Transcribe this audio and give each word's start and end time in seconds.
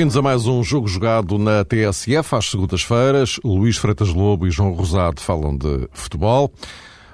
Bem-vindos 0.00 0.16
a 0.16 0.22
mais 0.22 0.46
um 0.46 0.64
jogo 0.64 0.88
jogado 0.88 1.36
na 1.36 1.62
TSF 1.62 2.34
às 2.34 2.48
segundas-feiras. 2.48 3.38
Luís 3.44 3.76
Freitas 3.76 4.08
Lobo 4.08 4.46
e 4.46 4.50
João 4.50 4.72
Rosado 4.72 5.20
falam 5.20 5.54
de 5.54 5.90
futebol. 5.92 6.50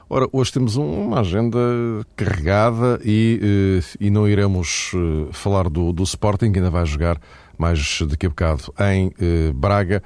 Ora, 0.08 0.28
hoje 0.30 0.52
temos 0.52 0.76
uma 0.76 1.18
agenda 1.18 1.58
carregada 2.14 3.00
e, 3.04 3.40
eh, 3.42 3.96
e 3.98 4.08
não 4.08 4.28
iremos 4.28 4.92
eh, 4.94 5.32
falar 5.32 5.68
do, 5.68 5.92
do 5.92 6.04
Sporting, 6.04 6.52
que 6.52 6.60
ainda 6.60 6.70
vai 6.70 6.86
jogar 6.86 7.20
mais 7.58 8.02
daqui 8.08 8.26
a 8.26 8.28
bocado 8.28 8.72
em 8.78 9.12
eh, 9.20 9.52
Braga. 9.52 10.00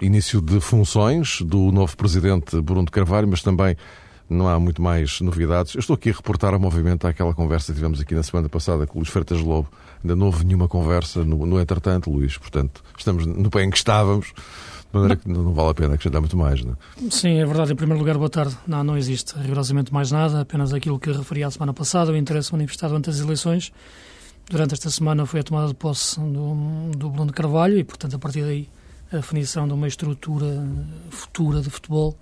Início 0.00 0.40
de 0.40 0.58
funções 0.58 1.42
do 1.42 1.70
novo 1.70 1.94
presidente 1.98 2.58
Bruno 2.62 2.90
Carvalho, 2.90 3.28
mas 3.28 3.42
também 3.42 3.76
não 4.28 4.48
há 4.48 4.58
muito 4.58 4.80
mais 4.80 5.20
novidades. 5.20 5.74
Eu 5.74 5.80
estou 5.80 5.94
aqui 5.94 6.08
a 6.08 6.14
reportar 6.14 6.54
a 6.54 6.58
movimento 6.58 7.06
àquela 7.06 7.34
conversa 7.34 7.72
que 7.72 7.74
tivemos 7.74 8.00
aqui 8.00 8.14
na 8.14 8.22
semana 8.22 8.48
passada 8.48 8.86
com 8.86 8.94
o 8.94 8.98
Luís 9.00 9.10
Freitas 9.10 9.40
Lobo. 9.40 9.68
Ainda 10.02 10.16
não 10.16 10.26
houve 10.26 10.44
nenhuma 10.44 10.68
conversa 10.68 11.24
no, 11.24 11.46
no 11.46 11.60
entretanto, 11.60 12.10
Luís. 12.10 12.36
Portanto, 12.36 12.82
estamos 12.96 13.26
no 13.26 13.50
pé 13.50 13.62
em 13.64 13.70
que 13.70 13.76
estávamos. 13.76 14.32
De 14.92 14.98
maneira 14.98 15.16
que 15.16 15.28
não 15.28 15.54
vale 15.54 15.70
a 15.70 15.74
pena 15.74 15.94
acrescentar 15.94 16.20
muito 16.20 16.36
mais, 16.36 16.62
não 16.62 16.72
é? 16.72 17.10
Sim, 17.10 17.38
é 17.38 17.46
verdade. 17.46 17.72
Em 17.72 17.76
primeiro 17.76 17.98
lugar, 17.98 18.18
boa 18.18 18.28
tarde. 18.28 18.56
Não, 18.66 18.84
não 18.84 18.96
existe 18.96 19.34
rigorosamente 19.38 19.92
mais 19.92 20.10
nada, 20.10 20.42
apenas 20.42 20.74
aquilo 20.74 20.98
que 20.98 21.10
referi 21.10 21.42
a 21.44 21.50
semana 21.50 21.72
passada, 21.72 22.12
o 22.12 22.16
interesse 22.16 22.52
manifestado 22.52 22.94
ante 22.94 23.08
as 23.08 23.18
eleições. 23.18 23.72
Durante 24.50 24.74
esta 24.74 24.90
semana 24.90 25.24
foi 25.24 25.40
a 25.40 25.42
tomada 25.42 25.68
de 25.68 25.74
posse 25.74 26.20
do, 26.20 26.90
do 26.94 27.08
Bruno 27.08 27.32
Carvalho 27.32 27.78
e, 27.78 27.84
portanto, 27.84 28.16
a 28.16 28.18
partir 28.18 28.42
daí, 28.42 28.68
a 29.10 29.16
definição 29.16 29.66
de 29.66 29.72
uma 29.72 29.88
estrutura 29.88 30.62
futura 31.10 31.62
de 31.62 31.70
futebol 31.70 32.18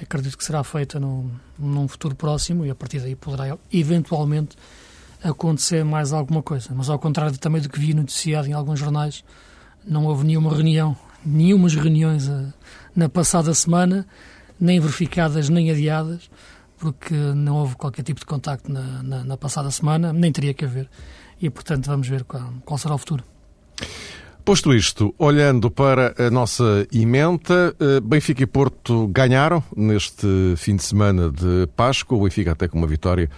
acredito 0.00 0.38
que 0.38 0.44
será 0.44 0.62
feita 0.62 0.98
no, 0.98 1.30
num 1.58 1.88
futuro 1.88 2.14
próximo 2.14 2.64
e 2.64 2.70
a 2.70 2.74
partir 2.74 3.00
daí 3.00 3.14
poderá 3.14 3.56
eventualmente 3.72 4.56
acontecer 5.22 5.84
mais 5.84 6.12
alguma 6.12 6.42
coisa. 6.42 6.70
Mas 6.74 6.88
ao 6.88 6.98
contrário 6.98 7.36
também 7.38 7.60
do 7.60 7.68
que 7.68 7.78
vi 7.78 7.94
noticiado 7.94 8.48
em 8.48 8.52
alguns 8.52 8.78
jornais, 8.78 9.24
não 9.86 10.06
houve 10.06 10.24
nenhuma 10.24 10.50
reunião, 10.50 10.96
nenhumas 11.24 11.74
reuniões 11.74 12.28
eh, 12.28 12.46
na 12.94 13.08
passada 13.08 13.52
semana, 13.54 14.06
nem 14.60 14.80
verificadas 14.80 15.48
nem 15.48 15.70
adiadas, 15.70 16.30
porque 16.78 17.14
não 17.14 17.56
houve 17.56 17.76
qualquer 17.76 18.02
tipo 18.02 18.20
de 18.20 18.26
contacto 18.26 18.70
na, 18.70 19.02
na, 19.02 19.24
na 19.24 19.36
passada 19.36 19.70
semana, 19.70 20.12
nem 20.12 20.30
teria 20.30 20.54
que 20.54 20.64
haver. 20.64 20.88
E, 21.40 21.48
portanto, 21.50 21.86
vamos 21.86 22.08
ver 22.08 22.24
qual, 22.24 22.52
qual 22.64 22.78
será 22.78 22.94
o 22.94 22.98
futuro. 22.98 23.24
Posto 24.44 24.72
isto, 24.72 25.14
olhando 25.18 25.70
para 25.70 26.14
a 26.18 26.30
nossa 26.30 26.86
emenda, 26.92 27.76
eh, 27.78 28.00
Benfica 28.00 28.42
e 28.42 28.46
Porto 28.46 29.06
ganharam 29.08 29.62
neste 29.76 30.26
fim 30.56 30.74
de 30.74 30.82
semana 30.82 31.30
de 31.30 31.68
Páscoa. 31.76 32.16
O 32.16 32.22
Benfica 32.22 32.52
até 32.52 32.66
com 32.66 32.78
uma 32.78 32.86
vitória 32.86 33.28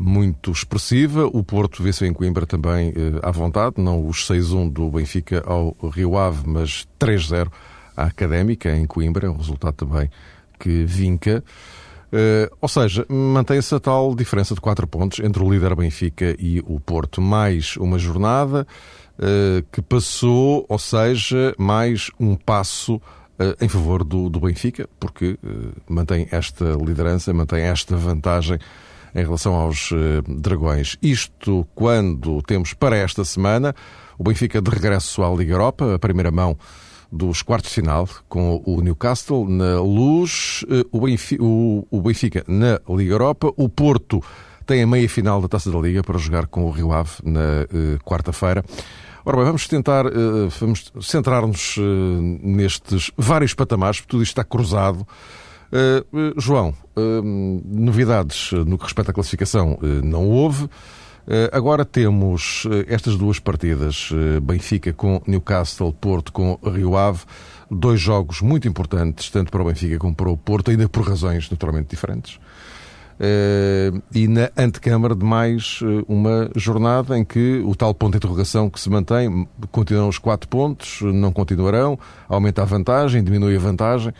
muito 0.00 0.50
expressiva. 0.50 1.26
O 1.26 1.44
Porto 1.44 1.82
venceu 1.82 2.08
em 2.08 2.12
Coimbra 2.12 2.46
também 2.46 2.88
eh, 2.88 3.20
à 3.22 3.30
vontade, 3.30 3.74
não 3.78 4.06
os 4.06 4.26
6-1 4.26 4.72
do 4.72 4.90
Benfica 4.90 5.42
ao 5.46 5.76
Rio 5.92 6.16
Ave, 6.16 6.42
mas 6.46 6.88
3-0 6.98 7.48
à 7.94 8.04
Académica 8.04 8.74
em 8.74 8.86
Coimbra, 8.86 9.30
um 9.30 9.36
resultado 9.36 9.74
também 9.74 10.10
que 10.58 10.84
vinca. 10.84 11.44
Uh, 12.12 12.50
ou 12.60 12.68
seja, 12.68 13.06
mantém-se 13.08 13.72
a 13.72 13.78
tal 13.78 14.16
diferença 14.16 14.52
de 14.52 14.60
4 14.60 14.84
pontos 14.88 15.20
entre 15.20 15.40
o 15.42 15.52
líder 15.52 15.76
Benfica 15.76 16.34
e 16.38 16.60
o 16.66 16.80
Porto, 16.80 17.20
mais 17.20 17.76
uma 17.76 17.98
jornada. 17.98 18.66
Eh, 19.22 19.62
que 19.70 19.82
passou, 19.82 20.64
ou 20.66 20.78
seja, 20.78 21.54
mais 21.58 22.10
um 22.18 22.34
passo 22.34 22.98
eh, 23.38 23.54
em 23.60 23.68
favor 23.68 24.02
do, 24.02 24.30
do 24.30 24.40
Benfica, 24.40 24.88
porque 24.98 25.38
mantém 25.86 26.26
esta 26.30 26.64
liderança, 26.82 27.30
mantém 27.34 27.60
esta 27.64 27.96
vantagem 27.96 28.58
em 29.14 29.22
relação 29.22 29.54
aos 29.54 29.90
Dragões. 30.26 30.96
Isto 31.02 31.66
quando 31.74 32.42
temos 32.42 32.74
para 32.74 32.96
esta 32.96 33.24
semana 33.24 33.74
o 34.18 34.24
Benfica 34.24 34.60
de 34.60 34.70
regresso 34.70 35.22
à 35.22 35.30
Liga 35.30 35.54
Europa, 35.54 35.94
a 35.94 35.98
primeira 35.98 36.30
mão 36.30 36.56
dos 37.10 37.42
quartos 37.42 37.70
de 37.70 37.74
final 37.74 38.08
com 38.28 38.62
o 38.64 38.80
Newcastle 38.80 39.48
na 39.48 39.80
luz, 39.80 40.64
o 40.92 41.00
Benfica, 41.00 41.42
o, 41.42 41.86
o 41.90 42.00
Benfica 42.00 42.44
na 42.46 42.80
Liga 42.88 43.14
Europa, 43.14 43.52
o 43.56 43.68
Porto 43.68 44.22
tem 44.64 44.82
a 44.82 44.86
meia 44.86 45.08
final 45.08 45.42
da 45.42 45.48
Taça 45.48 45.70
da 45.70 45.78
Liga 45.80 46.02
para 46.02 46.16
jogar 46.16 46.46
com 46.46 46.64
o 46.64 46.70
Rio 46.70 46.92
Ave 46.92 47.10
na 47.24 47.40
uh, 47.40 47.98
quarta-feira. 48.04 48.64
Ora 49.24 49.36
bem, 49.36 49.46
vamos 49.46 49.66
tentar, 49.66 50.04
vamos 50.58 50.90
centrar-nos 51.02 51.76
nestes 52.42 53.10
vários 53.18 53.52
patamares, 53.52 54.00
porque 54.00 54.10
tudo 54.10 54.22
isto 54.22 54.32
está 54.32 54.44
cruzado. 54.44 55.06
João, 56.36 56.74
novidades 57.64 58.52
no 58.52 58.76
que 58.76 58.84
respeita 58.84 59.10
à 59.10 59.14
classificação 59.14 59.78
não 60.02 60.28
houve. 60.28 60.68
Agora 61.52 61.84
temos 61.84 62.66
estas 62.88 63.16
duas 63.16 63.38
partidas, 63.38 64.10
Benfica 64.42 64.92
com 64.92 65.22
Newcastle, 65.26 65.92
Porto 65.92 66.32
com 66.32 66.58
Rio 66.64 66.96
Ave, 66.96 67.20
dois 67.70 68.00
jogos 68.00 68.40
muito 68.40 68.66
importantes, 68.66 69.30
tanto 69.30 69.52
para 69.52 69.62
o 69.62 69.66
Benfica 69.66 69.98
como 69.98 70.14
para 70.14 70.28
o 70.28 70.36
Porto, 70.36 70.70
ainda 70.70 70.88
por 70.88 71.06
razões 71.06 71.48
naturalmente 71.48 71.88
diferentes. 71.90 72.40
Uh, 73.20 74.02
e 74.14 74.26
na 74.26 74.50
antecâmara 74.56 75.14
de 75.14 75.26
mais 75.26 75.82
uh, 75.82 76.02
uma 76.08 76.50
jornada 76.56 77.18
em 77.18 77.22
que 77.22 77.62
o 77.66 77.74
tal 77.74 77.92
ponto 77.92 78.12
de 78.12 78.16
interrogação 78.16 78.70
que 78.70 78.80
se 78.80 78.88
mantém, 78.88 79.46
continuam 79.70 80.08
os 80.08 80.16
quatro 80.16 80.48
pontos, 80.48 81.02
não 81.02 81.30
continuarão, 81.30 81.98
aumenta 82.26 82.62
a 82.62 82.64
vantagem, 82.64 83.22
diminui 83.22 83.54
a 83.56 83.58
vantagem. 83.58 84.14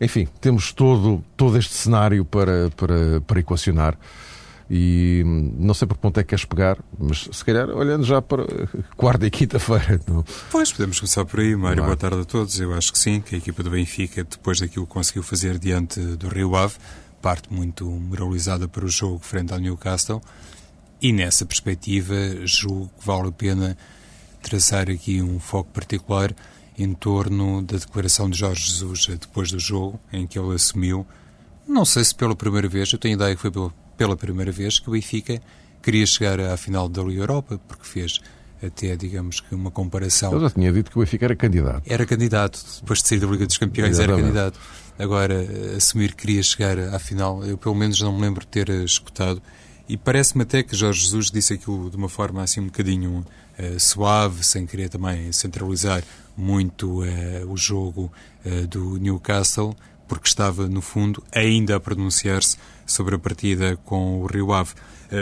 Enfim, 0.00 0.28
temos 0.40 0.72
todo, 0.72 1.24
todo 1.36 1.58
este 1.58 1.74
cenário 1.74 2.24
para, 2.24 2.70
para, 2.76 3.20
para 3.20 3.40
equacionar. 3.40 3.98
E 4.68 5.22
hum, 5.24 5.54
não 5.58 5.74
sei 5.74 5.86
por 5.86 5.94
que 5.94 6.00
ponto 6.00 6.18
é 6.18 6.22
que 6.22 6.30
queres 6.30 6.44
pegar, 6.44 6.76
mas 6.98 7.28
se 7.30 7.44
calhar 7.44 7.68
olhando 7.70 8.04
já 8.04 8.20
para 8.20 8.44
quarta 8.96 9.26
e 9.26 9.30
quinta-feira. 9.30 10.00
Pois, 10.50 10.72
podemos 10.72 10.98
começar 10.98 11.24
por 11.24 11.40
aí. 11.40 11.54
Mário, 11.54 11.84
boa 11.84 11.96
tarde 11.96 12.20
a 12.20 12.24
todos. 12.24 12.58
Eu 12.58 12.74
acho 12.74 12.92
que 12.92 12.98
sim, 12.98 13.20
que 13.20 13.34
a 13.36 13.38
equipa 13.38 13.62
do 13.62 13.70
Benfica, 13.70 14.24
depois 14.24 14.60
daquilo 14.60 14.86
que 14.86 14.92
conseguiu 14.92 15.22
fazer 15.22 15.58
diante 15.58 16.00
do 16.00 16.28
Rio 16.28 16.56
Ave, 16.56 16.74
parte 17.22 17.52
muito 17.52 17.84
moralizada 17.84 18.66
para 18.66 18.84
o 18.84 18.88
jogo 18.88 19.20
frente 19.20 19.52
ao 19.52 19.58
Newcastle 19.58 20.20
e 21.00 21.12
nessa 21.12 21.44
perspectiva 21.44 22.14
julgo 22.44 22.90
que 22.98 23.06
vale 23.06 23.28
a 23.28 23.32
pena 23.32 23.76
traçar 24.42 24.88
aqui 24.88 25.20
um 25.20 25.38
foco 25.38 25.70
particular 25.70 26.34
em 26.78 26.92
torno 26.92 27.62
da 27.62 27.78
declaração 27.78 28.28
de 28.28 28.38
Jorge 28.38 28.66
Jesus 28.66 29.06
depois 29.18 29.50
do 29.50 29.58
jogo, 29.58 29.98
em 30.12 30.26
que 30.26 30.38
ele 30.38 30.54
assumiu, 30.54 31.06
não 31.66 31.84
sei 31.84 32.04
se 32.04 32.14
pela 32.14 32.36
primeira 32.36 32.68
vez, 32.68 32.92
eu 32.92 32.98
tenho 32.98 33.14
ideia 33.14 33.34
que 33.34 33.40
foi 33.40 33.50
pela 33.96 34.16
primeira 34.16 34.52
vez 34.52 34.78
que 34.78 34.88
o 34.88 34.92
Benfica 34.92 35.40
queria 35.82 36.06
chegar 36.06 36.38
à 36.38 36.56
final 36.56 36.88
da 36.88 37.02
Liga 37.02 37.22
Europa, 37.22 37.60
porque 37.66 37.84
fez 37.84 38.20
até, 38.64 38.96
digamos 38.96 39.40
que, 39.40 39.54
uma 39.54 39.70
comparação. 39.70 40.32
Eu 40.32 40.40
já 40.40 40.50
tinha 40.50 40.72
dito 40.72 40.90
que 40.90 40.98
o 40.98 41.00
Benfica 41.00 41.26
era 41.26 41.36
candidato. 41.36 41.82
Era 41.86 42.06
candidato, 42.06 42.64
depois 42.80 43.02
de 43.02 43.08
sair 43.08 43.20
da 43.20 43.26
Liga 43.26 43.46
dos 43.46 43.58
Campeões, 43.58 43.90
Exatamente. 43.90 44.18
era 44.18 44.22
candidato. 44.22 44.60
Agora, 44.98 45.46
assumir 45.76 46.10
que 46.10 46.26
queria 46.26 46.42
chegar 46.42 46.78
à 46.78 46.98
final, 46.98 47.44
eu 47.44 47.58
pelo 47.58 47.74
menos 47.74 48.00
não 48.00 48.14
me 48.14 48.20
lembro 48.20 48.40
de 48.40 48.48
ter 48.48 48.68
escutado. 48.68 49.42
E 49.88 49.96
parece-me 49.96 50.42
até 50.42 50.62
que 50.62 50.74
Jorge 50.74 51.02
Jesus 51.02 51.30
disse 51.30 51.52
aquilo 51.52 51.90
de 51.90 51.96
uma 51.96 52.08
forma 52.08 52.42
assim 52.42 52.60
um 52.60 52.66
bocadinho 52.66 53.24
uh, 53.58 53.78
suave, 53.78 54.44
sem 54.44 54.66
querer 54.66 54.88
também 54.88 55.30
centralizar 55.32 56.02
muito 56.36 57.02
uh, 57.02 57.50
o 57.50 57.56
jogo 57.56 58.12
uh, 58.44 58.66
do 58.66 58.98
Newcastle, 58.98 59.74
porque 60.06 60.28
estava, 60.28 60.68
no 60.68 60.80
fundo, 60.80 61.22
ainda 61.32 61.76
a 61.76 61.80
pronunciar-se 61.80 62.56
sobre 62.84 63.16
a 63.16 63.18
partida 63.18 63.76
com 63.84 64.22
o 64.22 64.26
Rio 64.26 64.52
Ave. 64.52 64.72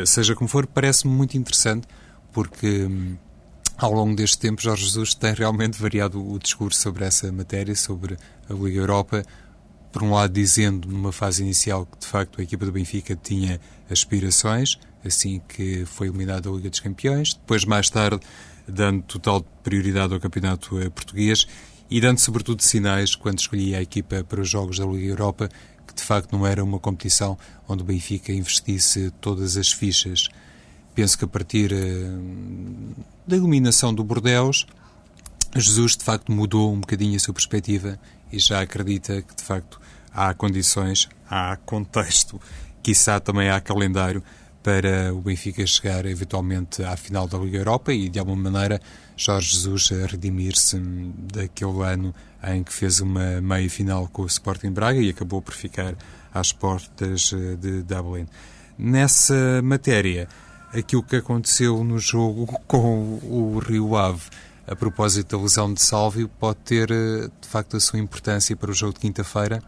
seja 0.07 0.35
como 0.35 0.47
for, 0.47 0.67
parece-me 0.67 1.15
muito 1.15 1.39
interessante, 1.39 1.87
porque 2.31 2.85
um, 2.85 3.17
ao 3.79 3.93
longo 3.93 4.15
deste 4.15 4.39
tempo 4.39 4.61
Jorge 4.61 4.85
Jesus 4.85 5.15
tem 5.15 5.33
realmente 5.33 5.81
variado 5.81 6.23
o 6.23 6.39
discurso 6.39 6.81
sobre 6.81 7.05
essa 7.05 7.31
matéria, 7.33 7.75
sobre 7.75 8.17
a 8.49 8.53
Liga 8.53 8.81
Europa, 8.81 9.25
por 9.91 10.03
um 10.03 10.13
lado 10.13 10.33
dizendo 10.33 10.89
numa 10.89 11.13
fase 11.13 11.43
inicial 11.43 11.87
que 11.87 11.99
de 11.99 12.07
facto 12.07 12.41
a 12.41 12.45
equipa 12.45 12.67
do 12.67 12.73
Benfica 12.73 13.17
tinha 13.17 13.61
aspirações, 13.91 14.79
assim 15.05 15.41
que 15.49 15.85
foi 15.85 16.09
eliminada 16.09 16.43
da 16.43 16.51
Liga 16.51 16.71
dos 16.71 16.81
Campeões, 16.81 17.35
depois 17.35 17.65
mais 17.65 17.91
tarde 17.91 18.21
dando 18.67 19.03
total 19.03 19.43
prioridade 19.62 20.15
ao 20.15 20.21
campeonato 20.21 20.81
eh, 20.81 20.89
português 20.89 21.47
e 21.91 22.01
dando 22.01 22.19
sobretudo 22.19 22.62
sinais 22.62 23.15
quando 23.15 23.39
escolhia 23.39 23.79
a 23.79 23.83
equipa 23.83 24.25
para 24.25 24.41
os 24.41 24.49
jogos 24.49 24.79
da 24.79 24.87
Liga 24.87 25.06
Europa 25.06 25.51
que 25.87 25.95
de 25.95 26.03
facto 26.03 26.33
não 26.33 26.47
era 26.47 26.65
uma 26.65 26.79
competição 26.79 27.39
onde 27.69 27.83
o 27.83 27.87
Benfica 27.87 28.33
investisse 28.33 29.12
todas 29.21 29.56
as 29.56 29.71
fichas. 29.71 30.29
Penso 30.95 31.19
que 31.19 31.25
a 31.25 31.29
partir 31.29 31.73
uh, 31.73 33.05
da 33.27 33.37
eliminação 33.37 33.93
do 33.93 34.03
Bordeus, 34.03 34.67
Jesus 35.55 35.97
de 35.97 36.05
facto 36.05 36.33
mudou 36.33 36.73
um 36.73 36.81
bocadinho 36.81 37.17
a 37.17 37.19
sua 37.19 37.35
perspectiva 37.35 37.99
e 38.33 38.39
já 38.39 38.61
acredita 38.61 39.23
que 39.23 39.37
de 39.37 39.43
facto 39.43 39.81
há 40.12 40.33
condições, 40.35 41.09
há 41.29 41.56
contexto, 41.65 42.41
quiçá 42.83 43.21
também 43.21 43.51
há 43.51 43.61
calendário 43.61 44.23
para 44.65 45.13
o 45.13 45.21
Benfica 45.21 45.65
chegar 45.67 46.07
eventualmente 46.07 46.83
à 46.83 46.97
final 46.97 47.29
da 47.29 47.37
Liga 47.37 47.59
Europa 47.59 47.93
e 47.93 48.09
de 48.09 48.19
alguma 48.19 48.51
maneira 48.51 48.81
Jorge 49.15 49.51
Jesus 49.51 49.91
redimir-se 49.91 50.79
daquele 50.79 51.83
ano 51.83 52.15
em 52.43 52.65
que 52.65 52.73
fez 52.73 52.99
uma 52.99 53.43
meia 53.43 53.69
final 53.69 54.09
com 54.09 54.23
o 54.23 54.27
Sporting 54.27 54.71
Braga 54.71 54.99
e 54.99 55.11
acabou 55.11 55.43
por 55.43 55.53
ficar 55.53 55.95
às 56.33 56.51
portas 56.51 57.31
eh, 57.35 57.57
de 57.57 57.83
Dublin. 57.83 58.27
Nessa 58.79 59.61
matéria, 59.63 60.27
aquilo 60.73 61.03
que 61.03 61.17
aconteceu 61.17 61.85
no 61.85 61.99
jogo 61.99 62.47
com 62.67 63.21
o 63.23 63.59
Rio 63.59 63.95
Ave 63.95 64.31
a 64.67 64.75
propósito 64.75 65.37
da 65.37 65.43
lesão 65.43 65.75
de 65.75 65.83
Sálvio 65.83 66.27
pode 66.27 66.61
ter 66.65 66.91
eh, 66.91 67.29
de 67.39 67.49
facto 67.49 67.77
a 67.77 67.81
sua 67.81 67.99
importância 67.99 68.57
para 68.57 68.71
o 68.71 68.75
jogo 68.75 68.95
de 68.95 69.01
quinta-feira 69.01 69.63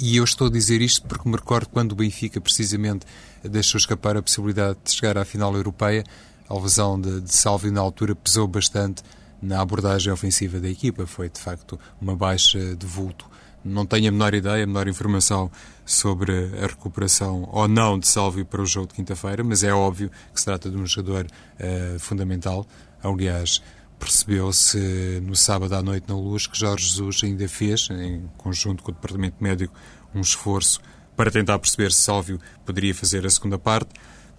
e 0.00 0.16
eu 0.16 0.24
estou 0.24 0.46
a 0.46 0.50
dizer 0.50 0.80
isto 0.80 1.06
porque 1.06 1.28
me 1.28 1.36
recordo 1.36 1.68
quando 1.68 1.92
o 1.92 1.94
Benfica 1.94 2.40
precisamente 2.40 3.06
deixou 3.44 3.78
escapar 3.78 4.16
a 4.16 4.22
possibilidade 4.22 4.78
de 4.82 4.92
chegar 4.92 5.18
à 5.18 5.24
final 5.24 5.54
europeia 5.54 6.02
a 6.48 6.54
lesão 6.58 7.00
de, 7.00 7.20
de 7.20 7.34
Sálvio 7.34 7.70
na 7.70 7.80
altura 7.80 8.14
pesou 8.14 8.48
bastante 8.48 9.02
na 9.42 9.60
abordagem 9.60 10.12
ofensiva 10.12 10.58
da 10.58 10.68
equipa 10.68 11.06
foi 11.06 11.28
de 11.28 11.38
facto 11.38 11.78
uma 12.00 12.16
baixa 12.16 12.74
de 12.74 12.86
vulto 12.86 13.30
não 13.64 13.84
tenho 13.84 14.08
a 14.08 14.12
menor 14.12 14.34
ideia, 14.34 14.64
a 14.64 14.66
menor 14.66 14.88
informação 14.88 15.50
sobre 15.84 16.32
a 16.62 16.66
recuperação 16.66 17.48
ou 17.52 17.68
não 17.68 17.98
de 17.98 18.08
Sálvio 18.08 18.44
para 18.44 18.62
o 18.62 18.66
jogo 18.66 18.88
de 18.88 18.94
quinta-feira, 18.94 19.44
mas 19.44 19.62
é 19.62 19.72
óbvio 19.72 20.10
que 20.32 20.40
se 20.40 20.46
trata 20.46 20.70
de 20.70 20.76
um 20.76 20.86
jogador 20.86 21.26
uh, 21.26 21.98
fundamental. 21.98 22.66
Aliás, 23.02 23.62
percebeu-se 24.00 25.20
no 25.22 25.36
sábado 25.36 25.74
à 25.74 25.82
noite 25.82 26.08
na 26.08 26.16
Luz 26.16 26.46
que 26.46 26.58
Jorge 26.58 26.88
Jesus 26.88 27.20
ainda 27.22 27.46
fez, 27.46 27.88
em 27.90 28.24
conjunto 28.38 28.82
com 28.82 28.90
o 28.90 28.94
Departamento 28.94 29.36
Médico, 29.38 29.74
um 30.14 30.22
esforço 30.22 30.80
para 31.14 31.30
tentar 31.30 31.58
perceber 31.58 31.92
se 31.92 32.00
Sálvio 32.00 32.40
poderia 32.64 32.94
fazer 32.94 33.26
a 33.26 33.30
segunda 33.30 33.58
parte. 33.58 33.90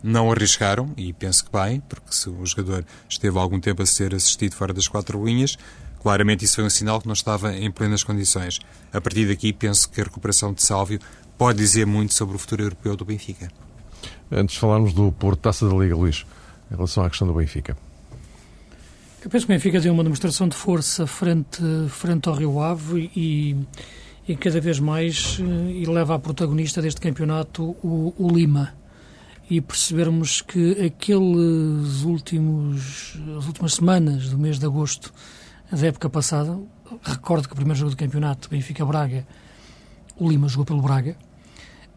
Não 0.04 0.32
arriscaram, 0.32 0.92
e 0.98 1.14
penso 1.14 1.46
que 1.46 1.52
bem, 1.52 1.80
porque 1.82 2.12
se 2.12 2.28
o 2.28 2.44
jogador 2.44 2.84
esteve 3.08 3.38
algum 3.38 3.60
tempo 3.60 3.84
a 3.84 3.86
ser 3.86 4.16
assistido 4.16 4.56
fora 4.56 4.74
das 4.74 4.88
quatro 4.88 5.24
linhas, 5.24 5.60
claramente 6.02 6.44
isso 6.44 6.56
foi 6.56 6.64
um 6.64 6.70
sinal 6.70 7.00
que 7.00 7.06
não 7.06 7.14
estava 7.14 7.56
em 7.56 7.70
plenas 7.70 8.04
condições. 8.04 8.60
A 8.92 9.00
partir 9.00 9.28
daqui, 9.28 9.54
penso 9.54 9.88
que 9.88 10.02
a 10.02 10.06
recuperação 10.06 10.52
de 10.52 10.64
Sálvio 10.64 11.00
pode 11.38 11.60
dizer 11.60 11.86
muito 11.86 12.16
sobre 12.16 12.36
o 12.36 12.40
futuro 12.40 12.64
europeu 12.64 12.98
do 12.98 13.06
Benfica. 13.06 13.52
Antes 14.32 14.56
de 14.56 14.60
falarmos 14.60 14.92
do 14.92 15.12
Porto 15.12 15.42
Taça 15.42 15.70
da 15.70 15.76
Liga, 15.76 15.96
Luís, 15.96 16.26
em 16.72 16.76
relação 16.76 17.04
à 17.04 17.10
questão 17.10 17.28
do 17.28 17.36
Benfica. 17.36 17.78
Eu 19.24 19.30
penso 19.30 19.46
que 19.46 19.52
o 19.52 19.56
Benfica 19.56 19.80
deu 19.80 19.94
uma 19.94 20.04
demonstração 20.04 20.48
de 20.48 20.56
força 20.56 21.06
frente, 21.06 21.62
frente 21.90 22.28
ao 22.28 22.34
Rio 22.34 22.60
Ave 22.60 23.12
e, 23.16 23.56
e 24.28 24.36
cada 24.36 24.60
vez 24.60 24.80
mais 24.80 25.38
eh, 25.40 25.72
e 25.74 25.86
leva 25.86 26.16
a 26.16 26.20
protagonista 26.20 26.82
deste 26.82 27.00
campeonato 27.00 27.78
o, 27.84 28.16
o 28.18 28.28
Lima. 28.30 28.74
E 29.48 29.62
percebermos 29.62 30.42
que 30.42 30.72
aqueles 30.84 32.02
últimos 32.02 33.16
as 33.38 33.46
últimas 33.46 33.76
semanas 33.76 34.28
do 34.30 34.40
mês 34.40 34.58
de 34.58 34.66
agosto 34.66 35.14
da 35.72 35.86
época 35.86 36.10
passada, 36.10 36.60
recordo 37.04 37.48
que 37.48 37.54
o 37.54 37.56
primeiro 37.56 37.78
jogo 37.78 37.92
do 37.92 37.98
campeonato, 37.98 38.50
Benfica-Braga, 38.50 39.28
o 40.18 40.28
Lima 40.28 40.48
jogou 40.48 40.66
pelo 40.66 40.82
Braga 40.82 41.16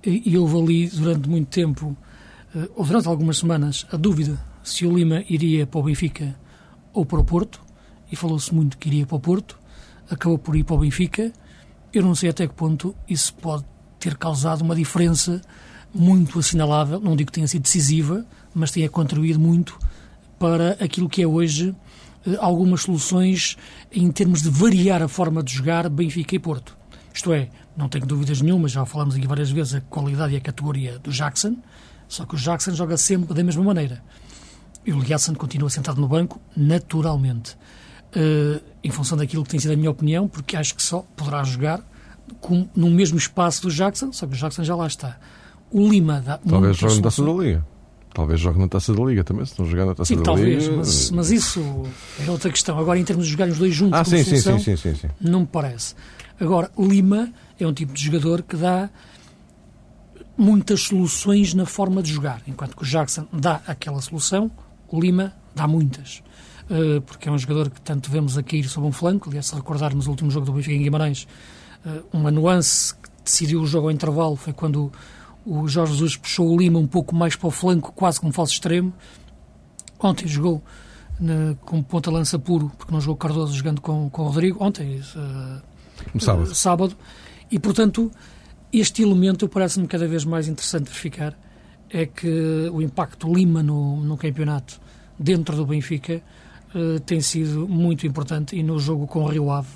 e, 0.04 0.30
e 0.30 0.36
houve 0.36 0.58
ali 0.58 0.88
durante 0.88 1.26
muito 1.26 1.48
tempo, 1.48 1.96
eh, 2.54 2.68
ou 2.76 2.84
durante 2.84 3.08
algumas 3.08 3.38
semanas, 3.38 3.86
a 3.90 3.96
dúvida 3.96 4.38
se 4.62 4.84
o 4.84 4.94
Lima 4.94 5.24
iria 5.26 5.66
para 5.66 5.80
o 5.80 5.84
Benfica 5.84 6.43
ou 6.94 7.04
para 7.04 7.18
o 7.18 7.24
Porto, 7.24 7.60
e 8.10 8.16
falou-se 8.16 8.54
muito 8.54 8.78
que 8.78 8.88
iria 8.88 9.04
para 9.04 9.16
o 9.16 9.20
Porto, 9.20 9.58
acabou 10.08 10.38
por 10.38 10.56
ir 10.56 10.64
para 10.64 10.76
o 10.76 10.78
Benfica. 10.78 11.32
Eu 11.92 12.02
não 12.02 12.14
sei 12.14 12.30
até 12.30 12.46
que 12.46 12.54
ponto 12.54 12.94
isso 13.08 13.34
pode 13.34 13.64
ter 13.98 14.16
causado 14.16 14.62
uma 14.62 14.74
diferença 14.74 15.42
muito 15.94 16.38
assinalável, 16.38 17.00
não 17.00 17.14
digo 17.14 17.30
que 17.30 17.34
tenha 17.34 17.48
sido 17.48 17.62
decisiva, 17.62 18.24
mas 18.54 18.70
tenha 18.70 18.88
contribuído 18.88 19.38
muito 19.38 19.78
para 20.38 20.72
aquilo 20.72 21.08
que 21.08 21.22
é 21.22 21.26
hoje 21.26 21.74
eh, 22.26 22.36
algumas 22.40 22.82
soluções 22.82 23.56
em 23.92 24.10
termos 24.10 24.42
de 24.42 24.50
variar 24.50 25.02
a 25.02 25.08
forma 25.08 25.42
de 25.42 25.52
jogar 25.52 25.88
Benfica 25.88 26.34
e 26.34 26.38
Porto. 26.38 26.76
Isto 27.12 27.32
é, 27.32 27.48
não 27.76 27.88
tenho 27.88 28.04
dúvidas 28.06 28.40
nenhuma, 28.40 28.68
já 28.68 28.84
falamos 28.84 29.14
aqui 29.14 29.26
várias 29.26 29.50
vezes 29.50 29.74
a 29.74 29.80
qualidade 29.80 30.34
e 30.34 30.36
a 30.36 30.40
categoria 30.40 30.98
do 30.98 31.12
Jackson, 31.12 31.56
só 32.08 32.24
que 32.24 32.34
o 32.34 32.38
Jackson 32.38 32.72
joga 32.74 32.96
sempre 32.96 33.32
da 33.32 33.44
mesma 33.44 33.62
maneira. 33.62 34.02
E 34.84 34.92
o 34.92 35.00
Liasson 35.00 35.34
continua 35.34 35.70
sentado 35.70 36.00
no 36.00 36.08
banco, 36.08 36.40
naturalmente. 36.56 37.56
Uh, 38.14 38.62
em 38.82 38.90
função 38.90 39.18
daquilo 39.18 39.42
que 39.42 39.50
tem 39.50 39.58
sido 39.58 39.72
a 39.72 39.76
minha 39.76 39.90
opinião, 39.90 40.28
porque 40.28 40.56
acho 40.56 40.74
que 40.74 40.82
só 40.82 41.04
poderá 41.16 41.42
jogar 41.42 41.80
com, 42.40 42.68
no 42.74 42.90
mesmo 42.90 43.18
espaço 43.18 43.62
do 43.62 43.70
Jackson, 43.70 44.12
só 44.12 44.26
que 44.26 44.34
o 44.34 44.36
Jackson 44.36 44.62
já 44.62 44.76
lá 44.76 44.86
está. 44.86 45.18
O 45.70 45.88
Lima 45.88 46.20
dá. 46.20 46.38
Talvez 46.38 46.76
jogue 46.76 46.96
na 46.96 47.02
taça 47.02 47.24
da 47.24 47.32
Liga. 47.32 47.66
Talvez 48.12 48.40
jogue 48.40 48.58
na 48.60 48.68
taça 48.68 48.94
da 48.94 49.04
Liga 49.04 49.24
também, 49.24 49.44
se 49.44 49.58
não 49.58 49.66
jogar 49.66 49.86
na 49.86 49.94
taça 49.94 50.08
sim, 50.08 50.16
da 50.16 50.22
talvez, 50.22 50.64
Liga. 50.64 50.76
Mas, 50.76 51.10
mas 51.10 51.30
isso 51.32 51.82
é 52.24 52.30
outra 52.30 52.50
questão. 52.50 52.78
Agora, 52.78 52.98
em 52.98 53.04
termos 53.04 53.26
de 53.26 53.32
jogar 53.32 53.48
os 53.48 53.58
dois 53.58 53.74
juntos, 53.74 53.98
ah, 53.98 54.04
sim, 54.04 54.22
solução, 54.22 54.58
sim, 54.58 54.76
sim, 54.76 54.94
sim, 54.94 55.00
sim, 55.00 55.08
não 55.20 55.40
me 55.40 55.46
parece. 55.46 55.96
Agora, 56.38 56.70
Lima 56.78 57.32
é 57.58 57.66
um 57.66 57.72
tipo 57.72 57.92
de 57.92 58.04
jogador 58.04 58.42
que 58.42 58.56
dá 58.56 58.88
muitas 60.36 60.82
soluções 60.82 61.54
na 61.54 61.66
forma 61.66 62.02
de 62.02 62.12
jogar, 62.12 62.42
enquanto 62.46 62.76
que 62.76 62.82
o 62.82 62.86
Jackson 62.86 63.26
dá 63.32 63.60
aquela 63.66 64.00
solução, 64.00 64.50
o 64.94 65.00
Lima 65.00 65.32
dá 65.54 65.66
muitas. 65.66 66.22
Uh, 66.70 67.00
porque 67.02 67.28
é 67.28 67.32
um 67.32 67.36
jogador 67.36 67.68
que 67.68 67.80
tanto 67.80 68.10
vemos 68.10 68.38
a 68.38 68.42
cair 68.42 68.68
sobre 68.68 68.88
um 68.88 68.92
flanco. 68.92 69.28
Aliás, 69.28 69.46
se 69.46 69.54
recordarmos 69.54 70.06
o 70.06 70.10
último 70.10 70.30
jogo 70.30 70.46
do 70.46 70.52
Benfica 70.52 70.74
em 70.74 70.82
Guimarães, 70.82 71.26
uh, 71.84 72.04
uma 72.12 72.30
nuance 72.30 72.94
que 72.94 73.10
decidiu 73.24 73.60
o 73.60 73.66
jogo 73.66 73.88
ao 73.88 73.92
intervalo 73.92 74.36
foi 74.36 74.52
quando 74.52 74.90
o 75.44 75.68
Jorge 75.68 75.92
Jesus 75.92 76.16
puxou 76.16 76.48
o 76.48 76.56
Lima 76.56 76.78
um 76.78 76.86
pouco 76.86 77.14
mais 77.14 77.36
para 77.36 77.48
o 77.48 77.50
flanco, 77.50 77.92
quase 77.92 78.20
como 78.20 78.32
falso 78.32 78.52
extremo. 78.52 78.92
Ontem 80.00 80.26
jogou 80.26 80.62
na, 81.20 81.54
com 81.64 81.82
ponta-lança 81.82 82.38
puro, 82.38 82.70
porque 82.78 82.92
não 82.92 83.00
jogou 83.00 83.16
Cardoso 83.16 83.54
jogando 83.54 83.80
com, 83.80 84.08
com 84.08 84.22
o 84.22 84.28
Rodrigo. 84.28 84.64
Ontem, 84.64 85.00
uh, 85.00 86.20
sábado. 86.20 86.54
sábado. 86.54 86.96
E, 87.50 87.58
portanto, 87.58 88.10
este 88.72 89.02
elemento 89.02 89.48
parece-me 89.48 89.86
cada 89.86 90.08
vez 90.08 90.24
mais 90.24 90.48
interessante 90.48 90.86
verificar 90.86 91.38
é 91.90 92.06
que 92.06 92.68
o 92.72 92.80
impacto 92.82 93.32
Lima 93.32 93.62
no, 93.62 94.02
no 94.02 94.16
campeonato 94.16 94.80
dentro 95.18 95.56
do 95.56 95.66
Benfica 95.66 96.22
uh, 96.74 97.00
tem 97.00 97.20
sido 97.20 97.68
muito 97.68 98.06
importante 98.06 98.56
e 98.56 98.62
no 98.62 98.78
jogo 98.78 99.06
com 99.06 99.24
o 99.24 99.28
Rio 99.28 99.50
Ave 99.50 99.68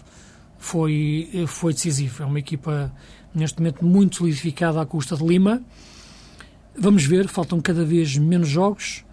foi, 0.59 1.45
foi 1.47 1.73
decisivo. 1.73 2.23
É 2.23 2.27
uma 2.27 2.39
equipa 2.39 2.93
neste 3.35 3.59
momento 3.61 3.85
muito 3.85 4.17
solidificada 4.17 4.81
à 4.81 4.87
custa 4.87 5.17
de 5.17 5.25
Lima. 5.25 5.63
Vamos 6.77 7.05
ver, 7.05 7.29
faltam 7.29 7.61
cada 7.61 7.85
vez 7.85 8.17
menos 8.17 8.49
jogos. 8.49 9.05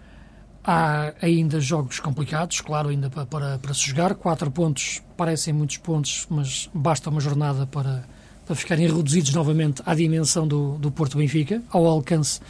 Há 0.62 1.14
ainda 1.22 1.60
jogos 1.60 2.00
complicados, 2.00 2.60
claro, 2.60 2.88
ainda 2.88 3.08
para, 3.08 3.24
para, 3.24 3.58
para 3.58 3.72
se 3.72 3.86
jogar. 3.86 4.16
Quatro 4.16 4.50
pontos 4.50 5.00
parecem 5.16 5.54
muitos 5.54 5.76
pontos, 5.76 6.26
mas 6.28 6.68
basta 6.74 7.08
uma 7.08 7.20
jornada 7.20 7.66
para, 7.66 8.04
para 8.44 8.56
ficarem 8.56 8.88
reduzidos 8.88 9.32
novamente 9.32 9.80
à 9.86 9.94
dimensão 9.94 10.46
do, 10.46 10.76
do 10.78 10.90
Porto 10.90 11.18
Benfica, 11.18 11.62
ao 11.70 11.86
alcance 11.86 12.40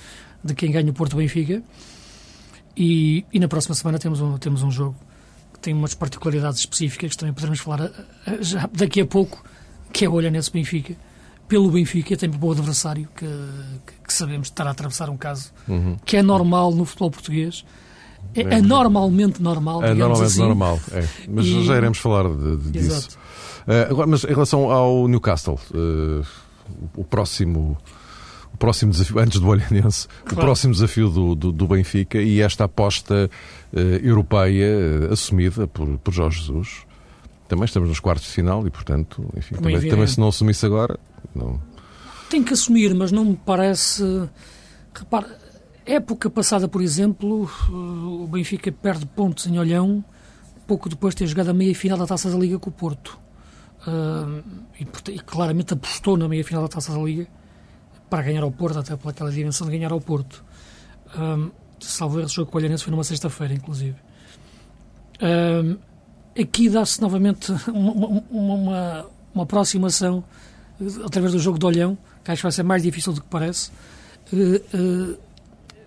de 0.42 0.54
quem 0.54 0.70
ganha 0.70 0.90
o 0.90 0.94
Porto 0.94 1.16
Benfica. 1.16 1.62
E, 2.76 3.24
e 3.32 3.40
na 3.40 3.48
próxima 3.48 3.74
semana 3.74 3.98
temos 3.98 4.20
um, 4.20 4.36
temos 4.36 4.62
um 4.62 4.70
jogo 4.70 4.96
que 5.52 5.58
tem 5.60 5.72
umas 5.72 5.94
particularidades 5.94 6.60
específicas 6.60 7.12
que 7.12 7.16
também 7.16 7.32
poderemos 7.32 7.60
falar 7.60 7.86
eh, 7.86 7.92
eh, 8.26 8.38
já 8.42 8.68
daqui 8.72 9.00
a 9.00 9.06
pouco, 9.06 9.42
que 9.92 10.04
é 10.04 10.08
o 10.08 10.12
Olhanense 10.12 10.50
Benfica. 10.50 10.94
Pelo 11.48 11.70
Benfica, 11.70 12.16
tem 12.16 12.28
bom 12.28 12.50
adversário 12.50 13.08
que, 13.16 13.24
que, 13.24 13.92
que, 14.06 14.12
sabemos 14.12 14.48
estar 14.48 14.66
a 14.66 14.70
atravessar 14.70 15.08
um 15.08 15.16
caso 15.16 15.52
uhum. 15.66 15.96
que 16.04 16.16
é 16.16 16.22
normal 16.22 16.72
no 16.72 16.84
futebol 16.84 17.10
português. 17.10 17.64
É, 18.34 18.40
é 18.40 18.60
normalmente 18.60 19.40
normal, 19.40 19.82
É 19.82 19.94
normalmente 19.94 20.26
assim. 20.26 20.40
normal, 20.40 20.80
é. 20.92 21.06
Mas 21.28 21.46
e... 21.46 21.64
já 21.64 21.76
iremos 21.76 21.98
falar 21.98 22.28
de, 22.28 22.56
de, 22.56 22.70
disso. 22.72 23.16
Uh, 23.66 23.90
agora, 23.90 24.06
mas 24.08 24.24
em 24.24 24.28
relação 24.28 24.70
ao 24.70 25.08
Newcastle, 25.08 25.58
uh, 25.70 26.26
o 26.96 27.04
próximo 27.04 27.78
o 28.56 28.58
próximo 28.58 28.90
desafio, 28.90 29.18
antes 29.18 29.38
do 29.38 29.46
Olhanense, 29.46 30.08
claro. 30.24 30.32
o 30.32 30.36
próximo 30.36 30.72
desafio 30.72 31.10
do, 31.10 31.34
do, 31.34 31.52
do, 31.52 31.68
Benfica 31.68 32.18
e 32.18 32.40
esta 32.40 32.64
aposta 32.64 33.30
uh, 33.72 33.78
europeia 33.78 35.08
uh, 35.08 35.12
assumida 35.12 35.66
por, 35.66 35.98
por 35.98 36.12
Jorge 36.12 36.40
Jesus. 36.40 36.86
Também 37.46 37.66
estamos 37.66 37.90
nos 37.90 38.00
quartos 38.00 38.26
de 38.26 38.32
final 38.32 38.66
e, 38.66 38.70
portanto, 38.70 39.24
enfim, 39.36 39.56
também, 39.56 39.88
também, 39.88 40.06
se 40.06 40.18
não 40.18 40.28
assumisse 40.28 40.64
agora, 40.64 40.98
não. 41.34 41.60
Tem 42.30 42.42
que 42.42 42.54
assumir, 42.54 42.94
mas 42.94 43.12
não 43.12 43.26
me 43.26 43.36
parece. 43.36 44.02
Repare, 44.92 45.26
época 45.84 46.30
passada, 46.30 46.66
por 46.66 46.80
exemplo, 46.80 47.48
uh, 47.68 48.24
o 48.24 48.26
Benfica 48.26 48.72
perde 48.72 49.04
pontos 49.04 49.46
em 49.46 49.58
Olhão 49.58 50.02
pouco 50.66 50.88
depois 50.88 51.14
de 51.14 51.18
ter 51.18 51.26
jogado 51.26 51.50
a 51.50 51.54
meia 51.54 51.74
final 51.74 51.98
da 51.98 52.06
Taça 52.06 52.30
da 52.30 52.38
Liga 52.38 52.58
com 52.58 52.70
o 52.70 52.72
Porto. 52.72 53.20
e, 54.80 55.12
e 55.12 55.18
claramente 55.20 55.74
apostou 55.74 56.16
na 56.16 56.26
meia 56.26 56.42
final 56.42 56.62
da 56.62 56.68
Taça 56.68 56.92
da 56.92 56.98
Liga 56.98 57.28
para 58.08 58.22
ganhar 58.22 58.42
ao 58.42 58.50
Porto, 58.50 58.78
até 58.78 58.96
pelaquela 58.96 59.30
dimensão 59.30 59.66
de 59.66 59.72
ganhar 59.72 59.92
ao 59.92 60.00
Porto. 60.00 60.44
Um, 61.18 61.50
salvo 61.80 62.18
erro, 62.18 62.26
o 62.26 62.30
jogo 62.30 62.50
com 62.50 62.58
o 62.58 62.60
Olhanense 62.60 62.84
foi 62.84 62.90
numa 62.90 63.04
sexta-feira, 63.04 63.54
inclusive. 63.54 63.96
Um, 65.20 65.76
aqui 66.40 66.68
dá-se 66.68 67.00
novamente 67.00 67.52
uma, 67.68 68.22
uma, 68.30 69.06
uma, 69.34 69.42
aproximação 69.42 70.22
através 71.04 71.32
do 71.32 71.38
jogo 71.38 71.58
de 71.58 71.66
Olhão, 71.66 71.96
que 72.22 72.30
acho 72.30 72.40
que 72.40 72.44
vai 72.44 72.52
ser 72.52 72.62
mais 72.62 72.82
difícil 72.82 73.12
do 73.12 73.20
que 73.20 73.28
parece, 73.28 73.70
uh, 74.32 74.76
uh, 74.76 75.18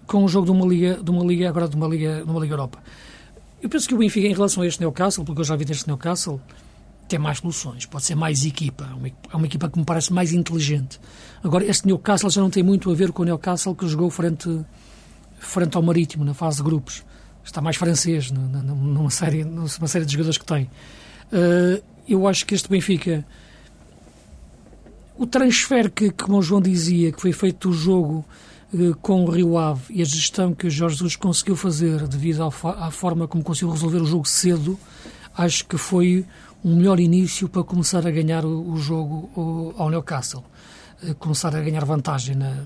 com 0.07 0.23
o 0.23 0.27
jogo 0.27 0.45
de 0.45 0.51
uma 0.51 0.65
liga, 0.65 0.95
de 1.01 1.11
uma 1.11 1.23
liga 1.23 1.47
agora 1.47 1.67
de 1.67 1.75
uma 1.75 1.87
liga, 1.87 2.23
de 2.23 2.29
uma 2.29 2.39
liga 2.39 2.53
Europa. 2.53 2.79
Eu 3.61 3.69
penso 3.69 3.87
que 3.87 3.93
o 3.93 3.97
Benfica, 3.97 4.27
em 4.27 4.33
relação 4.33 4.63
a 4.63 4.67
este 4.67 4.79
Newcastle, 4.79 5.23
porque 5.23 5.41
eu 5.41 5.45
já 5.45 5.55
vi 5.55 5.65
deste 5.65 5.87
Newcastle, 5.87 6.41
tem 7.09 7.19
mais 7.19 7.39
soluções, 7.39 7.85
pode 7.85 8.05
ser 8.05 8.15
mais 8.15 8.45
equipa, 8.45 8.87
é 8.89 8.93
uma, 8.93 9.07
é 9.07 9.35
uma 9.35 9.45
equipa 9.45 9.69
que 9.69 9.79
me 9.79 9.83
parece 9.83 10.13
mais 10.13 10.31
inteligente. 10.31 10.99
Agora, 11.43 11.65
este 11.65 11.87
Newcastle 11.87 12.29
já 12.29 12.41
não 12.41 12.49
tem 12.49 12.63
muito 12.63 12.89
a 12.91 12.93
ver 12.93 13.11
com 13.11 13.23
o 13.23 13.25
Newcastle 13.25 13.75
que 13.75 13.87
jogou 13.87 14.09
frente, 14.09 14.47
frente 15.39 15.75
ao 15.75 15.81
Marítimo, 15.81 16.23
na 16.23 16.33
fase 16.33 16.57
de 16.57 16.63
grupos. 16.63 17.03
Está 17.43 17.61
mais 17.61 17.77
francês 17.77 18.29
numa 18.31 19.09
série, 19.09 19.43
numa 19.43 19.87
série 19.87 20.05
de 20.05 20.11
jogadores 20.11 20.37
que 20.37 20.45
tem. 20.45 20.69
Uh, 21.33 21.81
eu 22.07 22.27
acho 22.27 22.45
que 22.45 22.53
este 22.53 22.69
Benfica, 22.69 23.25
o 25.17 25.25
transfer 25.25 25.89
que, 25.89 26.11
como 26.11 26.37
o 26.37 26.41
João 26.41 26.61
dizia, 26.61 27.11
que 27.11 27.19
foi 27.19 27.33
feito 27.33 27.69
do 27.69 27.73
jogo 27.73 28.23
uh, 28.71 28.95
com 28.97 29.23
o 29.23 29.31
Rio 29.31 29.57
Ave 29.57 29.81
e 29.89 30.01
a 30.01 30.05
gestão 30.05 30.53
que 30.53 30.67
o 30.67 30.69
Jorge 30.69 30.97
Jesus 30.97 31.15
conseguiu 31.15 31.55
fazer 31.55 32.07
devido 32.07 32.43
à 32.43 32.91
forma 32.91 33.27
como 33.27 33.43
conseguiu 33.43 33.71
resolver 33.71 34.01
o 34.01 34.05
jogo 34.05 34.27
cedo, 34.27 34.79
acho 35.35 35.65
que 35.65 35.77
foi 35.77 36.25
um 36.63 36.75
melhor 36.75 36.99
início 36.99 37.47
para 37.47 37.63
começar 37.63 38.05
a 38.05 38.11
ganhar 38.11 38.45
o, 38.45 38.71
o 38.71 38.77
jogo 38.77 39.73
ao 39.77 39.89
Newcastle. 39.89 40.43
Uh, 41.01 41.15
começar 41.15 41.55
a 41.55 41.61
ganhar 41.61 41.85
vantagem 41.85 42.35
na, 42.35 42.65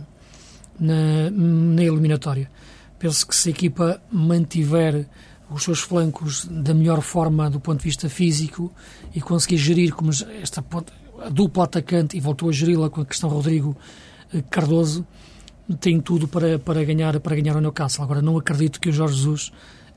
na, 0.80 1.30
na 1.30 1.84
eliminatória. 1.84 2.50
Penso 2.98 3.28
que 3.28 3.36
se 3.36 3.50
a 3.50 3.52
equipa 3.52 4.02
mantiver 4.12 5.08
os 5.50 5.64
seus 5.64 5.82
flancos 5.82 6.46
da 6.46 6.74
melhor 6.74 7.02
forma 7.02 7.50
do 7.50 7.60
ponto 7.60 7.80
de 7.80 7.84
vista 7.84 8.10
físico 8.10 8.72
e 9.14 9.22
conseguir 9.22 9.58
gerir 9.58 9.94
como 9.94 10.10
esta 10.42 10.64
a 11.22 11.30
dupla 11.30 11.66
atacante 11.66 12.18
e 12.18 12.20
voltou 12.20 12.50
a 12.50 12.52
geri-la 12.52 12.90
com 12.90 13.02
a 13.02 13.06
questão 13.06 13.30
Rodrigo 13.30 13.78
eh, 14.34 14.42
Cardoso 14.50 15.06
tem 15.80 16.02
tudo 16.02 16.28
para, 16.28 16.60
para 16.60 16.84
ganhar 16.84 17.20
para 17.20 17.36
ganhar 17.36 17.56
o 17.56 17.62
Newcastle. 17.62 18.04
Agora 18.04 18.22
não 18.22 18.38
acredito 18.38 18.80
que 18.80 18.90
o 18.90 18.92
Jorge 18.92 19.16
Jesus 19.16 19.52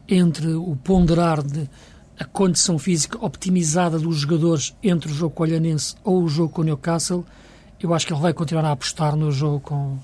entre 0.08 0.54
o 0.54 0.76
ponderar 0.76 1.42
de 1.42 1.68
a 2.18 2.24
condição 2.24 2.78
física 2.78 3.18
optimizada 3.24 3.98
dos 3.98 4.16
jogadores 4.16 4.74
entre 4.82 5.10
o 5.10 5.14
jogo 5.14 5.34
com 5.34 5.42
o 5.42 5.46
Olhanense 5.46 5.94
ou 6.02 6.22
o 6.22 6.28
jogo 6.28 6.52
com 6.52 6.62
o 6.62 6.64
Newcastle, 6.64 7.24
eu 7.80 7.92
acho 7.92 8.06
que 8.06 8.12
ele 8.12 8.20
vai 8.20 8.32
continuar 8.32 8.64
a 8.64 8.72
apostar 8.72 9.14
no 9.16 9.30
jogo 9.30 9.60
com, 9.60 9.98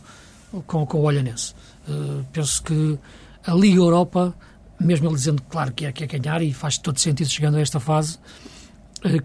com, 0.66 0.86
com 0.86 0.98
o 0.98 1.02
Olhanense. 1.02 1.54
Uh, 1.88 2.24
penso 2.32 2.62
que 2.62 2.98
a 3.46 3.54
Liga 3.54 3.78
Europa, 3.78 4.34
mesmo 4.78 5.08
ele 5.08 5.14
dizendo, 5.14 5.42
claro, 5.42 5.72
que 5.72 5.86
é, 5.86 5.92
que 5.92 6.04
é 6.04 6.06
ganhar 6.06 6.42
e 6.42 6.52
faz 6.52 6.76
todo 6.76 6.98
sentido 6.98 7.28
chegando 7.28 7.56
a 7.56 7.60
esta 7.60 7.80
fase, 7.80 8.18
uh, 9.04 9.22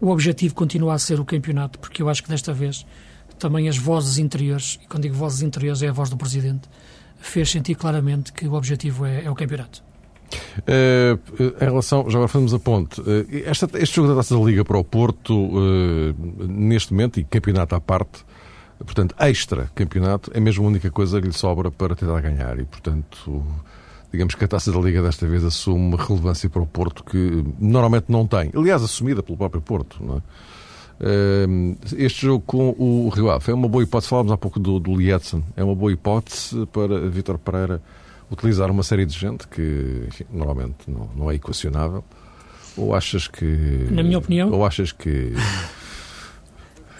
o 0.00 0.08
objetivo 0.08 0.54
continua 0.54 0.94
a 0.94 0.98
ser 0.98 1.20
o 1.20 1.24
campeonato, 1.24 1.78
porque 1.78 2.00
eu 2.00 2.08
acho 2.08 2.22
que 2.22 2.28
desta 2.28 2.52
vez 2.52 2.86
também 3.38 3.68
as 3.68 3.76
vozes 3.76 4.18
interiores, 4.18 4.78
e 4.82 4.86
quando 4.86 5.02
digo 5.02 5.14
vozes 5.14 5.42
interiores 5.42 5.82
é 5.82 5.88
a 5.88 5.92
voz 5.92 6.10
do 6.10 6.16
Presidente, 6.16 6.68
fez 7.18 7.50
sentir 7.50 7.74
claramente 7.74 8.32
que 8.32 8.46
o 8.46 8.54
objetivo 8.54 9.04
é, 9.04 9.24
é 9.24 9.30
o 9.30 9.34
campeonato. 9.34 9.82
Uh, 10.58 11.18
em 11.60 11.64
relação, 11.64 12.04
já 12.10 12.18
agora 12.18 12.28
fazemos 12.28 12.52
a 12.52 12.58
ponte, 12.58 13.00
uh, 13.00 13.26
esta, 13.44 13.68
este 13.78 13.96
jogo 13.96 14.08
da 14.08 14.16
Taça 14.16 14.36
da 14.36 14.44
Liga 14.44 14.64
para 14.64 14.78
o 14.78 14.84
Porto, 14.84 15.34
uh, 15.34 16.14
neste 16.38 16.92
momento, 16.92 17.20
e 17.20 17.24
campeonato 17.24 17.74
à 17.74 17.80
parte, 17.80 18.24
portanto, 18.78 19.14
extra 19.18 19.70
campeonato, 19.74 20.30
é 20.34 20.40
mesmo 20.40 20.64
a 20.64 20.68
única 20.68 20.90
coisa 20.90 21.20
que 21.20 21.26
lhe 21.26 21.32
sobra 21.32 21.70
para 21.70 21.94
tentar 21.94 22.20
ganhar 22.20 22.58
e, 22.58 22.64
portanto, 22.64 23.44
digamos 24.12 24.34
que 24.34 24.44
a 24.44 24.48
Taça 24.48 24.72
da 24.72 24.78
Liga 24.80 25.02
desta 25.02 25.26
vez 25.26 25.44
assume 25.44 25.94
uma 25.94 26.02
relevância 26.02 26.48
para 26.50 26.62
o 26.62 26.66
Porto 26.66 27.04
que 27.04 27.44
normalmente 27.58 28.06
não 28.08 28.26
tem. 28.26 28.50
Aliás, 28.54 28.82
assumida 28.82 29.22
pelo 29.22 29.38
próprio 29.38 29.62
Porto, 29.62 30.02
não 30.02 30.16
é? 30.16 30.20
Este 31.96 32.26
jogo 32.26 32.44
com 32.46 32.74
o 32.78 33.08
Rio 33.08 33.30
Ave 33.30 33.50
é 33.50 33.54
uma 33.54 33.66
boa 33.66 33.82
hipótese. 33.82 34.10
Falámos 34.10 34.32
há 34.32 34.36
pouco 34.36 34.60
do, 34.60 34.78
do 34.78 34.94
Lietzen. 34.94 35.42
É 35.56 35.64
uma 35.64 35.74
boa 35.74 35.90
hipótese 35.90 36.66
para 36.66 37.08
Vitor 37.08 37.38
Pereira 37.38 37.80
utilizar 38.30 38.70
uma 38.70 38.82
série 38.82 39.04
de 39.04 39.18
gente 39.18 39.48
que 39.48 40.04
enfim, 40.08 40.24
normalmente 40.30 40.88
não, 40.88 41.10
não 41.16 41.30
é 41.30 41.34
equacionável? 41.34 42.04
Ou 42.76 42.94
achas 42.94 43.26
que. 43.26 43.44
Na 43.90 44.02
minha 44.02 44.18
opinião. 44.18 44.50
Ou 44.50 44.64
achas 44.64 44.92
que. 44.92 45.32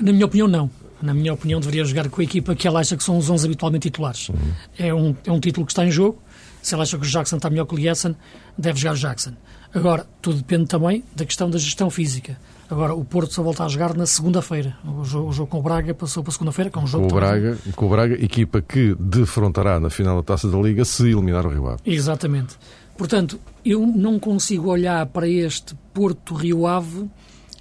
Na 0.00 0.12
minha 0.12 0.26
opinião, 0.26 0.48
não. 0.48 0.70
Na 1.00 1.14
minha 1.14 1.32
opinião, 1.32 1.60
deveria 1.60 1.84
jogar 1.84 2.08
com 2.10 2.20
a 2.20 2.24
equipa 2.24 2.54
que 2.54 2.68
ela 2.68 2.80
acha 2.80 2.96
que 2.96 3.02
são 3.02 3.16
os 3.16 3.30
11 3.30 3.46
habitualmente 3.46 3.88
titulares. 3.88 4.28
Uhum. 4.28 4.52
É, 4.78 4.94
um, 4.94 5.16
é 5.24 5.32
um 5.32 5.40
título 5.40 5.64
que 5.64 5.72
está 5.72 5.84
em 5.84 5.90
jogo. 5.90 6.22
Se 6.62 6.74
ela 6.74 6.82
acha 6.82 6.98
que 6.98 7.06
o 7.06 7.08
Jackson 7.08 7.36
está 7.36 7.48
melhor 7.48 7.64
que 7.64 7.74
o 7.74 7.78
Lietzen, 7.78 8.14
deve 8.56 8.78
jogar 8.78 8.94
o 8.94 8.98
Jackson. 8.98 9.32
Agora, 9.74 10.06
tudo 10.20 10.38
depende 10.38 10.66
também 10.66 11.02
da 11.16 11.24
questão 11.24 11.48
da 11.48 11.58
gestão 11.58 11.88
física. 11.88 12.38
Agora, 12.70 12.94
o 12.94 13.04
Porto 13.04 13.34
só 13.34 13.42
volta 13.42 13.64
a 13.64 13.68
jogar 13.68 13.96
na 13.96 14.06
segunda-feira. 14.06 14.76
O 14.84 15.04
jogo, 15.04 15.28
o 15.28 15.32
jogo 15.32 15.50
com 15.50 15.58
o 15.58 15.62
Braga 15.62 15.92
passou 15.92 16.22
para 16.22 16.32
segunda-feira, 16.32 16.70
que 16.70 16.78
é 16.78 16.80
um 16.80 16.86
jogo... 16.86 17.08
Com 17.08 17.14
o, 17.14 17.16
Braga, 17.16 17.58
com 17.74 17.86
o 17.86 17.88
Braga, 17.88 18.14
equipa 18.24 18.62
que 18.62 18.94
defrontará 18.98 19.80
na 19.80 19.90
final 19.90 20.16
da 20.16 20.22
Taça 20.22 20.48
da 20.48 20.56
Liga 20.56 20.84
se 20.84 21.10
eliminar 21.10 21.44
o 21.44 21.50
Rio 21.50 21.66
Ave. 21.66 21.80
Exatamente. 21.84 22.56
Portanto, 22.96 23.40
eu 23.64 23.84
não 23.84 24.20
consigo 24.20 24.70
olhar 24.70 25.04
para 25.06 25.26
este 25.26 25.74
Porto-Rio 25.92 26.66
Ave 26.66 27.10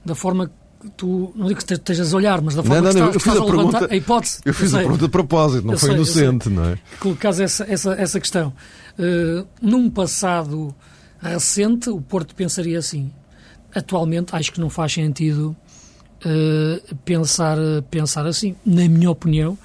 da 0.06 0.14
forma 0.14 0.48
que 0.48 0.90
tu, 0.96 1.34
não 1.36 1.48
digo 1.48 1.60
que 1.60 1.74
estejas 1.74 2.14
a 2.14 2.18
olhar, 2.18 2.42
mas 2.42 2.56
da 2.56 2.64
forma 2.64 2.82
não, 2.82 2.94
não, 2.94 3.12
que 3.12 3.18
estás, 3.18 3.36
eu 3.36 3.42
fiz 3.42 3.42
a, 3.42 3.46
pergunta, 3.46 3.88
a, 3.92 3.96
hipótese. 3.96 4.40
Eu 4.46 4.54
fiz 4.54 4.74
a 4.74 4.78
pergunta 4.78 5.06
de 5.06 5.10
propósito, 5.10 5.66
não 5.66 5.78
foi 5.78 5.90
sei, 5.90 5.96
inocente, 5.96 6.50
não 6.50 6.66
é? 6.66 6.78
Colocas 7.00 7.40
essa, 7.40 7.66
essa, 7.68 7.94
essa 7.94 8.20
questão. 8.20 8.54
Uh, 8.98 9.48
num 9.62 9.90
passado 9.90 10.74
recente, 11.20 11.90
o 11.90 12.00
Porto 12.00 12.36
pensaria 12.36 12.78
assim: 12.78 13.12
atualmente 13.74 14.36
acho 14.36 14.52
que 14.52 14.60
não 14.60 14.70
faz 14.70 14.94
sentido 14.94 15.56
uh, 16.26 16.96
pensar, 16.98 17.58
pensar 17.90 18.26
assim. 18.26 18.56
Na 18.66 18.88
minha 18.88 19.10
opinião, 19.10 19.58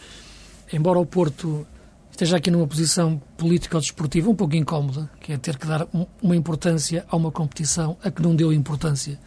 embora 0.72 0.98
o 0.98 1.06
Porto 1.06 1.66
esteja 2.10 2.36
aqui 2.36 2.50
numa 2.50 2.66
posição 2.66 3.20
política 3.36 3.76
ou 3.76 3.80
desportiva 3.80 4.30
um 4.30 4.34
pouco 4.34 4.54
incómoda, 4.54 5.10
que 5.20 5.32
é 5.32 5.36
ter 5.36 5.58
que 5.58 5.66
dar 5.66 5.86
um, 5.92 6.06
uma 6.22 6.36
importância 6.36 7.04
a 7.08 7.16
uma 7.16 7.30
competição 7.30 7.96
a 8.02 8.10
que 8.10 8.22
não 8.22 8.36
deu 8.36 8.52
importância 8.52 9.18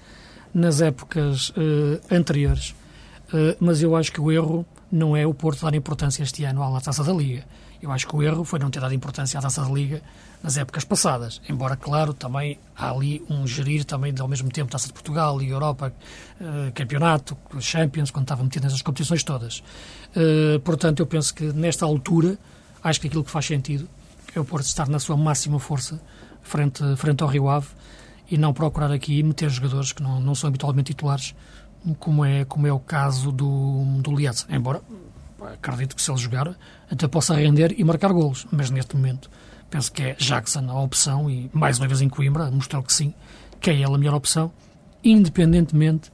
nas 0.53 0.81
épocas 0.81 1.50
uh, 1.50 2.00
anteriores. 2.10 2.69
Uh, 3.27 3.55
mas 3.60 3.81
eu 3.81 3.96
acho 3.96 4.12
que 4.12 4.22
o 4.22 4.31
erro 4.31 4.65
não 4.89 5.17
é 5.17 5.27
o 5.27 5.34
Porto 5.34 5.63
dar 5.63 5.75
importância 5.75 6.24
este 6.24 6.46
ano 6.46 6.63
à 6.63 6.79
Taça 6.79 7.03
da 7.03 7.12
Liga. 7.12 7.43
Eu 7.81 7.91
acho 7.91 8.07
que 8.07 8.15
o 8.15 8.24
erro 8.24 8.43
foi 8.43 8.57
não 8.57 8.72
ter 8.72 8.79
dado 8.79 8.93
importância 8.93 9.38
à 9.38 9.41
Taça 9.41 9.62
da 9.62 9.69
Liga 9.69 10.01
nas 10.41 10.58
épocas 10.58 10.84
passadas. 10.84 11.41
Embora, 11.50 11.75
claro, 11.75 12.13
também 12.13 12.60
há 12.75 12.91
ali 12.91 13.24
um 13.29 13.46
gerir 13.48 13.84
também 13.84 14.13
ao 14.20 14.27
mesmo 14.27 14.50
tempo 14.50 14.72
Taça 14.72 14.88
de 14.88 14.94
Portugal, 14.94 15.38
Liga 15.38 15.53
Europa, 15.53 15.94
uh, 16.39 16.72
Campeonato, 16.74 17.38
Champions, 17.60 18.12
quando 18.12 18.25
estava 18.25 18.44
metido 18.44 18.63
nessas 18.63 18.82
competições 18.82 19.24
todas. 19.24 19.63
Uh, 20.15 20.60
portanto, 20.62 21.00
eu 21.00 21.08
penso 21.08 21.34
que 21.34 21.46
nesta 21.53 21.86
altura, 21.86 22.38
acho 22.84 23.01
que 23.01 23.08
aquilo 23.08 23.24
que 23.24 23.32
faz 23.32 23.46
sentido 23.46 23.89
é 24.36 24.39
o 24.39 24.46
Porto 24.46 24.65
estar 24.65 24.88
na 24.88 25.00
sua 25.00 25.17
máxima 25.17 25.60
força 25.60 26.00
frente, 26.44 26.84
frente 26.96 27.24
ao 27.24 27.29
Rio 27.29 27.50
Ave 27.50 27.67
e 28.29 28.38
não 28.38 28.53
procurar 28.53 28.91
aqui 28.91 29.22
meter 29.24 29.50
jogadores 29.50 29.91
que 29.91 30.03
não, 30.03 30.20
não 30.20 30.36
são 30.36 30.48
habitualmente 30.48 30.94
titulares, 30.94 31.34
como 32.00 32.24
é, 32.25 32.46
como 32.46 32.67
é 32.67 32.72
o 32.72 32.79
caso 32.79 33.32
do, 33.32 33.84
do 34.01 34.15
Lietz. 34.15 34.46
Embora 34.50 34.82
acredito 35.53 35.96
que 35.96 36.01
se 36.01 36.12
ele 36.12 36.17
jogar 36.17 36.56
até 36.89 37.08
possa 37.08 37.36
render 37.36 37.75
e 37.77 37.84
marcar 37.84 38.12
golos, 38.12 38.46
mas 38.51 38.70
neste 38.70 38.96
momento 38.96 39.29
penso 39.69 39.91
que 39.91 40.01
é 40.01 40.13
Jackson 40.15 40.69
a 40.69 40.81
opção 40.81 41.29
e 41.29 41.50
mais 41.53 41.79
uma 41.79 41.88
vez 41.88 42.01
em 42.01 42.09
Coimbra 42.09 42.50
mostrou 42.51 42.83
que 42.83 42.93
sim, 42.93 43.13
que 43.59 43.69
é 43.69 43.74
ele 43.74 43.86
a 43.86 43.97
melhor 43.97 44.15
opção, 44.15 44.51
independentemente 45.03 46.12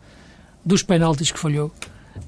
dos 0.66 0.82
penaltis 0.84 1.32
que 1.32 1.40
falhou 1.40 1.72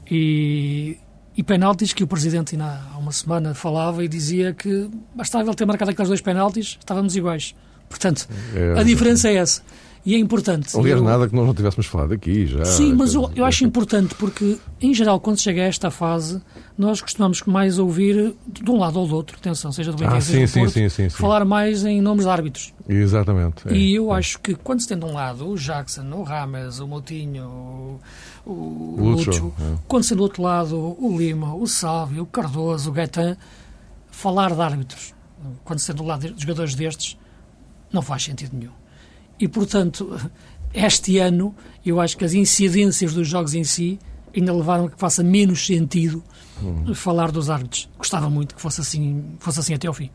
e, 0.10 0.98
e 1.36 1.44
penaltis 1.44 1.94
que 1.94 2.03
o 2.03 2.08
Presidente 2.08 2.55
há 2.60 2.98
uma 2.98 3.12
semana 3.12 3.53
falava 3.53 4.03
e 4.03 4.08
dizia 4.08 4.53
que 4.53 4.89
bastava 5.13 5.50
ele 5.50 5.55
ter 5.55 5.65
marcado 5.65 5.91
aqueles 5.91 6.10
dois 6.10 6.22
penaltis, 6.22 6.77
estávamos 6.79 7.15
iguais. 7.15 7.55
Portanto, 7.89 8.27
é, 8.53 8.79
a 8.79 8.84
diferença 8.84 9.29
é 9.29 9.36
essa. 9.36 9.62
E 10.06 10.14
é 10.14 10.20
importante. 10.20 10.78
Aliás, 10.78 11.00
eu... 11.00 11.04
nada 11.04 11.28
que 11.28 11.36
nós 11.36 11.48
não 11.48 11.54
tivéssemos 11.54 11.88
falado 11.88 12.14
aqui 12.14 12.46
já. 12.46 12.64
Sim, 12.64 12.94
mas 12.94 13.16
eu, 13.16 13.32
eu 13.36 13.44
acho 13.44 13.66
importante 13.66 14.14
porque, 14.14 14.60
em 14.80 14.94
geral, 14.94 15.20
quando 15.20 15.42
chega 15.42 15.64
a 15.64 15.66
esta 15.66 15.90
fase, 15.90 16.40
nós 16.78 17.02
costumamos 17.02 17.42
mais 17.44 17.80
ouvir 17.80 18.36
de 18.48 18.70
um 18.70 18.78
lado 18.78 19.00
ou 19.00 19.08
do 19.08 19.16
outro, 19.16 19.36
atenção, 19.36 19.72
seja 19.72 19.92
do 19.92 19.98
Benfica, 19.98 20.18
ah, 20.18 20.22
seja 20.22 20.46
sim, 20.46 20.60
do 20.60 20.64
Porto, 20.66 20.74
sim, 20.74 20.90
sim, 20.90 21.10
falar 21.10 21.44
mais 21.44 21.84
em 21.84 22.02
nomes 22.02 22.26
de 22.26 22.30
árbitros. 22.30 22.72
Exatamente. 22.88 23.68
É, 23.68 23.74
e 23.74 23.96
eu 23.96 24.14
é. 24.14 24.20
acho 24.20 24.40
que 24.40 24.54
quando 24.54 24.82
se 24.82 24.88
tem 24.88 25.00
de 25.00 25.06
um 25.06 25.14
lado 25.14 25.50
o 25.50 25.58
Jackson, 25.58 26.06
o 26.12 26.22
Rames, 26.22 26.80
o 26.80 26.88
Moutinho, 26.88 28.00
o, 28.46 28.52
o 28.52 28.96
Lucho, 29.00 29.52
é. 29.60 29.74
quando 29.88 30.04
se 30.04 30.10
tem 30.10 30.18
do 30.18 30.24
outro 30.24 30.44
lado 30.44 30.78
o 30.78 31.18
Lima, 31.18 31.56
o 31.56 31.66
Salvio, 31.66 32.24
o 32.24 32.26
Cardoso, 32.28 32.92
o 32.92 32.94
Gaetan, 32.94 33.36
falar 34.12 34.54
de 34.54 34.62
árbitros, 34.62 35.16
quando 35.64 35.80
se 35.80 35.88
tem 35.88 35.96
do 35.96 36.04
lado 36.04 36.32
de 36.32 36.42
jogadores 36.42 36.76
destes, 36.76 37.18
não 37.92 38.04
faz 38.04 38.24
sentido 38.24 38.56
nenhum. 38.56 38.85
E, 39.39 39.48
portanto, 39.48 40.18
este 40.74 41.18
ano, 41.18 41.56
eu 41.86 42.00
acho 42.00 42.18
que 42.18 42.25
as 42.25 42.34
incidências 42.34 43.13
dos 43.13 43.27
jogos 43.27 43.54
em 43.54 43.63
si 43.63 44.00
ainda 44.36 44.54
levaram 44.54 44.86
a 44.86 44.89
que 44.89 45.00
faça 45.00 45.24
menos 45.24 45.65
sentido 45.65 46.24
hum. 46.62 46.94
falar 46.94 47.32
dos 47.32 47.50
árbitros. 47.50 47.89
Gostava 47.98 48.30
muito 48.30 48.56
que 48.56 48.62
fosse 48.62 48.82
assim, 48.82 49.24
fosse 49.39 49.60
assim 49.60 49.74
até 49.74 49.88
ao 49.88 49.94
fim. 49.94 50.10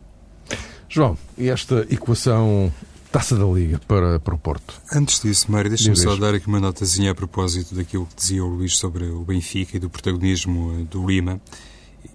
João, 0.89 1.17
e 1.39 1.49
esta 1.49 1.87
equação 1.91 2.73
Taça 3.11 3.37
da 3.37 3.45
Liga 3.45 3.81
para, 3.89 4.21
para 4.21 4.35
o 4.35 4.39
Porto. 4.39 4.81
Antes 4.93 5.21
disso, 5.21 5.51
Mário, 5.51 5.69
deixa-me 5.69 5.97
só 5.97 6.15
dar 6.15 6.33
aqui 6.33 6.47
uma 6.47 6.61
notazinha 6.61 7.11
a 7.11 7.15
propósito 7.15 7.75
daquilo 7.75 8.07
que 8.07 8.15
dizia 8.15 8.45
o 8.45 8.47
Luís 8.47 8.77
sobre 8.77 9.05
o 9.05 9.25
Benfica 9.25 9.77
e 9.77 9.81
do 9.81 9.91
protagonismo 9.91 10.79
eh, 10.79 10.85
do 10.85 11.05
Lima. 11.05 11.41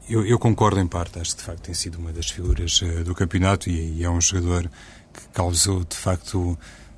Eu, 0.10 0.26
eu 0.26 0.40
concordo 0.40 0.80
em 0.80 0.88
parte, 0.88 1.20
acho 1.20 1.32
que 1.32 1.38
de 1.38 1.44
facto 1.44 1.64
tem 1.64 1.74
sido 1.74 1.98
uma 1.98 2.14
das 2.14 2.30
figuras 2.30 2.82
uh, 2.82 3.04
do 3.04 3.14
campeonato 3.14 3.70
e, 3.70 4.00
e, 4.00 4.04
é 4.06 4.10
um 4.10 4.22
jogador 4.22 4.72
que 5.14 5.22
causou 5.34 5.84
de 5.84 5.98
facto 5.98 6.58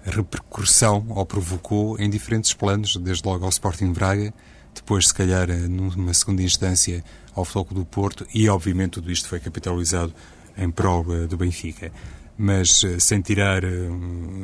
repercussão 0.10 1.06
ou 1.10 1.26
provocou 1.26 2.00
em 2.00 2.10
diferentes 2.10 2.54
planos, 2.54 2.96
desde 2.98 3.28
logo 3.28 3.44
ao 3.44 3.50
Sporting 3.50 3.92
Braga, 3.92 4.34
depois 4.74 5.08
se 5.08 5.14
calhar 5.14 5.50
eh, 5.50 5.68
numa 5.68 6.14
segunda 6.14 6.42
instância 6.42 7.04
ao 7.36 7.44
Floco 7.46 7.74
do 7.74 7.86
Porto 7.86 8.26
e 8.34 8.48
obviamente 8.50 8.92
tudo 8.92 9.12
isto 9.12 9.28
foi 9.28 9.40
capitalizado 9.40 10.14
em 10.58 10.72
prol 10.72 11.06
uh, 11.08 11.28
do 11.28 11.38
Benfica. 11.38 11.92
Mas 12.38 12.84
eh, 12.84 13.00
sem 13.00 13.22
tirar, 13.22 13.64
eh, 13.64 13.90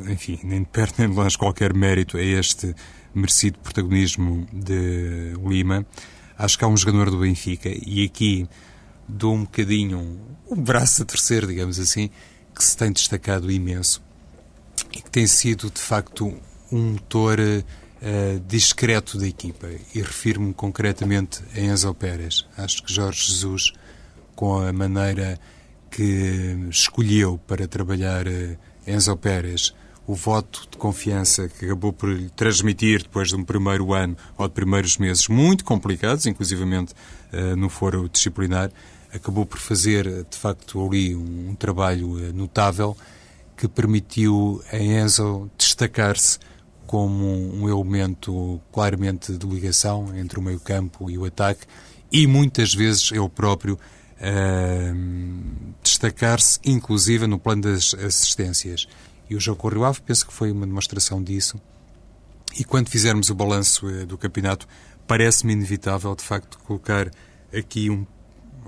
enfim, 0.08 0.38
nem 0.42 0.60
de 0.60 0.68
perto 0.68 0.98
nem 0.98 1.08
de 1.08 1.14
longe 1.14 1.38
qualquer 1.38 1.72
mérito 1.72 2.16
a 2.16 2.22
este 2.22 2.74
merecido 3.14 3.58
protagonismo 3.60 4.46
de 4.52 5.34
Lima, 5.46 5.86
acho 6.36 6.58
que 6.58 6.64
há 6.64 6.68
um 6.68 6.76
jogador 6.76 7.10
do 7.10 7.18
Benfica 7.20 7.68
e 7.68 8.04
aqui 8.04 8.48
dou 9.08 9.34
um 9.34 9.44
bocadinho 9.44 10.18
um, 10.50 10.56
braço 10.56 11.02
a 11.02 11.04
terceiro, 11.04 11.46
digamos 11.46 11.78
assim, 11.78 12.10
que 12.52 12.64
se 12.64 12.76
tem 12.76 12.90
destacado 12.90 13.50
imenso 13.50 14.02
e 14.94 15.02
que 15.02 15.10
tem 15.10 15.26
sido 15.26 15.70
de 15.70 15.80
facto 15.80 16.32
um 16.70 16.92
motor 16.92 17.38
uh, 17.40 18.40
discreto 18.46 19.18
da 19.18 19.26
equipa 19.26 19.68
e 19.94 20.00
refiro-me 20.00 20.54
concretamente 20.54 21.42
a 21.54 21.60
Enzo 21.60 21.92
Pérez. 21.94 22.46
Acho 22.56 22.82
que 22.82 22.92
Jorge 22.92 23.26
Jesus, 23.26 23.72
com 24.34 24.58
a 24.58 24.72
maneira 24.72 25.38
que 25.90 26.66
escolheu 26.70 27.38
para 27.46 27.68
trabalhar 27.68 28.26
eh, 28.26 28.56
Enzo 28.84 29.16
Pérez 29.16 29.72
o 30.06 30.14
voto 30.14 30.66
de 30.70 30.76
confiança 30.76 31.48
que 31.48 31.64
acabou 31.64 31.92
por 31.92 32.10
lhe 32.10 32.28
transmitir 32.30 33.02
depois 33.02 33.28
de 33.28 33.36
um 33.36 33.44
primeiro 33.44 33.94
ano 33.94 34.16
ou 34.36 34.46
de 34.46 34.52
primeiros 34.52 34.98
meses 34.98 35.28
muito 35.28 35.64
complicados, 35.64 36.26
inclusivamente 36.26 36.92
uh, 37.32 37.56
no 37.56 37.70
foro 37.70 38.08
disciplinar, 38.08 38.70
acabou 39.14 39.46
por 39.46 39.58
fazer, 39.58 40.04
de 40.28 40.36
facto, 40.36 40.84
ali 40.86 41.14
um, 41.14 41.50
um 41.50 41.54
trabalho 41.54 42.16
uh, 42.16 42.32
notável 42.34 42.96
que 43.56 43.68
permitiu 43.68 44.62
a 44.72 44.76
Enzo 44.76 45.50
destacar-se 45.56 46.38
como 46.86 47.26
um 47.26 47.68
elemento 47.68 48.60
claramente 48.72 49.36
de 49.36 49.46
ligação 49.46 50.14
entre 50.16 50.38
o 50.38 50.42
meio-campo 50.42 51.10
e 51.10 51.16
o 51.16 51.24
ataque 51.24 51.66
e 52.12 52.26
muitas 52.26 52.74
vezes 52.74 53.10
ele 53.10 53.28
próprio 53.28 53.78
destacar-se, 55.82 56.58
inclusive, 56.64 57.26
no 57.26 57.38
plano 57.38 57.62
das 57.62 57.94
assistências. 57.94 58.88
E 59.28 59.34
o 59.34 59.40
jogo 59.40 59.70
com 59.70 59.84
Ave 59.84 60.00
penso 60.00 60.26
que 60.26 60.32
foi 60.32 60.50
uma 60.50 60.66
demonstração 60.66 61.22
disso. 61.22 61.60
E 62.58 62.64
quando 62.64 62.88
fizermos 62.88 63.30
o 63.30 63.34
balanço 63.34 63.86
uh, 63.86 64.06
do 64.06 64.16
campeonato, 64.16 64.68
parece-me 65.06 65.52
inevitável, 65.52 66.14
de 66.14 66.22
facto, 66.22 66.58
colocar 66.60 67.10
aqui 67.56 67.90
um, 67.90 68.06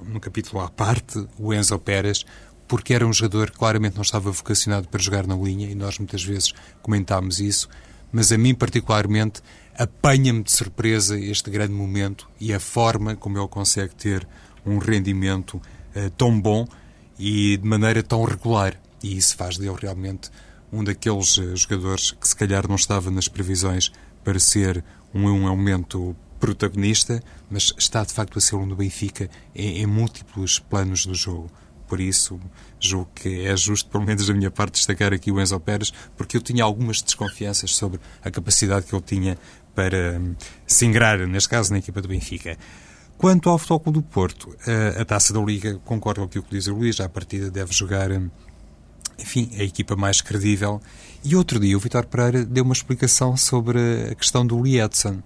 um 0.03 0.19
capítulo 0.19 0.61
à 0.61 0.69
parte 0.69 1.27
o 1.39 1.55
Enzo 1.55 1.79
Pérez, 1.79 2.25
porque 2.69 2.95
era 2.95 3.07
um 3.07 3.13
jogador 3.13 3.51
que 3.51 3.59
claramente 3.59 3.95
não 3.95 4.03
estava 4.03 4.31
vocacionado 4.31 4.89
para 4.89 5.01
jogar 5.01 5.27
na 5.27 5.37
linha, 5.37 5.69
e 5.69 5.75
nós 5.75 5.99
muitas 5.99 6.25
vezes 6.25 6.53
comentámos 6.83 7.41
isso, 7.41 7.69
mas 8.13 8.33
a 8.33 8.39
mim 8.39 8.55
particularmente 8.55 9.43
apanha-me 9.77 10.43
de 10.43 10.53
surpresa 10.53 11.19
este 11.19 11.51
grande 11.51 11.73
momento 11.73 12.29
e 12.41 12.53
a 12.53 12.61
forma 12.61 13.15
como 13.15 13.39
ele 13.39 13.49
consegue 13.49 13.95
ter 13.95 14.27
um 14.65 14.79
rendimento 14.79 15.55
uh, 15.55 16.11
tão 16.17 16.41
bom 16.41 16.67
e 17.19 17.57
de 17.57 17.67
maneira 17.67 18.03
tão 18.03 18.25
regular. 18.25 18.75
E 19.03 19.17
isso 19.17 19.37
faz 19.37 19.59
dele 19.59 19.77
realmente 19.81 20.31
um 20.73 20.83
daqueles 20.83 21.37
uh, 21.37 21.55
jogadores 21.57 22.11
que 22.13 22.27
se 22.27 22.35
calhar 22.35 22.67
não 22.67 22.77
estava 22.77 23.11
nas 23.11 23.29
previsões 23.29 23.93
para 24.25 24.39
ser 24.39 24.83
um, 25.15 25.29
um 25.29 25.47
elemento 25.47 26.17
protagonista, 26.41 27.23
mas 27.51 27.73
está 27.79 28.05
de 28.05 28.13
facto 28.13 28.39
a 28.39 28.41
ser 28.41 28.57
um 28.57 28.67
do 28.67 28.77
Benfica 28.77 29.31
em, 29.55 29.83
em 29.83 29.87
múltiplos 29.87 30.59
planos 30.59 31.07
do 31.07 31.15
jogo. 31.15 31.51
Por 31.89 32.01
isso, 32.01 32.41
julgo 32.81 33.11
que 33.15 33.47
é 33.47 33.57
justo, 33.57 33.89
pelo 33.89 34.05
menos 34.05 34.27
da 34.27 34.35
minha 34.35 34.51
parte, 34.51 34.75
destacar 34.75 35.13
aqui 35.13 35.31
o 35.31 35.41
Enzo 35.41 35.59
Pérez, 35.61 35.93
porque 36.17 36.37
eu 36.37 36.41
tinha 36.41 36.65
algumas 36.65 37.01
desconfianças 37.01 37.75
sobre 37.75 38.01
a 38.25 38.31
capacidade 38.31 38.87
que 38.87 38.95
ele 38.95 39.03
tinha 39.03 39.39
para 39.75 40.19
um, 40.19 40.35
se 40.67 40.87
ingrar, 40.87 41.19
neste 41.27 41.49
caso, 41.49 41.71
na 41.73 41.79
equipa 41.79 42.01
do 42.01 42.09
Benfica. 42.09 42.59
Quanto 43.19 43.49
ao 43.49 43.59
Futebol 43.59 43.93
do 43.93 44.03
Porto, 44.03 44.55
a, 44.67 45.03
a 45.03 45.05
taça 45.05 45.33
da 45.33 45.41
Liga, 45.41 45.79
concordo 45.85 46.21
com 46.29 46.39
o 46.39 46.43
que 46.43 46.51
diz 46.51 46.67
o 46.67 46.75
Luís, 46.75 47.01
à 47.01 47.09
partida 47.09 47.51
deve 47.51 47.73
jogar, 47.73 48.11
enfim, 49.19 49.51
a 49.59 49.63
equipa 49.63 49.95
mais 49.95 50.21
credível. 50.21 50.83
E 51.25 51.37
outro 51.37 51.61
dia 51.61 51.77
o 51.77 51.81
Vitor 51.81 52.07
Pereira 52.07 52.45
deu 52.45 52.65
uma 52.65 52.75
explicação 52.75 53.37
sobre 53.37 53.79
a 54.11 54.15
questão 54.15 54.47
do 54.47 54.67
Edson, 54.67 55.23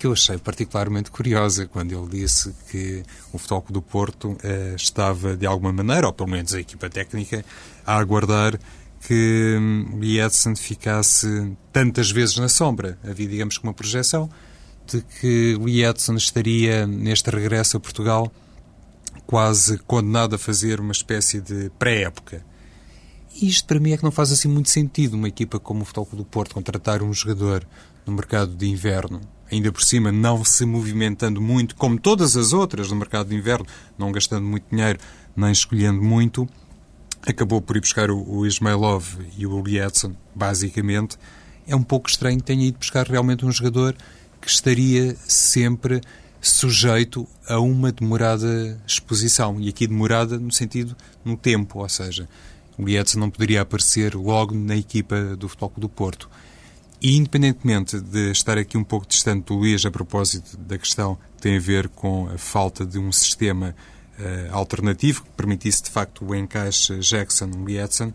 que 0.00 0.06
eu 0.06 0.12
achei 0.12 0.38
particularmente 0.38 1.10
curiosa, 1.10 1.66
quando 1.66 1.92
ele 1.92 2.22
disse 2.22 2.54
que 2.70 3.02
o 3.34 3.38
Futebol 3.38 3.66
do 3.68 3.82
Porto 3.82 4.30
uh, 4.30 4.74
estava, 4.74 5.36
de 5.36 5.44
alguma 5.44 5.74
maneira, 5.74 6.06
ou 6.06 6.12
pelo 6.12 6.30
menos 6.30 6.54
a 6.54 6.60
equipa 6.60 6.88
técnica, 6.88 7.44
a 7.86 7.98
aguardar 7.98 8.58
que 9.06 9.58
um, 9.60 10.02
Edson 10.02 10.56
ficasse 10.56 11.52
tantas 11.70 12.10
vezes 12.10 12.38
na 12.38 12.48
sombra. 12.48 12.98
Havia, 13.06 13.28
digamos, 13.28 13.58
uma 13.58 13.74
projeção 13.74 14.30
de 14.86 15.02
que 15.02 15.58
Edson 15.84 16.14
estaria, 16.14 16.86
neste 16.86 17.28
regresso 17.28 17.76
a 17.76 17.80
Portugal, 17.80 18.32
quase 19.26 19.76
condenado 19.80 20.34
a 20.34 20.38
fazer 20.38 20.80
uma 20.80 20.92
espécie 20.92 21.42
de 21.42 21.70
pré-época. 21.78 22.42
Isto 23.34 23.66
para 23.66 23.78
mim 23.78 23.92
é 23.92 23.98
que 23.98 24.02
não 24.02 24.10
faz 24.10 24.32
assim 24.32 24.48
muito 24.48 24.70
sentido 24.70 25.12
uma 25.12 25.28
equipa 25.28 25.60
como 25.60 25.82
o 25.82 25.84
Futebol 25.84 26.08
do 26.12 26.24
Porto 26.24 26.54
contratar 26.54 27.02
um 27.02 27.12
jogador 27.12 27.66
no 28.06 28.14
mercado 28.14 28.54
de 28.54 28.66
inverno, 28.66 29.20
ainda 29.50 29.72
por 29.72 29.82
cima 29.82 30.12
não 30.12 30.44
se 30.44 30.64
movimentando 30.64 31.40
muito, 31.40 31.74
como 31.74 31.98
todas 31.98 32.36
as 32.36 32.52
outras 32.52 32.90
no 32.90 32.96
mercado 32.96 33.28
de 33.28 33.36
inverno, 33.36 33.66
não 33.98 34.12
gastando 34.12 34.46
muito 34.46 34.64
dinheiro, 34.70 34.98
nem 35.36 35.52
escolhendo 35.52 36.00
muito, 36.00 36.48
acabou 37.26 37.60
por 37.60 37.76
ir 37.76 37.80
buscar 37.80 38.10
o, 38.10 38.22
o 38.28 38.46
Ismailov 38.46 39.04
e 39.36 39.46
o 39.46 39.68
Edson, 39.68 40.14
basicamente. 40.34 41.16
É 41.66 41.76
um 41.76 41.82
pouco 41.82 42.08
estranho 42.08 42.38
que 42.38 42.44
tenha 42.44 42.66
ido 42.66 42.78
buscar 42.78 43.06
realmente 43.06 43.44
um 43.44 43.52
jogador 43.52 43.96
que 44.40 44.48
estaria 44.48 45.16
sempre 45.26 46.00
sujeito 46.40 47.28
a 47.46 47.60
uma 47.60 47.92
demorada 47.92 48.80
exposição. 48.86 49.60
E 49.60 49.68
aqui 49.68 49.86
demorada 49.86 50.38
no 50.38 50.50
sentido 50.50 50.96
no 51.24 51.36
tempo, 51.36 51.80
ou 51.80 51.88
seja, 51.88 52.28
o 52.78 52.88
Edson 52.88 53.18
não 53.18 53.30
poderia 53.30 53.60
aparecer 53.60 54.14
logo 54.14 54.54
na 54.54 54.76
equipa 54.76 55.36
do 55.36 55.48
Futebol 55.48 55.72
do 55.76 55.88
Porto. 55.88 56.30
E 57.02 57.16
independentemente 57.16 57.98
de 57.98 58.30
estar 58.30 58.58
aqui 58.58 58.76
um 58.76 58.84
pouco 58.84 59.06
distante 59.06 59.46
do 59.46 59.54
Luís 59.54 59.84
a 59.86 59.90
propósito 59.90 60.56
da 60.58 60.76
questão 60.76 61.16
que 61.36 61.42
tem 61.42 61.56
a 61.56 61.60
ver 61.60 61.88
com 61.88 62.28
a 62.28 62.36
falta 62.36 62.84
de 62.84 62.98
um 62.98 63.10
sistema 63.10 63.74
uh, 64.18 64.54
alternativo 64.54 65.22
que 65.22 65.30
permitisse 65.30 65.84
de 65.84 65.90
facto 65.90 66.24
o 66.26 66.34
encaixe 66.34 66.98
Jackson-Edson, 66.98 68.12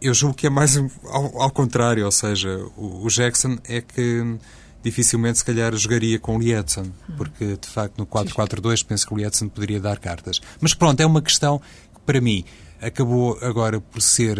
eu 0.00 0.12
julgo 0.12 0.34
que 0.34 0.46
é 0.46 0.50
mais 0.50 0.76
ao, 0.76 1.42
ao 1.42 1.50
contrário, 1.50 2.04
ou 2.04 2.12
seja, 2.12 2.58
o, 2.76 3.06
o 3.06 3.08
Jackson 3.08 3.58
é 3.66 3.80
que 3.80 4.38
dificilmente 4.82 5.38
se 5.38 5.44
calhar 5.44 5.74
jogaria 5.74 6.18
com 6.18 6.36
o 6.36 6.38
Lietzen, 6.38 6.92
porque 7.16 7.56
de 7.56 7.66
facto 7.66 7.98
no 7.98 8.06
4-4-2 8.06 8.84
penso 8.84 9.06
que 9.06 9.14
o 9.14 9.16
Lietzen 9.16 9.48
poderia 9.48 9.80
dar 9.80 9.98
cartas. 9.98 10.40
Mas 10.60 10.74
pronto, 10.74 11.00
é 11.00 11.06
uma 11.06 11.22
questão 11.22 11.58
que 11.58 12.00
para 12.04 12.20
mim 12.20 12.44
acabou 12.80 13.38
agora 13.40 13.80
por 13.80 14.00
ser 14.00 14.38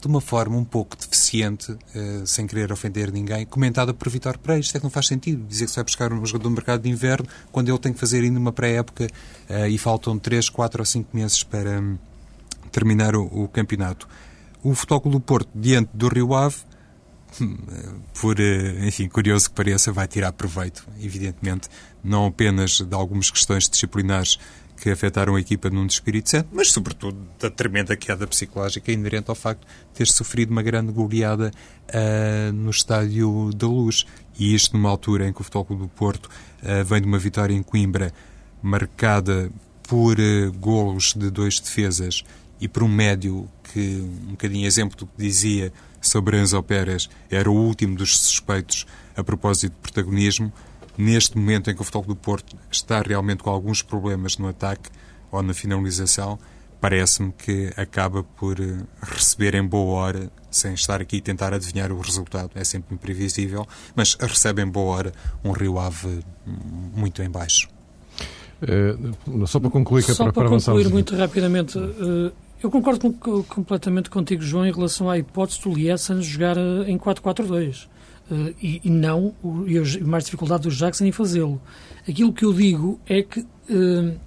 de 0.00 0.08
uma 0.08 0.20
forma 0.20 0.56
um 0.56 0.64
pouco 0.64 0.96
deficiente, 0.96 1.72
uh, 1.72 2.26
sem 2.26 2.46
querer 2.46 2.72
ofender 2.72 3.12
ninguém, 3.12 3.44
comentada 3.46 3.92
por 3.92 4.08
Vitor 4.08 4.38
Pereira. 4.38 4.60
Isto 4.60 4.76
é 4.76 4.80
que 4.80 4.84
não 4.84 4.90
faz 4.90 5.06
sentido 5.06 5.46
dizer 5.46 5.66
que 5.66 5.70
se 5.70 5.76
vai 5.76 5.84
buscar 5.84 6.12
um 6.12 6.24
jogador 6.24 6.48
do 6.48 6.50
mercado 6.50 6.82
de 6.82 6.88
inverno 6.88 7.26
quando 7.52 7.68
ele 7.68 7.78
tem 7.78 7.92
que 7.92 7.98
fazer 7.98 8.22
ainda 8.22 8.38
uma 8.38 8.52
pré-época 8.52 9.06
uh, 9.48 9.66
e 9.66 9.78
faltam 9.78 10.18
3, 10.18 10.48
4 10.48 10.80
ou 10.80 10.86
5 10.86 11.16
meses 11.16 11.42
para 11.42 11.80
um, 11.80 11.98
terminar 12.70 13.14
o, 13.14 13.24
o, 13.24 13.48
campeonato. 13.48 14.08
O 14.62 14.74
Futebol 14.74 15.12
do 15.12 15.20
Porto, 15.20 15.48
diante 15.54 15.90
do 15.94 16.08
Rio 16.08 16.34
Ave, 16.34 16.56
por, 18.20 18.40
eh, 18.40 18.86
enfim, 18.86 19.08
curioso 19.08 19.48
que 19.48 19.54
pareça, 19.54 19.92
vai 19.92 20.06
tirar 20.06 20.32
proveito, 20.32 20.86
evidentemente, 21.00 21.68
não 22.02 22.26
apenas 22.26 22.80
de 22.80 22.94
algumas 22.94 23.30
questões 23.30 23.68
disciplinares 23.68 24.38
que 24.80 24.88
afetaram 24.88 25.36
a 25.36 25.40
equipa 25.40 25.68
num 25.68 25.86
Espírito 25.86 26.30
Santo, 26.30 26.48
mas 26.52 26.72
sobretudo 26.72 27.18
da 27.38 27.50
tremenda 27.50 27.94
queda 27.96 28.26
psicológica 28.26 28.90
inerente 28.90 29.28
ao 29.28 29.34
facto 29.34 29.60
de 29.60 29.94
ter 29.94 30.06
sofrido 30.06 30.50
uma 30.50 30.62
grande 30.62 30.90
goleada 30.90 31.50
uh, 31.88 32.52
no 32.52 32.70
Estádio 32.70 33.50
da 33.54 33.66
Luz. 33.66 34.06
E 34.38 34.54
isto 34.54 34.74
numa 34.74 34.88
altura 34.88 35.28
em 35.28 35.32
que 35.34 35.40
o 35.42 35.44
Futebol 35.44 35.76
do 35.76 35.88
Porto 35.88 36.26
uh, 36.26 36.84
vem 36.84 37.02
de 37.02 37.06
uma 37.06 37.18
vitória 37.18 37.54
em 37.54 37.62
Coimbra 37.62 38.12
marcada 38.62 39.50
por 39.82 40.18
uh, 40.18 40.52
golos 40.58 41.12
de 41.14 41.30
dois 41.30 41.60
defesas 41.60 42.24
e 42.58 42.66
por 42.66 42.82
um 42.82 42.88
médio 42.88 43.46
que, 43.72 44.00
um 44.26 44.30
bocadinho 44.30 44.66
exemplo 44.66 44.96
do 44.96 45.06
que 45.06 45.12
dizia 45.18 45.70
sobre 46.00 46.40
Enzo 46.40 46.62
Pérez, 46.62 47.10
era 47.30 47.50
o 47.50 47.54
último 47.54 47.94
dos 47.96 48.16
suspeitos 48.16 48.86
a 49.14 49.22
propósito 49.22 49.74
de 49.74 49.80
protagonismo, 49.80 50.50
neste 50.96 51.36
momento 51.36 51.70
em 51.70 51.74
que 51.74 51.80
o 51.80 51.84
Futebol 51.84 52.06
do 52.06 52.16
Porto 52.16 52.56
está 52.70 53.00
realmente 53.02 53.42
com 53.42 53.50
alguns 53.50 53.82
problemas 53.82 54.36
no 54.38 54.48
ataque 54.48 54.90
ou 55.30 55.42
na 55.42 55.54
finalização, 55.54 56.38
parece-me 56.80 57.32
que 57.32 57.70
acaba 57.76 58.22
por 58.22 58.58
eh, 58.58 58.78
receber 59.02 59.54
em 59.54 59.64
boa 59.64 60.00
hora, 60.00 60.32
sem 60.50 60.72
estar 60.72 61.00
aqui 61.00 61.18
a 61.18 61.20
tentar 61.20 61.52
adivinhar 61.52 61.92
o 61.92 62.00
resultado, 62.00 62.50
é 62.54 62.64
sempre 62.64 62.94
imprevisível, 62.94 63.66
mas 63.94 64.14
recebe 64.14 64.62
em 64.62 64.66
boa 64.66 64.96
hora 64.96 65.12
um 65.44 65.52
Rio 65.52 65.78
Ave 65.78 66.20
muito 66.94 67.22
em 67.22 67.30
baixo. 67.30 67.68
É, 68.62 68.96
só 69.46 69.60
para 69.60 69.70
concluir, 69.70 70.04
que 70.04 70.12
é 70.12 70.14
para, 70.14 70.32
para, 70.32 70.48
para 70.48 70.58
concluir 70.58 70.88
muito 70.90 71.14
rapidamente, 71.16 71.78
uh, 71.78 72.32
eu 72.62 72.70
concordo 72.70 73.12
com, 73.12 73.42
completamente 73.44 74.10
contigo, 74.10 74.42
João, 74.42 74.66
em 74.66 74.72
relação 74.72 75.08
à 75.08 75.16
hipótese 75.18 75.62
do 75.62 75.72
Lietzen 75.72 76.20
jogar 76.20 76.56
em 76.58 76.98
4-4-2. 76.98 77.88
Uh, 78.30 78.54
e, 78.62 78.80
e, 78.84 78.90
não, 78.90 79.34
e 79.66 79.76
a 79.76 80.06
mais 80.06 80.24
dificuldade 80.24 80.62
do 80.62 80.70
Jackson 80.70 81.04
em 81.04 81.12
fazê-lo. 81.12 81.60
Aquilo 82.08 82.32
que 82.32 82.44
eu 82.44 82.52
digo 82.52 83.00
é 83.08 83.22
que 83.22 83.40
uh, 83.40 84.18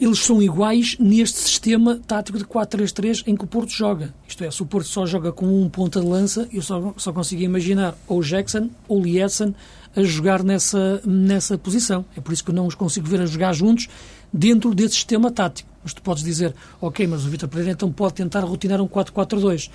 eles 0.00 0.18
são 0.20 0.40
iguais 0.40 0.96
neste 0.98 1.38
sistema 1.38 2.00
tático 2.06 2.38
de 2.38 2.44
4-3-3 2.44 3.24
em 3.26 3.36
que 3.36 3.44
o 3.44 3.46
Porto 3.46 3.70
joga. 3.70 4.14
Isto 4.26 4.44
é, 4.44 4.50
se 4.50 4.62
o 4.62 4.66
Porto 4.66 4.86
só 4.86 5.04
joga 5.04 5.32
com 5.32 5.46
um 5.46 5.68
ponta 5.68 6.00
de 6.00 6.06
lança, 6.06 6.48
eu 6.52 6.62
só, 6.62 6.94
só 6.96 7.12
consigo 7.12 7.42
imaginar 7.42 7.96
ou 8.06 8.22
Jackson 8.22 8.70
ou 8.86 9.02
Lietzen 9.02 9.54
a 9.96 10.02
jogar 10.02 10.44
nessa, 10.44 11.00
nessa 11.04 11.58
posição. 11.58 12.04
É 12.16 12.20
por 12.20 12.32
isso 12.32 12.44
que 12.44 12.50
eu 12.50 12.54
não 12.54 12.66
os 12.66 12.76
consigo 12.76 13.08
ver 13.08 13.20
a 13.20 13.26
jogar 13.26 13.52
juntos 13.52 13.88
dentro 14.32 14.72
desse 14.74 14.94
sistema 14.94 15.30
tático. 15.30 15.68
Mas 15.82 15.94
tu 15.94 16.02
podes 16.02 16.22
dizer, 16.22 16.54
ok, 16.80 17.06
mas 17.06 17.24
o 17.24 17.28
Vitor 17.28 17.48
Pereira 17.48 17.72
então 17.72 17.90
pode 17.90 18.14
tentar 18.14 18.40
rotinar 18.40 18.80
um 18.80 18.86
4-4-2. 18.86 19.70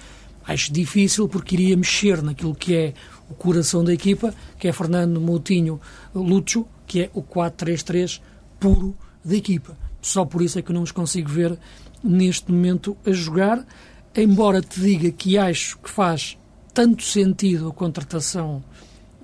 Acho 0.45 0.71
difícil 0.73 1.27
porque 1.27 1.55
iria 1.55 1.77
mexer 1.77 2.21
naquilo 2.21 2.53
que 2.53 2.75
é 2.75 2.93
o 3.29 3.33
coração 3.33 3.83
da 3.83 3.93
equipa, 3.93 4.33
que 4.59 4.67
é 4.67 4.73
Fernando 4.73 5.19
Moutinho 5.19 5.79
Lúcio, 6.13 6.67
que 6.85 7.01
é 7.01 7.09
o 7.13 7.23
4-3-3 7.23 8.21
puro 8.59 8.95
da 9.23 9.35
equipa. 9.35 9.77
Só 10.01 10.25
por 10.25 10.41
isso 10.41 10.59
é 10.59 10.61
que 10.61 10.69
eu 10.69 10.75
não 10.75 10.83
os 10.83 10.91
consigo 10.91 11.29
ver 11.29 11.57
neste 12.03 12.51
momento 12.51 12.97
a 13.05 13.11
jogar, 13.11 13.65
embora 14.15 14.61
te 14.61 14.79
diga 14.81 15.11
que 15.11 15.37
acho 15.37 15.77
que 15.79 15.89
faz 15.89 16.37
tanto 16.73 17.03
sentido 17.03 17.69
a 17.69 17.73
contratação 17.73 18.63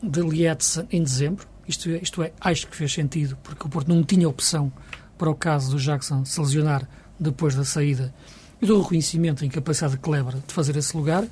de 0.01 0.21
Lietzen 0.21 0.87
em 0.89 1.03
dezembro, 1.03 1.45
isto 1.67 1.89
é, 1.89 1.99
isto 2.01 2.23
é, 2.23 2.31
acho 2.39 2.67
que 2.67 2.75
fez 2.75 2.93
sentido, 2.93 3.37
porque 3.43 3.65
o 3.65 3.69
Porto 3.69 3.89
não 3.89 4.03
tinha 4.03 4.29
opção 4.29 4.71
para 5.17 5.29
o 5.29 5.35
caso 5.35 5.71
do 5.71 5.77
Jackson 5.77 6.23
se 6.23 6.39
lesionar 6.39 6.87
depois 7.19 7.53
da 7.53 7.65
saída 7.65 8.13
e 8.61 8.65
do 8.65 8.81
reconhecimento 8.81 9.39
da 9.39 9.45
incapacidade 9.45 9.93
de 9.93 9.99
Kleber 9.99 10.35
de 10.45 10.53
fazer 10.53 10.75
esse 10.75 10.95
lugar, 10.95 11.25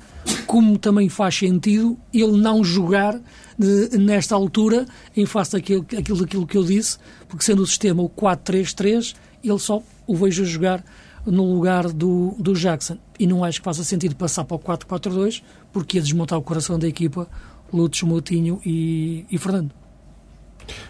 como 0.46 0.78
também 0.78 1.08
faz 1.08 1.36
sentido 1.36 1.98
ele 2.12 2.36
não 2.38 2.64
jogar 2.64 3.20
de, 3.58 3.98
nesta 3.98 4.34
altura 4.34 4.86
em 5.16 5.26
face 5.26 5.52
daquilo, 5.52 5.82
daquilo, 5.82 6.20
daquilo 6.20 6.46
que 6.46 6.56
eu 6.56 6.64
disse, 6.64 6.98
porque 7.28 7.44
sendo 7.44 7.62
o 7.62 7.66
sistema 7.66 8.02
o 8.02 8.08
4-3-3, 8.08 9.14
ele 9.44 9.58
só 9.58 9.82
o 10.06 10.16
vejo 10.16 10.44
jogar 10.44 10.84
no 11.26 11.52
lugar 11.52 11.92
do, 11.92 12.34
do 12.38 12.54
Jackson. 12.54 12.98
E 13.18 13.26
não 13.26 13.44
acho 13.44 13.60
que 13.60 13.64
faça 13.64 13.84
sentido 13.84 14.16
passar 14.16 14.44
para 14.44 14.56
o 14.56 14.60
4-4-2, 14.60 15.42
porque 15.72 15.98
ia 15.98 16.02
desmontar 16.02 16.38
o 16.38 16.42
coração 16.42 16.78
da 16.78 16.88
equipa, 16.88 17.28
Lutz, 17.72 18.02
Moutinho 18.02 18.60
e, 18.64 19.26
e 19.30 19.36
Fernando. 19.36 19.72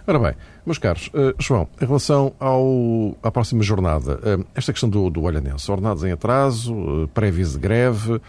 Ora 0.06 0.18
bem, 0.18 0.34
meus 0.64 0.78
caros, 0.78 1.08
uh, 1.08 1.34
João, 1.38 1.68
em 1.80 1.84
relação 1.84 2.32
ao, 2.38 3.16
à 3.22 3.30
próxima 3.30 3.62
jornada, 3.62 4.14
uh, 4.14 4.46
esta 4.54 4.72
questão 4.72 4.88
do, 4.88 5.10
do 5.10 5.22
Olhanense, 5.22 5.70
ordenados 5.70 6.04
em 6.04 6.12
atraso, 6.12 6.74
uh, 6.74 7.08
prévios 7.08 7.52
de 7.52 7.58
greve, 7.58 8.20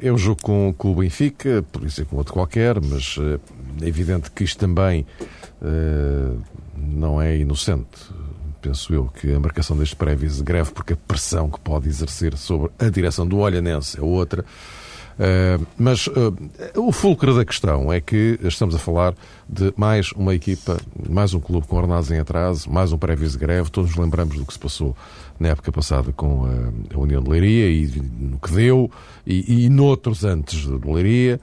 eu 0.00 0.16
jogo 0.16 0.40
com, 0.40 0.72
com 0.78 0.92
o 0.92 0.94
Benfica, 0.94 1.64
por 1.72 1.84
isso 1.84 2.02
é 2.02 2.04
com 2.04 2.16
outro 2.16 2.32
qualquer, 2.32 2.80
mas 2.80 3.16
é 3.80 3.88
evidente 3.88 4.30
que 4.30 4.44
isto 4.44 4.56
também 4.56 5.04
não 6.76 7.20
é 7.20 7.36
inocente. 7.36 8.12
Penso 8.60 8.94
eu 8.94 9.06
que 9.06 9.34
a 9.34 9.40
marcação 9.40 9.76
deste 9.76 9.96
prévios 9.96 10.36
de 10.36 10.44
greve, 10.44 10.70
porque 10.70 10.92
a 10.92 10.96
pressão 10.96 11.50
que 11.50 11.58
pode 11.58 11.88
exercer 11.88 12.36
sobre 12.36 12.70
a 12.78 12.88
direção 12.88 13.26
do 13.26 13.38
Olhanense 13.38 13.98
é 13.98 14.02
outra. 14.02 14.44
Uh, 15.12 15.66
mas 15.78 16.06
uh, 16.06 16.34
o 16.76 16.90
fulcro 16.90 17.34
da 17.34 17.44
questão 17.44 17.92
é 17.92 18.00
que 18.00 18.38
estamos 18.42 18.74
a 18.74 18.78
falar 18.78 19.14
de 19.48 19.72
mais 19.76 20.10
uma 20.12 20.34
equipa, 20.34 20.78
mais 21.08 21.34
um 21.34 21.40
clube 21.40 21.66
com 21.66 21.76
ordenados 21.76 22.10
em 22.10 22.18
atraso, 22.18 22.70
mais 22.70 22.92
um 22.92 22.98
pré-aviso 22.98 23.38
de 23.38 23.44
greve. 23.44 23.70
Todos 23.70 23.90
nos 23.90 23.98
lembramos 23.98 24.36
do 24.36 24.44
que 24.44 24.52
se 24.52 24.58
passou 24.58 24.96
na 25.38 25.48
época 25.48 25.70
passada 25.70 26.12
com 26.12 26.46
a, 26.46 26.94
a 26.94 26.98
União 26.98 27.22
de 27.22 27.30
Leiria 27.30 27.70
e 27.70 27.86
no 28.00 28.38
que 28.38 28.52
deu, 28.52 28.90
e, 29.26 29.64
e 29.64 29.68
noutros 29.68 30.24
antes 30.24 30.60
de 30.60 30.90
Leiria. 30.90 31.40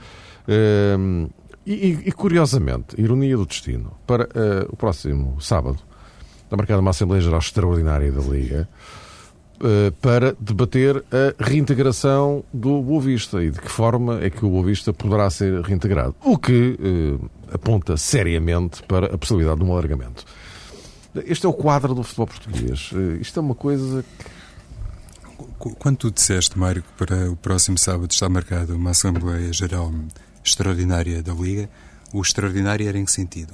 Uh, 0.47 1.29
e, 1.65 1.99
e, 2.05 2.11
curiosamente, 2.11 2.99
ironia 2.99 3.37
do 3.37 3.45
destino, 3.45 3.93
para 4.07 4.27
o 4.69 4.75
próximo 4.75 5.39
sábado, 5.39 5.77
está 6.43 6.57
marcada 6.57 6.81
uma 6.81 6.89
Assembleia 6.89 7.21
Geral 7.21 7.37
Extraordinária 7.37 8.11
da 8.11 8.21
Liga. 8.21 8.67
Eh, 9.61 9.91
para 10.01 10.37
debater 10.39 11.03
a 11.11 11.43
reintegração 11.43 12.45
do 12.53 12.81
Boa 12.81 13.01
Vista 13.01 13.43
e 13.43 13.51
de 13.51 13.59
que 13.59 13.69
forma 13.69 14.23
é 14.23 14.29
que 14.29 14.45
o 14.45 14.49
Boa 14.49 14.63
Vista 14.63 14.93
poderá 14.93 15.29
ser 15.29 15.61
reintegrado. 15.61 16.15
O 16.23 16.37
que 16.37 16.77
uh, 16.79 17.29
aponta 17.53 17.97
seriamente 17.97 18.81
para 18.83 19.13
a 19.13 19.17
possibilidade 19.17 19.59
de 19.59 19.65
um 19.65 19.71
alargamento. 19.73 20.23
Este 21.25 21.45
é 21.45 21.49
o 21.49 21.53
quadro 21.53 21.93
do 21.93 22.03
futebol 22.03 22.27
português. 22.27 22.89
Uh, 22.93 23.17
isto 23.19 23.37
é 23.37 23.41
uma 23.41 23.55
coisa 23.55 24.05
que... 24.17 25.73
Quando 25.77 25.97
tu 25.97 26.11
disseste, 26.11 26.57
Mário, 26.57 26.81
que 26.81 27.05
para 27.05 27.29
o 27.29 27.35
próximo 27.35 27.77
sábado 27.77 28.11
está 28.11 28.29
marcada 28.29 28.73
uma 28.73 28.91
Assembleia 28.91 29.51
Geral 29.51 29.93
Extraordinária 30.41 31.21
da 31.21 31.33
Liga, 31.33 31.69
o 32.13 32.21
extraordinário 32.21 32.87
era 32.87 32.97
em 32.97 33.03
que 33.03 33.11
sentido? 33.11 33.53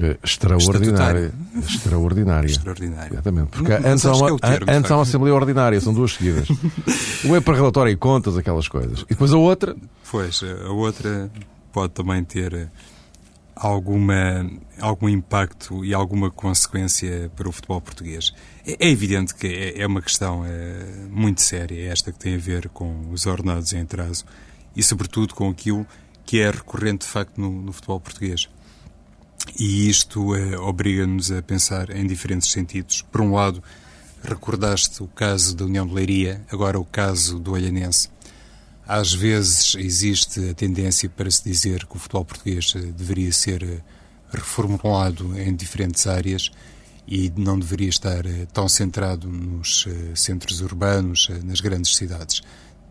Eh, 0.00 0.16
extraordinária. 0.24 1.32
Extraordinária. 1.56 2.46
Extraordinária. 2.46 3.12
Exatamente. 3.12 3.48
Porque 3.50 3.72
antes, 3.72 4.06
há 4.06 4.12
uma, 4.14 4.30
é 4.30 4.38
termo, 4.38 4.70
antes 4.70 4.90
há 4.90 4.96
uma 4.96 5.02
Assembleia 5.02 5.34
Ordinária, 5.34 5.80
são 5.80 5.92
duas 5.92 6.12
seguidas. 6.12 6.48
o 7.24 7.36
é 7.36 7.40
para 7.40 7.56
relatório 7.56 7.92
e 7.92 7.96
contas, 7.96 8.36
aquelas 8.36 8.68
coisas. 8.68 9.02
E 9.02 9.08
depois 9.08 9.32
a 9.32 9.36
outra. 9.36 9.76
Pois, 10.10 10.40
a 10.42 10.70
outra 10.70 11.30
pode 11.72 11.92
também 11.92 12.24
ter 12.24 12.54
eh, 12.54 12.68
alguma, 13.54 14.50
algum 14.80 15.08
impacto 15.08 15.84
e 15.84 15.92
alguma 15.92 16.30
consequência 16.30 17.30
para 17.36 17.48
o 17.48 17.52
futebol 17.52 17.80
português. 17.80 18.32
É, 18.66 18.86
é 18.86 18.90
evidente 18.90 19.34
que 19.34 19.46
é, 19.46 19.82
é 19.82 19.86
uma 19.86 20.00
questão 20.00 20.44
é, 20.46 21.06
muito 21.10 21.42
séria, 21.42 21.90
esta 21.90 22.10
que 22.10 22.18
tem 22.18 22.34
a 22.34 22.38
ver 22.38 22.68
com 22.70 23.10
os 23.10 23.26
ordenados 23.26 23.72
em 23.72 23.82
atraso 23.82 24.24
e, 24.74 24.82
sobretudo, 24.82 25.34
com 25.34 25.50
aquilo 25.50 25.86
que 26.24 26.40
é 26.40 26.50
recorrente, 26.50 27.04
de 27.04 27.12
facto, 27.12 27.38
no, 27.38 27.50
no 27.50 27.72
futebol 27.72 28.00
português. 28.00 28.48
E 29.58 29.88
isto 29.88 30.34
é, 30.34 30.58
obriga-nos 30.58 31.30
a 31.30 31.42
pensar 31.42 31.90
em 31.90 32.06
diferentes 32.06 32.50
sentidos. 32.50 33.02
Por 33.02 33.20
um 33.20 33.34
lado, 33.34 33.62
recordaste 34.22 35.02
o 35.02 35.08
caso 35.08 35.54
da 35.56 35.64
União 35.64 35.86
de 35.86 35.94
Leiria, 35.94 36.44
agora 36.50 36.78
o 36.78 36.84
caso 36.84 37.38
do 37.38 37.52
Olhanense. 37.52 38.08
Às 38.86 39.12
vezes 39.12 39.74
existe 39.76 40.50
a 40.50 40.54
tendência 40.54 41.08
para 41.08 41.30
se 41.30 41.44
dizer 41.44 41.86
que 41.86 41.96
o 41.96 41.98
futebol 41.98 42.24
português 42.24 42.72
eh, 42.76 42.80
deveria 42.80 43.32
ser 43.32 43.62
eh, 43.62 43.80
reformulado 44.32 45.38
em 45.38 45.54
diferentes 45.54 46.06
áreas 46.06 46.50
e 47.06 47.32
não 47.36 47.58
deveria 47.58 47.88
estar 47.88 48.24
tão 48.52 48.68
centrado 48.68 49.28
nos 49.28 49.86
centros 50.14 50.60
urbanos, 50.60 51.28
nas 51.42 51.60
grandes 51.60 51.96
cidades 51.96 52.42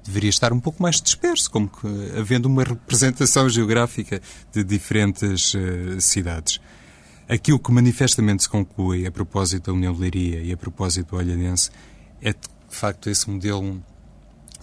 deveria 0.03 0.29
estar 0.29 0.51
um 0.51 0.59
pouco 0.59 0.81
mais 0.81 1.01
disperso, 1.01 1.49
como 1.49 1.67
que, 1.67 1.87
havendo 2.17 2.47
uma 2.47 2.63
representação 2.63 3.47
geográfica 3.49 4.21
de 4.51 4.63
diferentes 4.63 5.53
uh, 5.53 5.99
cidades. 5.99 6.59
Aquilo 7.29 7.59
que 7.59 7.71
manifestamente 7.71 8.43
se 8.43 8.49
conclui 8.49 9.05
a 9.05 9.11
propósito 9.11 9.67
da 9.67 9.73
União 9.73 9.93
de 9.93 10.01
Leiria 10.01 10.41
e 10.41 10.51
a 10.51 10.57
propósito 10.57 11.11
do 11.11 11.17
Olhanense 11.17 11.69
é 12.21 12.33
de 12.33 12.39
facto 12.69 13.09
esse 13.09 13.29
modelo 13.29 13.81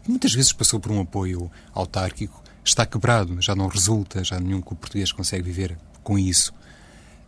que 0.03 0.11
muitas 0.11 0.33
vezes 0.33 0.53
passou 0.53 0.79
por 0.81 0.92
um 0.92 1.01
apoio 1.01 1.51
autárquico, 1.72 2.42
está 2.64 2.85
quebrado, 2.85 3.40
já 3.40 3.55
não 3.55 3.68
resulta, 3.68 4.22
já 4.22 4.38
nenhum 4.38 4.61
clube 4.61 4.81
português 4.81 5.12
consegue 5.12 5.42
viver 5.42 5.79
com 6.03 6.18
isso. 6.18 6.53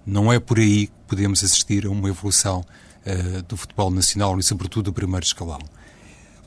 Não 0.04 0.32
é 0.32 0.38
por 0.40 0.58
aí 0.58 0.86
que 0.86 0.92
podemos 1.06 1.44
assistir 1.44 1.86
a 1.86 1.90
uma 1.90 2.08
evolução 2.08 2.64
uh, 3.06 3.42
do 3.42 3.56
futebol 3.56 3.90
nacional 3.90 4.38
e, 4.38 4.42
sobretudo, 4.42 4.86
do 4.86 4.92
primeiro 4.92 5.24
escalão. 5.24 5.60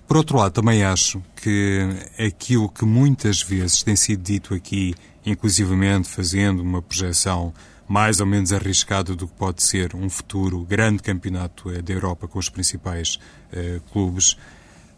Por 0.07 0.17
outro 0.17 0.37
lado, 0.37 0.51
também 0.51 0.83
acho 0.83 1.21
que 1.35 1.87
aquilo 2.19 2.69
que 2.69 2.85
muitas 2.85 3.41
vezes 3.41 3.83
tem 3.83 3.95
sido 3.95 4.21
dito 4.21 4.53
aqui, 4.53 4.93
inclusivamente 5.25 6.07
fazendo 6.07 6.61
uma 6.61 6.81
projeção 6.81 7.53
mais 7.87 8.19
ou 8.19 8.25
menos 8.25 8.51
arriscada 8.53 9.15
do 9.15 9.27
que 9.27 9.33
pode 9.33 9.61
ser 9.61 9.95
um 9.95 10.09
futuro 10.09 10.63
grande 10.63 11.03
campeonato 11.03 11.69
eh, 11.69 11.81
da 11.81 11.93
Europa 11.93 12.27
com 12.27 12.39
os 12.39 12.49
principais 12.49 13.19
uh, 13.51 13.79
clubes, 13.91 14.37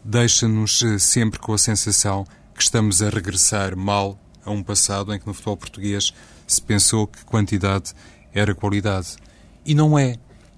deixa-nos 0.04 0.82
eh, 0.82 0.98
sempre 0.98 1.38
com 1.38 1.52
a 1.52 1.58
sensação 1.58 2.24
que 2.54 2.62
estamos 2.62 3.02
a 3.02 3.10
regressar 3.10 3.76
mal 3.76 4.18
a 4.44 4.50
um 4.50 4.62
passado 4.62 5.12
em 5.12 5.18
que 5.18 5.26
no 5.26 5.34
futebol 5.34 5.56
português 5.56 6.14
se 6.46 6.62
pensou 6.62 7.06
que 7.06 7.24
quantidade 7.24 7.92
era 8.32 8.54
qualidade. 8.54 9.16
E 9.64 9.74
não 9.74 9.98
é. 9.98 10.16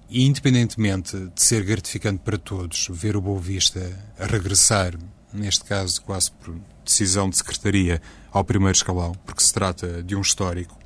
E 0.09 0.25
independentemente 0.25 1.15
de 1.17 1.41
ser 1.41 1.63
gratificante 1.63 2.21
para 2.23 2.37
todos 2.37 2.87
ver 2.89 3.15
o 3.15 3.21
Boa 3.21 3.39
Vista 3.39 3.79
a 4.17 4.25
regressar, 4.25 4.97
neste 5.31 5.63
caso 5.63 6.01
quase 6.01 6.31
por 6.31 6.55
decisão 6.83 7.29
de 7.29 7.37
secretaria, 7.37 8.01
ao 8.31 8.43
primeiro 8.43 8.75
escalão, 8.75 9.13
porque 9.25 9.43
se 9.43 9.53
trata 9.53 10.01
de 10.01 10.15
um 10.15 10.21
histórico, 10.21 10.77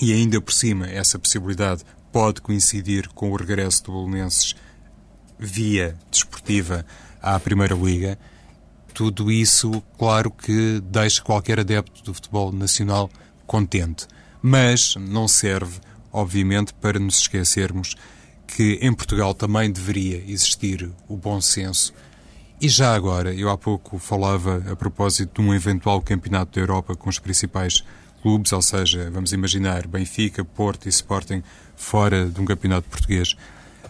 e 0.00 0.12
ainda 0.12 0.40
por 0.40 0.52
cima 0.52 0.86
essa 0.86 1.18
possibilidade 1.18 1.84
pode 2.10 2.40
coincidir 2.40 3.08
com 3.10 3.30
o 3.30 3.36
regresso 3.36 3.84
do 3.84 3.92
Bolonenses 3.92 4.54
via 5.38 5.96
desportiva 6.10 6.86
à 7.20 7.38
Primeira 7.38 7.74
Liga, 7.74 8.18
tudo 8.94 9.30
isso, 9.30 9.82
claro 9.96 10.30
que 10.30 10.80
deixa 10.80 11.22
qualquer 11.22 11.60
adepto 11.60 12.02
do 12.02 12.12
futebol 12.12 12.52
nacional 12.52 13.10
contente. 13.46 14.06
Mas 14.42 14.94
não 14.96 15.28
serve, 15.28 15.78
obviamente, 16.12 16.74
para 16.74 16.98
nos 16.98 17.20
esquecermos 17.20 17.96
que 18.56 18.78
em 18.82 18.92
Portugal 18.92 19.32
também 19.34 19.70
deveria 19.70 20.22
existir 20.26 20.90
o 21.08 21.16
bom 21.16 21.40
senso. 21.40 21.92
E 22.60 22.68
já 22.68 22.94
agora, 22.94 23.32
eu 23.32 23.48
há 23.48 23.56
pouco 23.56 23.98
falava 23.98 24.62
a 24.70 24.76
propósito 24.76 25.40
de 25.40 25.48
um 25.48 25.54
eventual 25.54 26.02
campeonato 26.02 26.54
da 26.54 26.60
Europa 26.60 26.94
com 26.94 27.08
os 27.08 27.18
principais 27.18 27.82
clubes, 28.22 28.52
ou 28.52 28.60
seja, 28.60 29.10
vamos 29.10 29.32
imaginar 29.32 29.86
Benfica, 29.86 30.44
Porto 30.44 30.86
e 30.86 30.88
Sporting 30.90 31.42
fora 31.74 32.26
de 32.26 32.40
um 32.40 32.44
campeonato 32.44 32.88
português. 32.88 33.34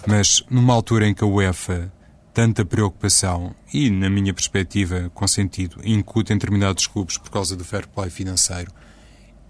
Mas 0.06 0.44
numa 0.48 0.72
altura 0.72 1.08
em 1.08 1.14
que 1.14 1.24
a 1.24 1.26
UEFA 1.26 1.92
tanta 2.32 2.64
preocupação 2.64 3.54
e, 3.72 3.90
na 3.90 4.08
minha 4.08 4.32
perspectiva, 4.32 5.10
com 5.12 5.26
sentido, 5.26 5.80
incute 5.84 6.32
em 6.32 6.36
determinados 6.36 6.86
clubes 6.86 7.18
por 7.18 7.30
causa 7.30 7.56
do 7.56 7.64
fair 7.64 7.88
play 7.88 8.08
financeiro, 8.08 8.72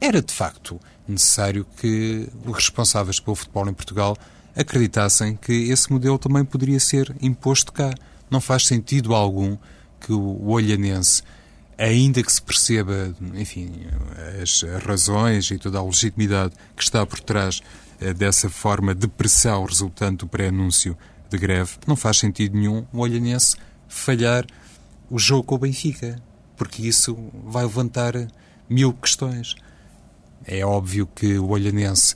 era 0.01 0.23
de 0.23 0.33
facto 0.33 0.81
necessário 1.07 1.67
que 1.77 2.27
os 2.47 2.55
responsáveis 2.55 3.21
pelo 3.21 3.37
futebol 3.37 3.69
em 3.69 3.75
Portugal 3.75 4.17
acreditassem 4.55 5.37
que 5.37 5.53
esse 5.53 5.91
modelo 5.93 6.19
também 6.19 6.45
poderia 6.45 6.81
ser 6.81 7.15
imposto 7.21 7.73
cá. 7.73 7.93
Não 8.31 8.41
faz 8.41 8.67
sentido 8.67 9.15
algum 9.15 9.57
que 10.01 10.13
o 10.13 10.49
olhanense, 10.49 11.23
ainda 11.77 12.23
que 12.23 12.33
se 12.33 12.41
perceba, 12.41 13.15
enfim, 13.35 13.71
as 14.43 14.63
razões 14.85 15.51
e 15.51 15.59
toda 15.59 15.79
a 15.79 15.85
legitimidade 15.85 16.55
que 16.77 16.83
está 16.83 17.05
por 17.05 17.21
trás 17.21 17.63
eh, 18.01 18.15
dessa 18.15 18.49
forma 18.49 18.95
de 18.95 19.07
pressão 19.07 19.65
resultante 19.65 20.19
do 20.19 20.29
pré-anúncio 20.29 20.97
de 21.29 21.39
greve, 21.39 21.73
não 21.87 21.95
faz 21.95 22.19
sentido 22.19 22.57
nenhum 22.57 22.85
o 22.93 22.99
olhanense 22.99 23.57
falhar 23.87 24.47
o 25.11 25.19
jogo 25.19 25.45
com 25.45 25.55
o 25.57 25.59
Benfica, 25.59 26.21
porque 26.57 26.83
isso 26.83 27.17
vai 27.45 27.65
levantar 27.65 28.15
mil 28.69 28.93
questões. 28.93 29.55
É 30.45 30.65
óbvio 30.65 31.07
que 31.07 31.39
o 31.39 31.49
olhanense 31.49 32.15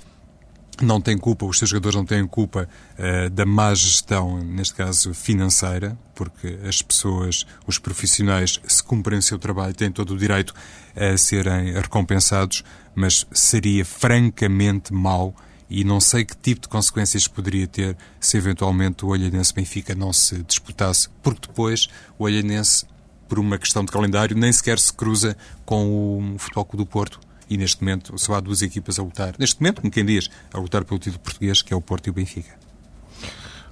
não 0.82 1.00
tem 1.00 1.16
culpa, 1.16 1.44
os 1.46 1.58
seus 1.58 1.70
jogadores 1.70 1.96
não 1.96 2.04
têm 2.04 2.26
culpa 2.26 2.68
uh, 2.98 3.30
da 3.30 3.46
má 3.46 3.74
gestão, 3.74 4.38
neste 4.42 4.74
caso 4.74 5.14
financeira, 5.14 5.96
porque 6.14 6.58
as 6.66 6.82
pessoas, 6.82 7.46
os 7.66 7.78
profissionais, 7.78 8.60
se 8.66 8.82
cumprem 8.82 9.18
o 9.18 9.22
seu 9.22 9.38
trabalho, 9.38 9.74
têm 9.74 9.90
todo 9.90 10.14
o 10.14 10.18
direito 10.18 10.54
a 10.96 11.16
serem 11.16 11.72
recompensados, 11.72 12.64
mas 12.94 13.26
seria 13.32 13.84
francamente 13.84 14.92
mau 14.92 15.34
e 15.68 15.82
não 15.84 16.00
sei 16.00 16.24
que 16.24 16.36
tipo 16.36 16.62
de 16.62 16.68
consequências 16.68 17.26
poderia 17.26 17.66
ter 17.66 17.96
se 18.20 18.36
eventualmente 18.36 19.04
o 19.04 19.08
Olhanense-Benfica 19.08 19.94
não 19.94 20.12
se 20.12 20.42
disputasse, 20.42 21.08
porque 21.22 21.48
depois 21.48 21.88
o 22.18 22.24
Olhanense, 22.24 22.86
por 23.28 23.38
uma 23.38 23.58
questão 23.58 23.84
de 23.84 23.90
calendário, 23.90 24.36
nem 24.36 24.52
sequer 24.52 24.78
se 24.78 24.92
cruza 24.92 25.36
com 25.64 26.34
o 26.34 26.38
Futebol 26.38 26.64
Clube 26.64 26.84
do 26.84 26.86
Porto 26.86 27.18
e 27.48 27.56
neste 27.56 27.82
momento 27.82 28.18
só 28.18 28.34
há 28.34 28.40
duas 28.40 28.62
equipas 28.62 28.98
a 28.98 29.02
lutar. 29.02 29.34
Neste 29.38 29.60
momento, 29.60 29.80
como 29.80 29.92
quem 29.92 30.04
diz, 30.04 30.30
a 30.52 30.58
lutar 30.58 30.84
pelo 30.84 30.98
título 30.98 31.20
português, 31.20 31.62
que 31.62 31.72
é 31.72 31.76
o 31.76 31.80
Porto 31.80 32.06
e 32.06 32.10
o 32.10 32.12
Benfica. 32.12 32.54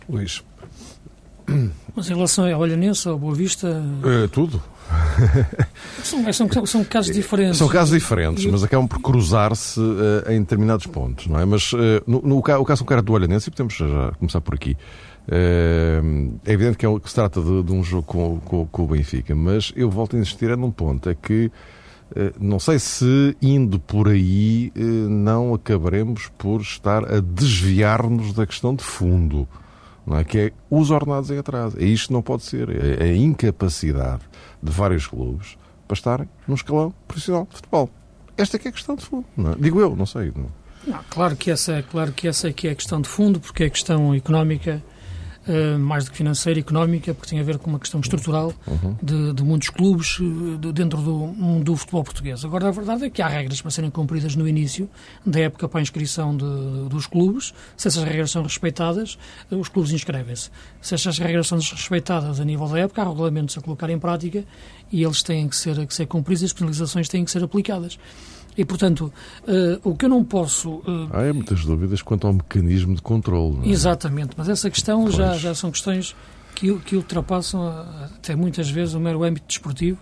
Luís. 0.09 0.43
Mas 1.95 2.09
em 2.11 2.15
relação 2.15 2.53
ao 2.53 2.61
Olhanense, 2.61 3.09
ao 3.09 3.19
Boa 3.19 3.35
Vista... 3.35 3.83
É, 4.25 4.29
tudo. 4.29 4.63
São, 6.03 6.33
são, 6.33 6.67
são, 6.67 6.85
casos 6.85 7.15
diferentes. 7.15 7.57
São 7.57 7.69
casos 7.69 7.95
diferentes, 7.95 8.45
mas 8.47 8.63
acabam 8.63 8.87
por 8.87 9.01
cruzar-se 9.01 9.81
uh, 9.81 10.31
em 10.31 10.41
determinados 10.41 10.87
pontos, 10.87 11.29
não 11.29 11.39
é? 11.39 11.45
Mas 11.45 11.73
uh, 11.73 11.79
no, 12.07 12.21
no, 12.21 12.39
o 12.39 12.43
caso 12.43 12.83
concreto 12.83 13.05
do 13.05 13.13
Olhanense, 13.13 13.49
e 13.49 13.51
podemos 13.51 13.75
já 13.75 14.13
começar 14.19 14.41
por 14.41 14.55
aqui, 14.55 14.77
uh, 15.29 16.39
é 16.45 16.53
evidente 16.53 16.77
que, 16.77 16.85
é, 16.85 17.01
que 17.01 17.09
se 17.09 17.15
trata 17.15 17.41
de, 17.41 17.63
de 17.63 17.73
um 17.73 17.83
jogo 17.83 18.03
com, 18.03 18.41
com, 18.41 18.67
com, 18.67 18.83
o 18.83 18.87
Benfica, 18.89 19.35
mas 19.35 19.73
eu 19.77 19.89
volto 19.89 20.17
a 20.17 20.19
insistir 20.19 20.51
é 20.51 20.57
num 20.57 20.71
ponto, 20.71 21.09
é 21.09 21.15
que 21.15 21.51
não 22.41 22.59
sei 22.59 22.79
se 22.79 23.37
indo 23.41 23.79
por 23.79 24.09
aí 24.09 24.73
não 24.75 25.55
acabaremos 25.55 26.31
por 26.39 26.61
estar 26.61 27.05
a 27.13 27.21
desviar-nos 27.21 28.33
da 28.33 28.47
questão 28.47 28.75
de 28.75 28.85
fundo, 28.85 29.49
não 30.07 30.19
é? 30.19 30.25
Que 30.25 30.39
é 30.39 30.53
os 30.71 30.91
ordenados 30.91 31.31
em 31.31 31.39
atraso. 31.39 31.79
É 31.79 31.85
isto 31.85 32.13
não 32.13 32.23
pode 32.23 32.43
ser. 32.43 32.69
É 33.01 33.05
a 33.05 33.17
incapacidade 33.17 34.23
de 34.63 34.73
vários 34.73 35.07
clubes 35.07 35.57
para 35.87 35.95
estarem 35.95 36.29
num 36.47 36.55
escalão 36.55 36.95
profissional 37.07 37.47
de 37.49 37.57
futebol. 37.57 37.91
Esta 38.37 38.57
é 38.57 38.59
que 38.59 38.69
é 38.69 38.71
a 38.71 38.73
questão 38.73 38.97
de 38.97 39.05
fundo, 39.05 39.27
é? 39.39 39.55
Digo 39.59 39.81
eu, 39.81 39.95
não 39.95 40.07
sei. 40.07 40.33
Não. 40.35 41.01
Claro 41.11 41.37
que 41.37 41.51
essa, 41.51 41.83
claro 41.83 42.13
que 42.13 42.27
essa 42.27 42.49
é 42.49 42.55
é 42.65 42.71
a 42.71 42.75
questão 42.75 43.01
de 43.01 43.09
fundo, 43.09 43.39
porque 43.39 43.65
é 43.65 43.67
a 43.67 43.71
questão 43.71 44.15
económica 44.15 44.83
mais 45.79 46.05
do 46.05 46.11
que 46.11 46.17
financeira, 46.17 46.61
económica, 46.61 47.13
porque 47.13 47.31
tem 47.31 47.41
a 47.41 47.43
ver 47.43 47.59
com 47.59 47.69
uma 47.69 47.79
questão 47.79 48.01
estrutural 48.01 48.53
uhum. 48.67 48.97
de, 49.03 49.33
de, 49.33 49.43
muitos 49.43 49.71
clubes 49.71 50.19
uh, 50.19 50.59
de, 50.59 50.73
dentro 50.73 51.01
do, 51.01 51.61
do 51.63 51.77
futebol 51.77 52.05
português. 52.05 52.45
Agora, 52.45 52.69
a 52.69 52.71
verdade 52.71 53.05
é 53.05 53.11
que 53.11 53.21
há 53.21 53.29
regras 53.29 53.61
para 53.61 53.71
serem 53.71 53.91
cumpridas 53.91 54.37
no 54.37 54.47
início 54.47 54.89
da 55.27 55.41
época 55.41 55.69
para 55.69 55.81
a 55.81 55.83
inscrição 55.83 56.37
de, 56.37 56.89
dos 56.89 57.07
clubes. 57.07 57.53
Se 57.77 57.89
essas 57.89 58.05
regras 58.05 58.31
são 58.31 58.43
respeitadas, 58.43 59.19
uh, 59.51 59.57
os 59.57 59.69
clubes 59.69 59.93
inscrevem-se. 59.93 60.51
Se 60.81 60.95
essas 60.95 61.19
regras 61.19 61.49
são 61.49 61.59
desrespeitadas 61.59 62.39
a 62.39 62.45
nível 62.45 62.69
da 62.69 62.79
época, 62.79 63.03
há 63.03 63.09
regulamentos 63.09 63.59
a 63.59 63.61
colocar 63.61 63.91
em 63.91 63.99
prática 63.99 64.45
e 64.91 65.03
eles 65.03 65.23
têm 65.23 65.49
que 65.49 65.57
ser, 65.57 65.87
que 65.87 65.95
ser 65.95 66.07
cumpridos 66.07 66.43
e 66.43 66.45
as 66.47 66.53
penalizações 66.53 67.09
têm 67.09 67.25
que 67.25 67.31
ser 67.31 67.43
aplicadas. 67.43 67.99
E, 68.57 68.65
portanto, 68.65 69.13
uh, 69.43 69.89
o 69.89 69.97
que 69.97 70.05
eu 70.05 70.09
não 70.09 70.23
posso. 70.23 70.71
Uh, 70.71 71.09
Há 71.11 71.33
muitas 71.33 71.65
dúvidas 71.65 72.03
quanto 72.03 72.27
ao 72.27 72.35
mecanismo 72.35 72.95
de 72.95 73.03
controle. 73.03 73.61
É? 73.67 73.73
Exatamente, 73.73 74.35
mas 74.37 74.49
essa 74.49 74.69
questão 74.69 75.11
já, 75.11 75.37
já 75.39 75.55
são 75.55 75.71
questões 75.71 76.15
que, 76.55 76.79
que 76.81 76.97
ultrapassam 76.97 77.67
até 78.15 78.37
muitas 78.37 78.71
vezes 78.71 78.95
o 78.95 79.01
mero 79.01 79.25
âmbito 79.25 79.47
desportivo 79.47 79.99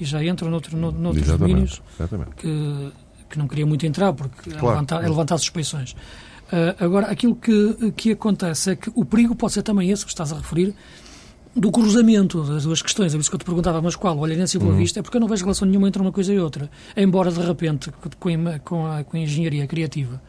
e 0.00 0.04
já 0.04 0.22
entram 0.24 0.50
noutro, 0.50 0.76
noutros 0.76 1.22
exatamente, 1.22 1.38
domínios 1.38 1.82
exatamente. 1.96 2.30
Que, 2.36 2.92
que 3.30 3.38
não 3.38 3.46
queria 3.46 3.64
muito 3.64 3.86
entrar, 3.86 4.12
porque 4.12 4.50
é 4.50 4.54
claro. 4.54 4.66
é, 4.66 4.70
levantar, 4.70 5.04
é 5.04 5.08
levantar 5.08 5.38
suspeições. 5.38 5.92
Uh, 5.92 6.84
agora, 6.84 7.06
aquilo 7.06 7.36
que, 7.36 7.92
que 7.96 8.10
acontece 8.12 8.72
é 8.72 8.76
que 8.76 8.90
o 8.94 9.04
perigo 9.04 9.34
pode 9.34 9.54
ser 9.54 9.62
também 9.62 9.90
esse 9.90 10.04
que 10.04 10.10
estás 10.10 10.32
a 10.32 10.36
referir, 10.36 10.74
do 11.54 11.70
cruzamento 11.70 12.42
das 12.44 12.64
duas 12.64 12.82
questões. 12.82 13.14
É 13.14 13.18
isso 13.18 13.30
que 13.30 13.36
eu 13.36 13.38
te 13.38 13.44
perguntava, 13.44 13.80
mas 13.82 13.94
qual? 13.94 14.16
O 14.16 14.20
Olhanense 14.20 14.56
e 14.56 14.60
o 14.60 14.64
uhum. 14.64 14.76
Vista? 14.76 15.00
É 15.00 15.02
porque 15.02 15.16
eu 15.16 15.20
não 15.20 15.28
vejo 15.28 15.44
relação 15.44 15.66
nenhuma 15.68 15.88
entre 15.88 16.00
uma 16.00 16.12
coisa 16.12 16.32
e 16.32 16.38
outra. 16.38 16.70
Embora, 16.96 17.30
de 17.30 17.40
repente, 17.40 17.90
com 18.18 18.28
a, 18.48 18.58
com 18.58 18.86
a, 18.86 19.04
com 19.04 19.16
a 19.16 19.20
engenharia 19.20 19.66
criativa 19.66 20.20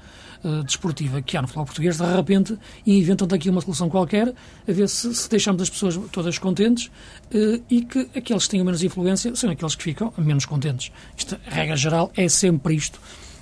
uh, 0.44 0.64
desportiva 0.64 1.22
que 1.22 1.38
há 1.38 1.42
no 1.42 1.48
futebol 1.48 1.66
português, 1.66 1.98
de 1.98 2.16
repente 2.16 2.58
inventam 2.86 3.28
daqui 3.28 3.50
uma 3.50 3.62
solução 3.62 3.90
qualquer, 3.90 4.30
a 4.30 4.72
ver 4.72 4.90
se, 4.90 5.14
se 5.16 5.30
deixamos 5.30 5.62
as 5.62 5.70
pessoas 5.70 5.98
todas 6.12 6.38
contentes 6.38 6.88
uh, 6.88 7.64
e 7.70 7.84
que 7.84 8.10
aqueles 8.16 8.44
que 8.44 8.50
têm 8.50 8.64
menos 8.64 8.84
influência 8.84 9.36
são 9.36 9.50
aqueles 9.50 9.76
que 9.76 9.84
ficam 9.84 10.14
menos 10.18 10.46
contentes. 10.46 10.92
Isto, 11.18 11.38
a 11.48 11.50
regra 11.50 11.76
geral, 11.76 12.12
é 12.16 12.28
sempre 12.28 12.76
isto 12.76 13.00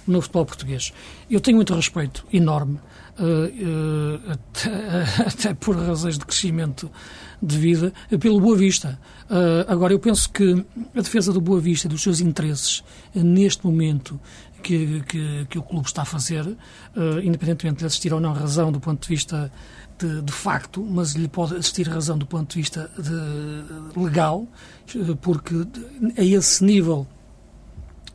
no 0.08 0.22
futebol 0.22 0.46
português. 0.46 0.94
Eu 1.30 1.40
tenho 1.40 1.58
muito 1.58 1.74
respeito 1.74 2.26
enorme, 2.32 2.80
uh, 3.20 4.26
uh, 4.26 4.32
até, 4.32 5.24
até, 5.28 5.54
por 5.54 5.76
razões 5.76 6.18
de 6.18 6.26
crescimento 6.26 6.92
de 7.42 7.58
vida, 7.58 7.94
pelo 8.20 8.40
Boa 8.40 8.56
Vista. 8.56 9.00
Agora, 9.68 9.94
eu 9.94 10.00
penso 10.00 10.30
que 10.30 10.64
a 10.96 11.02
defesa 11.02 11.34
do 11.34 11.42
Boa 11.42 11.60
Vista, 11.60 11.90
dos 11.90 12.04
seus 12.04 12.20
interesses, 12.20 12.84
neste 13.16 13.66
momento 13.66 14.20
que, 14.62 15.02
que, 15.08 15.48
que, 15.50 15.58
o 15.58 15.64
clube 15.64 15.88
está 15.88 16.04
a 16.04 16.06
fazer, 16.06 16.46
independentemente 17.24 17.80
de 17.80 17.86
existir 17.86 18.14
ou 18.14 18.20
não 18.20 18.32
razão 18.32 18.72
do 18.72 18.80
ponto 18.80 19.02
de 19.02 19.08
vista 19.08 19.52
de, 19.98 20.22
de, 20.22 20.32
facto, 20.32 20.86
mas 20.88 21.14
lhe 21.14 21.28
pode 21.28 21.56
existir 21.56 21.88
razão 21.88 22.16
do 22.16 22.28
ponto 22.28 22.52
de 22.52 22.60
vista 22.60 22.92
de, 22.96 24.00
legal, 24.00 24.48
porque 25.22 25.66
a 26.16 26.24
esse 26.24 26.64
nível 26.64 27.08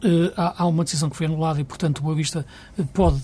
Uh, 0.04 0.30
há, 0.36 0.62
há, 0.62 0.66
uma 0.66 0.84
decisão 0.84 1.08
que 1.08 1.16
foi 1.16 1.24
anulada 1.24 1.58
e, 1.58 1.64
portanto, 1.64 2.00
o 2.00 2.02
Boa 2.02 2.14
Vista 2.14 2.44
eh, 2.78 2.84
pode 2.92 3.22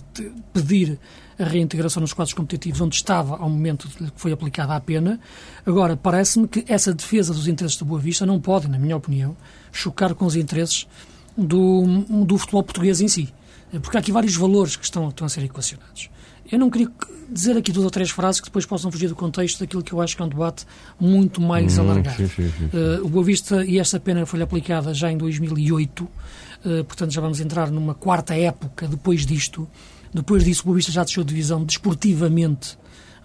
pedir 0.55 0.99
a 1.43 1.47
reintegração 1.47 2.01
nos 2.01 2.13
quadros 2.13 2.35
competitivos 2.35 2.81
onde 2.81 2.97
estava 2.97 3.37
ao 3.37 3.49
momento 3.49 3.89
que 3.89 4.13
foi 4.17 4.33
aplicada 4.33 4.75
a 4.75 4.81
pena. 4.81 5.21
Agora, 5.67 5.97
parece-me 5.97 6.47
que 6.47 6.65
essa 6.69 6.95
defesa 6.95 7.33
dos 7.33 7.49
interesses 7.49 7.79
do 7.79 7.85
Boa 7.85 8.01
Vista 8.01 8.25
não 8.25 8.41
pode, 8.41 8.69
na 8.69 8.79
minha 8.79 8.97
opinião, 8.97 9.37
chocar 9.73 10.15
com 10.15 10.25
os 10.25 10.37
interesses 10.37 10.87
do, 11.37 11.85
do 12.25 12.39
futebol 12.39 12.63
português 12.63 13.01
em 13.01 13.09
si. 13.09 13.33
Eh, 13.73 13.79
porque 13.79 13.97
há 13.97 14.01
aqui 14.01 14.13
vários 14.13 14.37
valores 14.37 14.77
que 14.77 14.85
estão, 14.85 15.09
estão 15.09 15.27
a 15.27 15.29
ser 15.29 15.43
equacionados. 15.43 16.11
Eu 16.51 16.59
não 16.59 16.69
queria 16.69 16.91
dizer 17.31 17.57
aqui 17.57 17.73
duas 17.73 17.85
ou 17.85 17.91
três 17.91 18.11
frases 18.11 18.41
que 18.41 18.47
depois 18.47 18.67
possam 18.67 18.93
fugir 18.93 19.09
do 19.09 19.17
contexto 19.17 19.61
daquilo 19.61 19.83
que 19.83 19.93
eu 19.93 20.01
acho 20.03 20.15
que 20.15 20.23
é 20.23 20.25
um 20.25 20.29
debate 20.29 20.67
muito 21.01 21.41
mais 21.41 21.79
hum, 21.79 21.83
alargado. 21.83 22.17
Sim, 22.17 22.29
sim, 22.29 22.53
sim. 22.59 22.65
Uh, 22.67 23.07
o 23.07 23.09
Boa 23.09 23.25
Vista, 23.25 23.65
e 23.65 23.79
esta 23.79 23.99
pena 23.99 24.27
foi 24.27 24.43
aplicada 24.43 24.93
já 24.93 25.11
em 25.11 25.17
2008, 25.17 26.05
uh, 26.05 26.85
portanto 26.85 27.11
já 27.11 27.23
vamos 27.23 27.41
entrar 27.41 27.71
numa 27.71 27.95
quarta 27.95 28.35
época 28.35 28.87
depois 28.87 29.25
disto. 29.25 29.67
Depois 30.13 30.45
disso, 30.45 30.63
o 30.63 30.65
Boa 30.67 30.77
Vista 30.77 30.93
já 30.93 31.05
deixou 31.05 31.25
de 31.25 31.31
divisão 31.31 31.65
desportivamente 31.65 32.77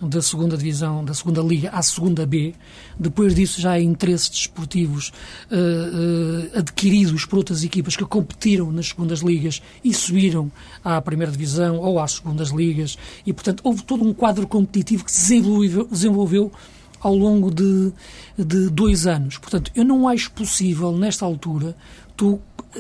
da 0.02 0.22
segunda 0.22 0.56
divisão, 0.56 1.04
da 1.04 1.14
segunda 1.14 1.42
liga 1.42 1.70
à 1.70 1.82
segunda 1.82 2.26
B. 2.26 2.54
Depois 3.00 3.34
disso 3.34 3.60
já 3.60 3.72
há 3.72 3.82
interesses 3.82 4.30
desportivos 4.30 5.12
uh, 5.52 6.56
uh, 6.56 6.60
adquiridos 6.60 7.26
por 7.26 7.38
outras 7.38 7.64
equipas 7.64 7.96
que 7.96 8.06
competiram 8.06 8.72
nas 8.72 8.90
segundas 8.90 9.20
ligas 9.20 9.62
e 9.84 9.94
subiram 9.94 10.52
à 10.84 11.02
primeira 11.02 11.32
divisão 11.32 11.78
ou 11.78 12.00
às 12.00 12.14
segundas 12.14 12.50
ligas. 12.50 12.98
E, 13.26 13.34
portanto, 13.34 13.62
houve 13.64 13.84
todo 13.84 14.04
um 14.04 14.14
quadro 14.14 14.48
competitivo 14.48 15.04
que 15.04 15.12
se 15.12 15.22
desenvolveu, 15.22 15.88
desenvolveu 15.88 16.52
ao 17.00 17.16
longo 17.16 17.52
de, 17.52 17.92
de 18.38 18.70
dois 18.70 19.08
anos. 19.08 19.38
Portanto, 19.38 19.72
eu 19.76 19.84
não 19.84 20.08
acho 20.08 20.32
possível, 20.32 20.92
nesta 20.96 21.26
altura, 21.26 21.76
tu 22.16 22.40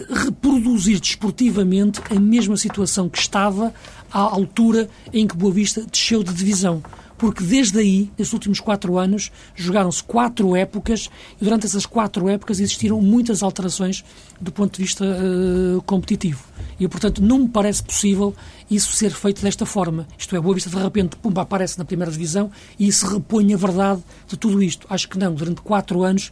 reproduzir 0.10 1.00
desportivamente 1.00 2.02
a 2.10 2.19
mesma 2.19 2.58
situação 2.58 3.10
que 3.10 3.17
estava 3.17 3.73
à 4.12 4.19
altura 4.19 4.89
em 5.13 5.28
que 5.28 5.36
Boa 5.36 5.54
Vista 5.54 5.86
desceu 5.89 6.23
de 6.23 6.34
divisão. 6.34 6.84
Porque 7.17 7.43
desde 7.43 7.80
aí, 7.80 8.12
nestes 8.15 8.34
últimos 8.34 8.60
quatro 8.60 8.97
anos, 8.97 9.32
jogaram-se 9.56 10.04
quatro 10.04 10.56
épocas 10.56 11.10
e 11.41 11.43
durante 11.43 11.65
essas 11.65 11.86
quatro 11.86 12.30
épocas 12.30 12.60
existiram 12.60 13.02
muitas 13.02 13.41
alterações 13.41 14.06
do 14.39 14.52
ponto 14.52 14.78
de 14.78 14.84
vista 14.84 15.04
uh, 15.04 15.82
competitivo. 15.82 16.43
E, 16.80 16.88
portanto, 16.88 17.21
não 17.21 17.39
me 17.39 17.50
parece 17.50 17.82
possível 17.82 18.36
isso 18.69 18.95
ser 18.95 19.10
feito 19.10 19.41
desta 19.41 19.65
forma. 19.65 20.08
Isto 20.15 20.36
é, 20.36 20.39
Boa 20.39 20.54
Vista 20.54 20.69
de 20.69 20.78
repente, 20.78 21.17
aparece 21.38 21.80
na 21.80 21.86
primeira 21.86 22.12
divisão 22.12 22.52
e 22.78 22.88
isso 22.88 23.08
repõe 23.08 23.52
a 23.52 23.58
verdade 23.58 24.04
de 24.28 24.38
tudo 24.38 24.62
isto. 24.62 24.86
Acho 24.88 25.10
que 25.10 25.17
não. 25.17 25.34
Durante 25.34 25.62
quatro 25.62 26.04
anos 26.04 26.32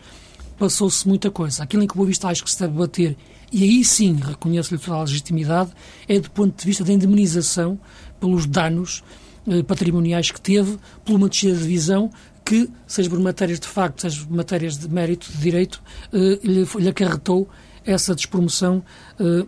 passou-se 0.57 1.07
muita 1.07 1.29
coisa. 1.29 1.63
Aquilo 1.63 1.83
em 1.83 1.87
que 1.87 1.95
Boa 1.95 2.07
Vista 2.07 2.27
acho 2.27 2.43
que 2.43 2.51
se 2.51 2.59
deve 2.59 2.73
bater 2.73 3.17
e 3.51 3.63
aí 3.63 3.85
sim 3.85 4.15
reconheço-lhe 4.15 4.79
toda 4.79 4.97
a 4.97 5.01
legitimidade, 5.01 5.71
é 6.07 6.19
do 6.19 6.29
ponto 6.31 6.57
de 6.59 6.65
vista 6.65 6.83
da 6.83 6.91
indemnização 6.91 7.79
pelos 8.19 8.45
danos 8.45 9.03
eh, 9.47 9.63
patrimoniais 9.63 10.31
que 10.31 10.41
teve, 10.41 10.77
por 11.03 11.15
uma 11.15 11.29
descida 11.29 11.53
de 11.53 11.61
divisão 11.61 12.11
que, 12.43 12.69
seja 12.85 13.09
por 13.09 13.19
matérias 13.19 13.59
de 13.59 13.67
facto, 13.67 14.01
seja 14.01 14.25
por 14.25 14.35
matérias 14.35 14.77
de 14.77 14.89
mérito, 14.89 15.31
de 15.31 15.37
direito, 15.37 15.81
eh, 16.11 16.39
lhe, 16.43 16.63
lhe 16.63 16.89
acarretou 16.89 17.47
essa 17.85 18.13
despromoção 18.15 18.83
eh, 19.19 19.45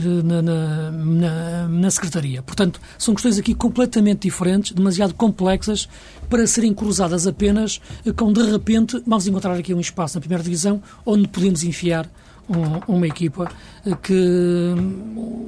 na, 0.00 0.42
na, 0.42 0.90
na, 0.90 1.68
na, 1.68 1.90
Secretaria. 1.90 2.42
Portanto, 2.42 2.80
são 2.98 3.14
questões 3.14 3.38
aqui 3.38 3.54
completamente 3.54 4.22
diferentes, 4.22 4.72
demasiado 4.72 5.14
complexas 5.14 5.88
para 6.28 6.46
serem 6.46 6.74
cruzadas 6.74 7.26
apenas 7.26 7.80
com, 8.16 8.32
de 8.32 8.42
repente, 8.50 9.02
vamos 9.06 9.26
encontrar 9.26 9.54
aqui 9.54 9.72
um 9.72 9.80
espaço 9.80 10.16
na 10.16 10.20
primeira 10.20 10.42
divisão 10.42 10.82
onde 11.04 11.28
podemos 11.28 11.62
enfiar 11.64 12.08
um, 12.48 12.94
uma 12.94 13.06
equipa 13.06 13.50
que, 14.02 14.74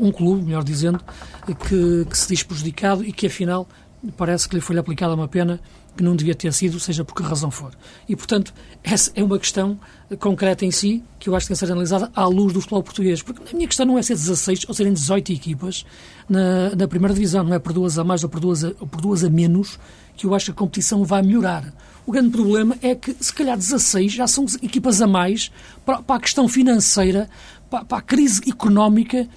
um 0.00 0.10
clube, 0.12 0.44
melhor 0.44 0.64
dizendo, 0.64 1.00
que, 1.46 2.04
que 2.04 2.18
se 2.18 2.28
diz 2.28 2.42
prejudicado 2.42 3.04
e 3.04 3.12
que 3.12 3.26
afinal 3.26 3.68
parece 4.16 4.48
que 4.48 4.54
lhe 4.54 4.60
foi 4.60 4.78
aplicada 4.78 5.14
uma 5.14 5.28
pena 5.28 5.60
que 5.98 6.04
não 6.04 6.14
devia 6.14 6.34
ter 6.34 6.52
sido, 6.52 6.78
seja 6.78 7.04
por 7.04 7.12
que 7.12 7.24
razão 7.24 7.50
for. 7.50 7.72
E, 8.08 8.14
portanto, 8.14 8.54
essa 8.84 9.10
é 9.16 9.22
uma 9.22 9.36
questão 9.36 9.76
concreta 10.20 10.64
em 10.64 10.70
si, 10.70 11.02
que 11.18 11.28
eu 11.28 11.34
acho 11.34 11.44
que 11.44 11.48
tem 11.48 11.54
que 11.58 11.66
ser 11.66 11.72
analisada 11.72 12.08
à 12.14 12.24
luz 12.24 12.52
do 12.52 12.60
futebol 12.60 12.84
português. 12.84 13.20
Porque 13.20 13.42
a 13.52 13.56
minha 13.56 13.66
questão 13.66 13.84
não 13.84 13.98
é 13.98 14.02
ser 14.02 14.14
16 14.14 14.66
ou 14.68 14.74
serem 14.74 14.92
18 14.92 15.32
equipas 15.32 15.84
na, 16.28 16.70
na 16.76 16.86
primeira 16.86 17.12
divisão, 17.12 17.42
não 17.42 17.52
é 17.52 17.58
por 17.58 17.72
duas 17.72 17.98
a 17.98 18.04
mais 18.04 18.22
ou 18.22 18.30
por 18.30 18.38
duas 18.38 18.62
a, 18.62 18.68
ou 18.78 18.86
por 18.86 19.00
duas 19.00 19.24
a 19.24 19.28
menos 19.28 19.76
que 20.16 20.24
eu 20.24 20.34
acho 20.36 20.46
que 20.46 20.50
a 20.52 20.54
competição 20.54 21.04
vai 21.04 21.20
melhorar. 21.20 21.74
O 22.06 22.12
grande 22.12 22.30
problema 22.30 22.76
é 22.80 22.94
que, 22.94 23.16
se 23.20 23.32
calhar, 23.32 23.56
16 23.56 24.12
já 24.12 24.28
são 24.28 24.46
equipas 24.62 25.02
a 25.02 25.06
mais 25.06 25.50
para, 25.84 26.00
para 26.00 26.16
a 26.16 26.20
questão 26.20 26.46
financeira, 26.48 27.28
para, 27.68 27.84
para, 27.84 27.98
a 27.98 28.02
crise 28.02 28.40
económica 28.48 29.28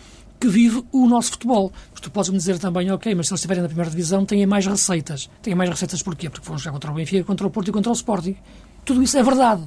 que 0.41 0.47
vive 0.47 0.83
o 0.91 1.07
nosso 1.07 1.33
futebol. 1.33 1.71
Mas 1.91 2.01
tu 2.01 2.09
podes-me 2.09 2.35
dizer 2.35 2.57
também, 2.57 2.91
ok, 2.91 3.13
mas 3.13 3.27
se 3.27 3.33
eles 3.33 3.39
estiverem 3.39 3.61
na 3.61 3.69
primeira 3.69 3.91
divisão, 3.91 4.25
têm 4.25 4.43
mais 4.47 4.65
receitas. 4.65 5.29
Têm 5.39 5.53
mais 5.53 5.69
receitas 5.69 6.01
porquê? 6.01 6.31
Porque 6.31 6.47
vão 6.47 6.57
jogar 6.57 6.71
contra 6.71 6.91
o 6.91 6.95
Benfica, 6.95 7.23
contra 7.23 7.45
o 7.45 7.51
Porto 7.51 7.67
e 7.67 7.71
contra 7.71 7.91
o 7.91 7.93
Sporting. 7.93 8.35
Tudo 8.83 9.03
isso 9.03 9.15
é 9.19 9.21
verdade. 9.21 9.61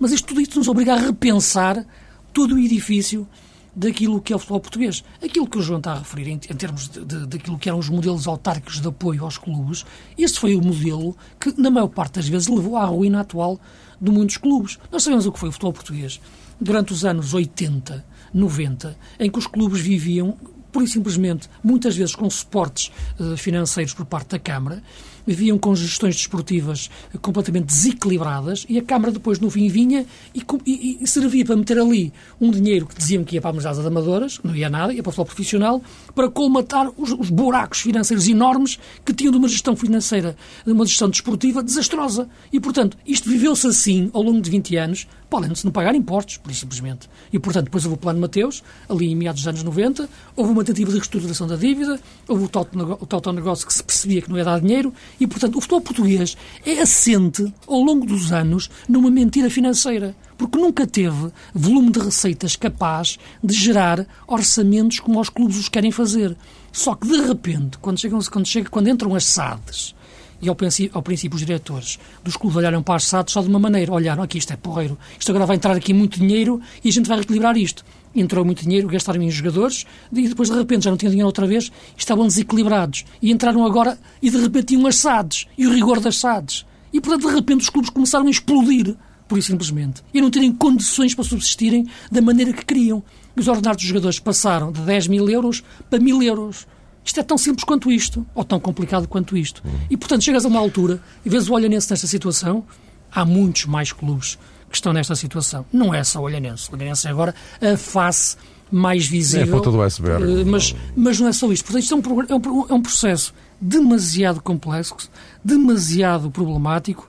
Mas 0.00 0.10
isto 0.10 0.26
tudo 0.26 0.40
isso 0.40 0.58
nos 0.58 0.66
obriga 0.66 0.94
a 0.94 0.98
repensar 0.98 1.86
todo 2.32 2.56
o 2.56 2.58
edifício 2.58 3.26
daquilo 3.74 4.20
que 4.20 4.32
é 4.32 4.36
o 4.36 4.38
futebol 4.40 4.58
português. 4.58 5.04
Aquilo 5.22 5.46
que 5.46 5.58
o 5.58 5.62
João 5.62 5.78
está 5.78 5.92
a 5.92 5.98
referir 6.00 6.28
em, 6.28 6.38
termos 6.38 6.88
de, 6.88 7.04
de, 7.04 7.26
daquilo 7.26 7.56
que 7.56 7.68
eram 7.68 7.78
os 7.78 7.88
modelos 7.88 8.26
autárquicos 8.26 8.80
de 8.80 8.88
apoio 8.88 9.22
aos 9.22 9.38
clubes, 9.38 9.86
esse 10.18 10.40
foi 10.40 10.56
o 10.56 10.60
modelo 10.60 11.16
que, 11.38 11.54
na 11.56 11.70
maior 11.70 11.88
parte 11.88 12.14
das 12.14 12.28
vezes, 12.28 12.48
levou 12.48 12.76
à 12.76 12.84
ruína 12.84 13.20
atual 13.20 13.60
de 14.00 14.10
muitos 14.10 14.38
clubes. 14.38 14.76
Nós 14.90 15.04
sabemos 15.04 15.24
o 15.24 15.30
que 15.30 15.38
foi 15.38 15.50
o 15.50 15.52
futebol 15.52 15.72
português 15.72 16.20
durante 16.60 16.92
os 16.92 17.04
anos 17.04 17.34
80, 17.34 18.04
90, 18.32 18.96
em 19.18 19.30
que 19.30 19.38
os 19.38 19.46
clubes 19.46 19.80
viviam, 19.80 20.36
pura 20.72 20.84
e 20.84 20.88
simplesmente, 20.88 21.48
muitas 21.62 21.96
vezes 21.96 22.14
com 22.14 22.28
suportes 22.28 22.90
uh, 23.18 23.36
financeiros 23.36 23.94
por 23.94 24.04
parte 24.04 24.30
da 24.30 24.38
Câmara, 24.38 24.82
viviam 25.26 25.58
com 25.58 25.74
gestões 25.74 26.14
desportivas 26.14 26.88
completamente 27.20 27.66
desequilibradas 27.66 28.64
e 28.68 28.78
a 28.78 28.82
Câmara 28.82 29.10
depois 29.10 29.40
no 29.40 29.50
fim 29.50 29.68
vinha 29.68 30.06
e, 30.34 30.42
e, 30.64 30.98
e 31.02 31.06
servia 31.06 31.44
para 31.44 31.56
meter 31.56 31.78
ali 31.78 32.12
um 32.40 32.50
dinheiro 32.50 32.86
que 32.86 32.96
diziam 32.96 33.24
que 33.24 33.34
ia 33.34 33.40
para 33.40 33.56
a 33.56 33.72
de 33.72 33.86
Amadoras, 33.86 34.38
não 34.44 34.54
ia 34.54 34.70
nada, 34.70 34.92
ia 34.94 35.02
para 35.02 35.10
o 35.10 35.12
futebol 35.12 35.26
profissional, 35.26 35.82
para 36.14 36.30
colmatar 36.30 36.88
os, 36.96 37.10
os 37.10 37.28
buracos 37.28 37.80
financeiros 37.80 38.28
enormes 38.28 38.78
que 39.04 39.12
tinham 39.12 39.32
de 39.32 39.38
uma 39.38 39.48
gestão 39.48 39.74
financeira, 39.74 40.36
de 40.64 40.72
uma 40.72 40.86
gestão 40.86 41.10
desportiva 41.10 41.62
desastrosa. 41.62 42.28
E, 42.52 42.60
portanto, 42.60 42.96
isto 43.04 43.28
viveu-se 43.28 43.66
assim 43.66 44.10
ao 44.12 44.22
longo 44.22 44.40
de 44.40 44.50
20 44.50 44.76
anos, 44.76 45.08
podem-se 45.28 45.64
não 45.64 45.72
pagar 45.72 45.94
impostos, 45.94 46.36
por 46.36 46.54
simplesmente. 46.54 47.08
E, 47.32 47.38
portanto, 47.38 47.64
depois 47.64 47.84
houve 47.84 47.94
o 47.94 47.98
Plano 47.98 48.20
Mateus, 48.20 48.62
ali 48.88 49.10
em 49.10 49.16
meados 49.16 49.42
dos 49.42 49.48
anos 49.48 49.62
90, 49.62 50.08
houve 50.34 50.52
uma 50.52 50.64
tentativa 50.64 50.90
de 50.90 50.96
reestruturação 50.96 51.46
da 51.46 51.56
dívida, 51.56 52.00
houve 52.28 52.44
o 52.44 52.48
tal, 52.48 52.68
o 53.00 53.06
tal 53.06 53.32
negócio 53.32 53.66
que 53.66 53.74
se 53.74 53.82
percebia 53.82 54.22
que 54.22 54.30
não 54.30 54.38
ia 54.38 54.44
dar 54.44 54.60
dinheiro, 54.60 54.92
e, 55.18 55.26
portanto, 55.26 55.56
o 55.56 55.60
futebol 55.60 55.80
português 55.80 56.36
é 56.64 56.80
assente, 56.80 57.52
ao 57.66 57.80
longo 57.80 58.06
dos 58.06 58.32
anos, 58.32 58.70
numa 58.88 59.10
mentira 59.10 59.50
financeira. 59.50 60.14
Porque 60.38 60.58
nunca 60.58 60.86
teve 60.86 61.30
volume 61.54 61.90
de 61.90 61.98
receitas 61.98 62.56
capaz 62.56 63.18
de 63.42 63.54
gerar 63.54 64.06
orçamentos 64.26 65.00
como 65.00 65.20
os 65.20 65.30
clubes 65.30 65.56
os 65.56 65.68
querem 65.68 65.90
fazer. 65.90 66.36
Só 66.72 66.94
que, 66.94 67.08
de 67.08 67.26
repente, 67.26 67.78
quando, 67.78 67.98
chegam, 67.98 68.20
quando, 68.30 68.46
chega, 68.46 68.68
quando 68.68 68.88
entram 68.88 69.14
as 69.14 69.24
SADs, 69.24 69.94
e 70.40 70.48
ao 70.48 70.54
princípio, 70.54 70.96
ao 70.96 71.02
princípio 71.02 71.36
os 71.36 71.44
diretores 71.44 71.98
dos 72.22 72.36
clubes 72.36 72.56
olharam 72.56 72.82
para 72.82 72.96
as 72.96 73.04
SADs 73.04 73.32
só 73.32 73.42
de 73.42 73.48
uma 73.48 73.58
maneira. 73.58 73.92
Olharam, 73.92 74.22
aqui 74.22 74.38
isto 74.38 74.52
é 74.52 74.56
porreiro, 74.56 74.98
isto 75.18 75.30
agora 75.30 75.46
vai 75.46 75.56
entrar 75.56 75.76
aqui 75.76 75.92
muito 75.92 76.18
dinheiro 76.18 76.60
e 76.84 76.88
a 76.88 76.92
gente 76.92 77.08
vai 77.08 77.16
reequilibrar 77.18 77.56
isto 77.56 77.84
entrou 78.20 78.44
muito 78.44 78.62
dinheiro, 78.62 78.88
gastaram 78.88 79.22
em 79.22 79.30
jogadores 79.30 79.84
e 80.12 80.28
depois 80.28 80.48
de 80.48 80.56
repente 80.56 80.84
já 80.84 80.90
não 80.90 80.96
tinham 80.96 81.10
dinheiro 81.10 81.26
outra 81.26 81.46
vez 81.46 81.70
estavam 81.96 82.26
desequilibrados. 82.26 83.04
E 83.20 83.30
entraram 83.30 83.64
agora 83.64 83.98
e 84.22 84.30
de 84.30 84.38
repente 84.38 84.66
tinham 84.68 84.86
as 84.86 84.96
SADs 84.96 85.46
e 85.56 85.66
o 85.66 85.72
rigor 85.72 86.00
das 86.00 86.16
SADs. 86.16 86.64
E 86.92 87.00
portanto 87.00 87.28
de 87.28 87.34
repente 87.34 87.62
os 87.62 87.70
clubes 87.70 87.90
começaram 87.90 88.26
a 88.26 88.30
explodir, 88.30 88.96
por 89.28 89.38
isso 89.38 89.48
simplesmente, 89.48 90.02
e 90.14 90.20
não 90.20 90.30
terem 90.30 90.52
condições 90.52 91.14
para 91.14 91.24
subsistirem 91.24 91.86
da 92.10 92.22
maneira 92.22 92.52
que 92.52 92.64
queriam. 92.64 93.02
Os 93.36 93.48
ordenados 93.48 93.82
dos 93.82 93.88
jogadores 93.88 94.18
passaram 94.18 94.72
de 94.72 94.80
10 94.80 95.08
mil 95.08 95.28
euros 95.28 95.62
para 95.90 95.98
mil 95.98 96.22
euros. 96.22 96.66
Isto 97.06 97.20
é 97.20 97.22
tão 97.22 97.38
simples 97.38 97.62
quanto 97.62 97.90
isto, 97.90 98.26
ou 98.34 98.44
tão 98.44 98.58
complicado 98.58 99.06
quanto 99.06 99.36
isto. 99.36 99.62
E, 99.88 99.96
portanto, 99.96 100.24
chegas 100.24 100.44
a 100.44 100.48
uma 100.48 100.58
altura 100.58 101.00
e 101.24 101.30
vês 101.30 101.48
o 101.48 101.52
Olhanense 101.52 101.88
nesta 101.88 102.06
situação, 102.08 102.64
há 103.12 103.24
muitos 103.24 103.64
mais 103.66 103.92
clubes 103.92 104.36
que 104.68 104.74
estão 104.74 104.92
nesta 104.92 105.14
situação. 105.14 105.64
Não 105.72 105.94
é 105.94 106.02
só 106.02 106.18
o 106.18 106.24
Olhanense. 106.24 106.68
O 106.68 106.74
Olhanense 106.74 107.06
é 107.06 107.10
agora 107.10 107.32
a 107.62 107.76
face 107.76 108.36
mais 108.72 109.06
visível. 109.06 109.46
É 109.46 109.48
a 109.48 109.52
ponta 109.52 109.70
do 109.70 109.80
iceberg. 109.80 110.40
Eh, 110.40 110.44
mas, 110.44 110.74
mas 110.96 111.20
não 111.20 111.28
é 111.28 111.32
só 111.32 111.50
isto. 111.52 111.64
Portanto, 111.64 111.82
isto 111.84 111.94
é 111.94 111.96
um, 111.96 112.22
é 112.22 112.34
um, 112.34 112.66
é 112.70 112.74
um 112.74 112.82
processo 112.82 113.32
demasiado 113.60 114.40
complexo, 114.40 114.96
demasiado 115.44 116.28
problemático 116.28 117.08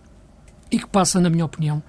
e 0.70 0.78
que 0.78 0.86
passa, 0.86 1.20
na 1.20 1.30
minha 1.30 1.44
opinião, 1.44 1.82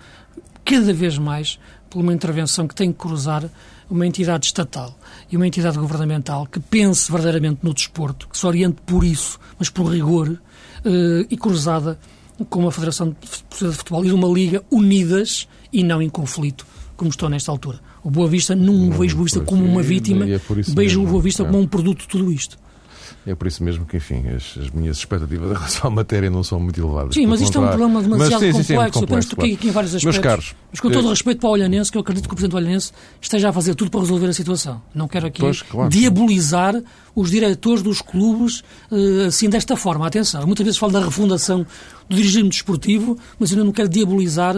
cada 0.64 0.94
vez 0.94 1.18
mais 1.18 1.58
por 1.90 2.00
uma 2.00 2.14
intervenção 2.14 2.66
que 2.66 2.74
tem 2.74 2.90
que 2.90 2.98
cruzar 2.98 3.44
uma 3.90 4.06
entidade 4.06 4.46
estatal 4.46 4.97
e 5.30 5.36
uma 5.36 5.46
entidade 5.46 5.78
governamental 5.78 6.46
que 6.46 6.58
pense 6.60 7.10
verdadeiramente 7.10 7.60
no 7.62 7.74
desporto, 7.74 8.28
que 8.28 8.38
se 8.38 8.46
oriente 8.46 8.78
por 8.86 9.04
isso, 9.04 9.38
mas 9.58 9.68
por 9.68 9.86
rigor, 9.86 10.38
eh, 10.84 11.26
e 11.30 11.36
cruzada 11.36 11.98
com 12.48 12.60
uma 12.60 12.72
Federação 12.72 13.10
de 13.10 13.72
Futebol 13.72 14.04
e 14.04 14.12
uma 14.12 14.28
Liga 14.28 14.62
unidas 14.70 15.48
e 15.72 15.82
não 15.82 16.00
em 16.00 16.08
conflito, 16.08 16.66
como 16.96 17.10
estão 17.10 17.28
nesta 17.28 17.50
altura. 17.50 17.80
O 18.02 18.10
Boa 18.10 18.28
Vista 18.28 18.54
não 18.54 18.90
vejo 18.90 19.14
o 19.14 19.18
Boa 19.18 19.24
Vista 19.24 19.40
como 19.40 19.64
uma 19.64 19.82
vítima, 19.82 20.28
é 20.28 20.40
vejo 20.68 21.02
o 21.02 21.06
Boa 21.06 21.20
Vista 21.20 21.44
como 21.44 21.58
um 21.58 21.66
produto 21.66 22.02
de 22.02 22.08
tudo 22.08 22.32
isto. 22.32 22.58
É 23.26 23.34
por 23.34 23.46
isso 23.46 23.62
mesmo 23.62 23.84
que, 23.84 23.96
enfim, 23.96 24.24
as, 24.28 24.56
as, 24.58 24.70
minhas 24.70 24.98
expectativas 24.98 25.50
em 25.50 25.54
relação 25.54 25.90
à 25.90 25.90
matéria 25.90 26.30
não 26.30 26.42
são 26.42 26.60
muito 26.60 26.80
elevadas. 26.80 27.14
Sim, 27.14 27.26
mas 27.26 27.40
isto 27.40 27.58
contrário. 27.58 27.82
é 27.82 27.86
um 27.86 27.90
problema 27.90 28.02
demasiado 28.02 28.42
mas, 28.42 28.56
sim, 28.56 28.62
sim, 28.62 28.74
complexo. 28.74 28.98
Sim, 28.98 29.06
complexo. 29.06 29.32
Eu 29.32 29.36
penso 29.36 29.54
aqui 29.56 29.68
em 29.68 29.70
vários 29.70 29.94
aspectos. 29.94 30.16
Meus 30.16 30.18
caros, 30.18 30.54
mas 30.70 30.80
com 30.80 30.90
todo 30.90 31.06
o 31.06 31.10
respeito 31.10 31.40
para 31.40 31.48
o 31.48 31.52
Olhanense, 31.52 31.90
que 31.90 31.98
eu 31.98 32.02
acredito 32.02 32.28
que 32.28 32.34
o 32.34 32.36
Presidente 32.36 32.52
do 32.52 32.56
Olhanense 32.56 32.92
esteja 33.20 33.48
a 33.48 33.52
fazer 33.52 33.74
tudo 33.74 33.90
para 33.90 34.00
resolver 34.00 34.26
a 34.26 34.32
situação. 34.32 34.82
Não 34.94 35.08
quero 35.08 35.26
aqui 35.26 35.40
pois, 35.40 35.62
claro, 35.62 35.90
diabolizar 35.90 36.74
os 37.20 37.30
diretores 37.30 37.82
dos 37.82 38.00
clubes 38.00 38.60
uh, 38.90 39.26
assim 39.26 39.48
desta 39.48 39.76
forma. 39.76 40.06
Atenção, 40.06 40.46
muitas 40.46 40.64
vezes 40.64 40.78
falo 40.78 40.92
da 40.92 41.04
refundação 41.04 41.66
do 42.08 42.16
dirigir-me 42.16 42.48
desportivo, 42.48 43.18
mas 43.38 43.52
eu 43.52 43.64
não 43.64 43.72
quero 43.72 43.88
diabolizar 43.88 44.54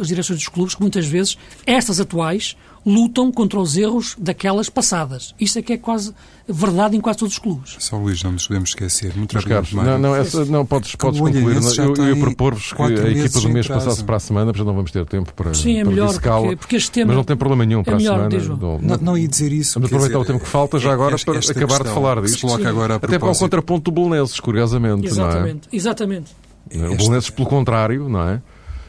as 0.00 0.08
direções 0.08 0.38
dos 0.38 0.48
clubes, 0.48 0.74
que 0.74 0.80
muitas 0.80 1.06
vezes, 1.06 1.36
estas 1.66 2.00
atuais, 2.00 2.56
lutam 2.86 3.32
contra 3.32 3.58
os 3.58 3.76
erros 3.76 4.14
daquelas 4.18 4.68
passadas. 4.68 5.34
Isto 5.40 5.58
é 5.58 5.62
que 5.62 5.72
é 5.72 5.78
quase 5.78 6.14
verdade 6.46 6.96
em 6.96 7.00
quase 7.00 7.18
todos 7.18 7.34
os 7.34 7.38
clubes. 7.38 7.76
Só 7.78 7.96
Luís, 7.96 8.22
não 8.22 8.32
nos 8.32 8.46
podemos 8.46 8.70
esquecer. 8.70 9.16
Muito 9.16 9.34
Mas, 9.34 9.44
Carlos, 9.44 9.72
não, 9.72 9.98
não, 9.98 10.14
essa, 10.14 10.44
não 10.44 10.66
podes, 10.66 10.94
podes 10.94 11.18
concluir. 11.18 11.56
Eu, 11.78 11.94
eu 11.94 12.14
ia 12.14 12.16
propor-vos 12.16 12.72
que 12.72 12.82
a 12.82 13.10
equipa 13.10 13.40
do 13.40 13.48
mês 13.48 13.66
passasse 13.66 14.04
para 14.04 14.16
a 14.16 14.20
semana, 14.20 14.52
porque 14.52 14.66
não 14.66 14.74
vamos 14.74 14.90
ter 14.90 15.06
tempo 15.06 15.32
para, 15.32 15.54
Sim, 15.54 15.78
é 15.78 15.82
para 15.82 15.90
melhor, 15.90 16.12
porque, 16.12 16.56
porque, 16.56 16.76
este 16.76 16.90
tema... 16.90 17.08
Mas 17.08 17.16
não 17.16 17.24
tem 17.24 17.36
problema 17.36 17.64
nenhum 17.64 17.82
para 17.82 17.94
é 17.94 17.96
melhor, 17.96 18.26
a 18.26 18.30
semana. 18.30 18.58
Não, 18.60 18.78
não, 18.78 18.96
não 18.98 19.18
ia 19.18 19.26
dizer 19.28 19.50
isso. 19.50 19.74
Vamos 19.80 19.86
aproveitar 19.90 20.18
dizer, 20.18 20.30
o 20.30 20.32
tempo 20.32 20.44
que 20.44 20.50
falta 20.50 20.78
já 20.78 20.92
agora 20.92 21.16
para 21.18 21.38
acabar 21.38 21.82
de 21.82 21.88
falar 21.88 22.03
disto. 22.22 22.46
Até 22.94 23.18
para 23.18 23.30
o 23.30 23.36
contraponto 23.36 23.90
do 23.90 23.94
Bolonenses, 23.94 24.38
curiosamente. 24.40 25.06
Exatamente, 25.06 25.68
não 25.68 25.72
é? 25.72 25.76
exatamente. 25.76 26.36
O 26.74 26.96
Bolonenses, 26.96 27.30
pelo 27.30 27.48
contrário, 27.48 28.08
não 28.08 28.28
é? 28.28 28.42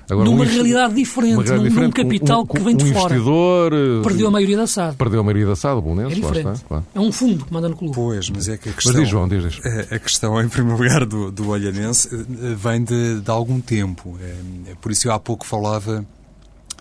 Agora, 0.10 0.30
numa 0.30 0.44
um 0.44 0.48
realidade 0.48 0.94
diferente, 0.94 1.34
uma 1.34 1.44
realidade 1.44 1.64
num, 1.64 1.70
diferente, 1.70 1.98
num 1.98 2.04
capital 2.04 2.42
um, 2.42 2.46
que 2.46 2.60
vem 2.60 2.76
de 2.76 2.84
um 2.84 2.94
fora. 2.94 3.16
investidor 3.16 3.72
perdeu 4.04 4.28
a 4.28 4.32
maioria 4.32 4.58
da 4.58 4.68
SAD. 4.68 4.98
Perdeu 4.98 5.20
a 5.20 5.24
maioria 5.24 5.48
da 5.48 5.56
SAD, 5.56 5.78
o 5.78 5.82
Bolonenses, 5.82 6.18
é 6.18 6.22
diferente. 6.22 6.56
Está, 6.56 6.68
claro. 6.68 6.86
É 6.94 7.00
um 7.00 7.12
fundo 7.12 7.46
que 7.46 7.52
manda 7.54 7.70
no 7.70 7.76
clube. 7.76 7.96
Pois, 7.96 8.30
mas 8.30 8.48
é 8.48 8.58
que 8.58 8.70
a 8.70 8.74
questão... 8.74 8.94
Mas 8.94 9.02
diz, 9.02 9.10
João, 9.10 9.28
diz, 9.28 9.44
diz. 9.44 9.66
A, 9.66 9.96
a 9.96 10.00
questão, 10.00 10.40
em 10.40 10.48
primeiro 10.48 10.82
lugar, 10.82 11.06
do, 11.06 11.32
do 11.32 11.50
Olhanense 11.50 12.08
eh, 12.14 12.56
vem 12.56 12.84
de, 12.84 13.20
de 13.20 13.32
algum 13.32 13.60
tempo. 13.60 14.16
É, 14.22 14.72
é, 14.72 14.76
por 14.76 14.92
isso 14.92 15.08
eu 15.08 15.12
há 15.12 15.20
pouco 15.20 15.46
falava 15.46 16.06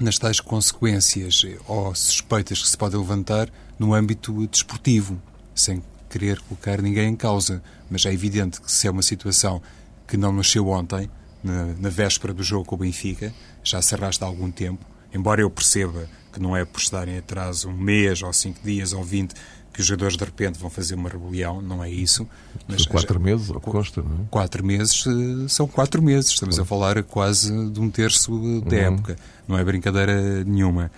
nas 0.01 0.19
tais 0.19 0.39
consequências 0.39 1.47
ou 1.67 1.95
suspeitas 1.95 2.61
que 2.61 2.69
se 2.69 2.77
podem 2.77 2.99
levantar 3.01 3.49
no 3.79 3.95
âmbito 3.95 4.47
desportivo, 4.49 5.19
sem 5.55 5.83
querer 6.15 6.41
colocar 6.43 6.81
ninguém 6.81 7.09
em 7.09 7.17
causa. 7.17 7.61
Mas 7.91 8.07
é 8.07 8.13
evidente 8.13 8.61
que 8.61 8.71
se 8.71 8.87
é 8.87 8.91
uma 8.91 9.03
situação 9.03 9.61
que 10.07 10.17
não 10.17 10.33
nasceu 10.33 10.69
ontem, 10.69 11.11
na, 11.43 11.67
na 11.79 11.89
véspera 11.89 12.33
do 12.33 12.43
jogo 12.43 12.65
com 12.65 12.77
o 12.77 12.79
Benfica, 12.79 13.35
já 13.65 13.83
se 13.83 13.95
arrasta 13.95 14.25
há 14.25 14.29
algum 14.29 14.51
tempo, 14.51 14.85
embora 15.13 15.41
eu 15.41 15.51
perceba 15.51 16.09
que 16.33 16.41
não 16.41 16.57
é 16.57 16.65
por 16.65 16.81
estarem 16.81 17.19
atrás 17.19 17.65
um 17.65 17.73
mês 17.73 18.23
ou 18.23 18.33
cinco 18.33 18.61
dias 18.65 18.93
ou 18.93 19.03
vinte 19.03 19.35
que 19.73 19.81
os 19.81 19.87
jogadores 19.87 20.17
de 20.17 20.25
repente 20.25 20.57
vão 20.59 20.71
fazer 20.71 20.95
uma 20.95 21.09
rebelião, 21.09 21.61
não 21.61 21.83
é 21.83 21.91
isso. 21.91 22.29
Mas 22.69 22.87
quatro 22.87 23.15
já, 23.15 23.25
meses, 23.25 23.51
ao 23.51 23.61
consta, 23.61 24.03
não 24.03 24.25
é? 24.25 24.27
Quatro 24.31 24.65
meses 24.65 25.05
eh, 25.07 25.49
são 25.49 25.67
quatro 25.67 26.01
meses, 26.01 26.31
estamos 26.31 26.61
a 26.61 26.65
falar 26.65 27.03
quase 27.03 27.51
de 27.71 27.81
um 27.81 27.91
terço 27.91 28.31
da 28.61 28.77
uhum. 28.77 28.83
época, 28.83 29.17
não 29.49 29.59
é 29.59 29.65
brincadeira 29.65 30.45
nenhuma. 30.45 30.93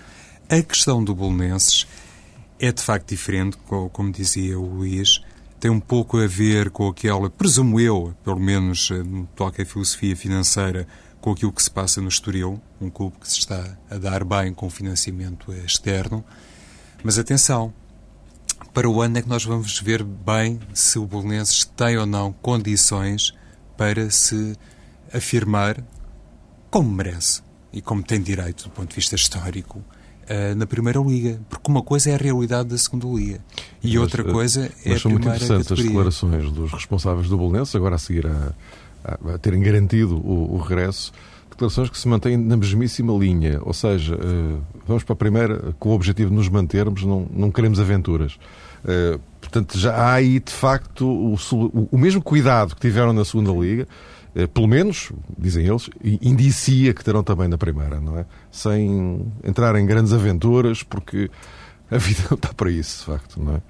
A 0.48 0.60
questão 0.60 1.02
do 1.02 1.14
Bolonenses 1.14 1.86
é 2.58 2.72
de 2.72 2.82
facto 2.82 3.08
diferente, 3.08 3.56
como 3.92 4.12
dizia 4.12 4.58
o 4.58 4.64
Luís, 4.64 5.20
tem 5.58 5.70
um 5.70 5.80
pouco 5.80 6.18
a 6.18 6.26
ver 6.26 6.70
com 6.70 6.88
aquela, 6.88 7.30
presumo 7.30 7.80
eu, 7.80 8.14
pelo 8.24 8.38
menos 8.38 8.90
eh, 8.90 9.02
no 9.02 9.26
toque 9.26 9.62
à 9.62 9.66
filosofia 9.66 10.14
financeira, 10.14 10.86
com 11.20 11.32
aquilo 11.32 11.52
que 11.52 11.62
se 11.62 11.70
passa 11.70 12.00
no 12.00 12.08
Estoril, 12.08 12.60
um 12.80 12.90
clube 12.90 13.16
que 13.18 13.28
se 13.28 13.38
está 13.38 13.76
a 13.90 13.98
dar 13.98 14.22
bem 14.22 14.52
com 14.52 14.70
financiamento 14.70 15.52
externo. 15.52 16.24
Mas 17.02 17.18
atenção, 17.18 17.72
para 18.72 18.88
o 18.88 19.00
ano 19.00 19.18
é 19.18 19.22
que 19.22 19.28
nós 19.28 19.44
vamos 19.44 19.80
ver 19.80 20.04
bem 20.04 20.60
se 20.72 20.98
o 20.98 21.06
Bolonenses 21.06 21.64
tem 21.64 21.96
ou 21.96 22.06
não 22.06 22.32
condições 22.32 23.34
para 23.76 24.10
se 24.10 24.56
afirmar 25.12 25.82
como 26.70 26.90
merece 26.90 27.42
e 27.72 27.80
como 27.80 28.02
tem 28.02 28.20
direito 28.20 28.64
do 28.64 28.70
ponto 28.70 28.90
de 28.90 28.96
vista 28.96 29.16
histórico 29.16 29.82
uh, 30.30 30.54
na 30.56 30.66
Primeira 30.66 31.00
Liga. 31.00 31.40
Porque 31.48 31.70
uma 31.70 31.82
coisa 31.82 32.10
é 32.10 32.14
a 32.14 32.18
realidade 32.18 32.68
da 32.68 32.78
Segunda 32.78 33.06
Liga 33.06 33.40
e 33.82 33.94
mas, 33.94 33.96
outra 33.96 34.24
coisa 34.24 34.66
é 34.84 34.90
mas 34.90 34.98
a 34.98 35.00
são 35.00 35.10
muito 35.10 35.28
interessantes 35.28 35.68
categoria. 35.68 35.84
as 35.84 35.88
declarações 35.88 36.52
dos 36.52 36.72
responsáveis 36.72 37.28
do 37.28 37.36
Bolonenses, 37.36 37.74
agora 37.74 37.94
a 37.94 37.98
seguir 37.98 38.26
a, 38.26 38.52
a, 39.04 39.34
a 39.34 39.38
terem 39.38 39.60
garantido 39.60 40.16
o, 40.16 40.54
o, 40.54 40.58
regresso. 40.58 41.12
Declarações 41.50 41.88
que 41.88 41.98
se 41.98 42.06
mantêm 42.06 42.36
na 42.36 42.56
mesmíssima 42.56 43.14
linha, 43.14 43.60
ou 43.62 43.72
seja, 43.72 44.14
uh, 44.16 44.60
vamos 44.86 45.04
para 45.04 45.14
a 45.14 45.16
primeira 45.16 45.74
com 45.78 45.88
o 45.88 45.92
objetivo 45.92 46.30
de 46.30 46.36
nos 46.36 46.48
mantermos, 46.48 47.02
não, 47.04 47.26
não 47.32 47.50
queremos 47.50 47.80
aventuras. 47.80 48.34
Uh, 48.84 49.18
portanto, 49.40 49.78
já 49.78 49.94
há 49.94 50.14
aí, 50.14 50.38
de 50.38 50.52
facto, 50.52 51.06
o, 51.06 51.88
o, 51.90 51.98
mesmo 51.98 52.20
cuidado 52.20 52.74
que 52.74 52.80
tiveram 52.80 53.12
na 53.12 53.24
segunda 53.24 53.52
Liga, 53.52 53.84
eh, 53.84 53.86
pelo 54.52 54.66
menos, 54.66 55.12
dizem 55.38 55.66
eles, 55.66 55.88
indicia 56.02 56.92
que 56.92 57.02
terão 57.02 57.22
também 57.22 57.48
na 57.48 57.56
primeira, 57.56 58.00
não 58.00 58.18
é? 58.18 58.26
Sem 58.50 59.32
entrar 59.42 59.74
em 59.76 59.86
grandes 59.86 60.12
aventuras, 60.12 60.82
porque 60.82 61.30
a 61.90 61.96
vida 61.96 62.22
não 62.30 62.36
está 62.36 62.52
para 62.52 62.70
isso, 62.70 62.98
de 62.98 63.04
facto, 63.06 63.42
não 63.42 63.56
é? 63.56 63.62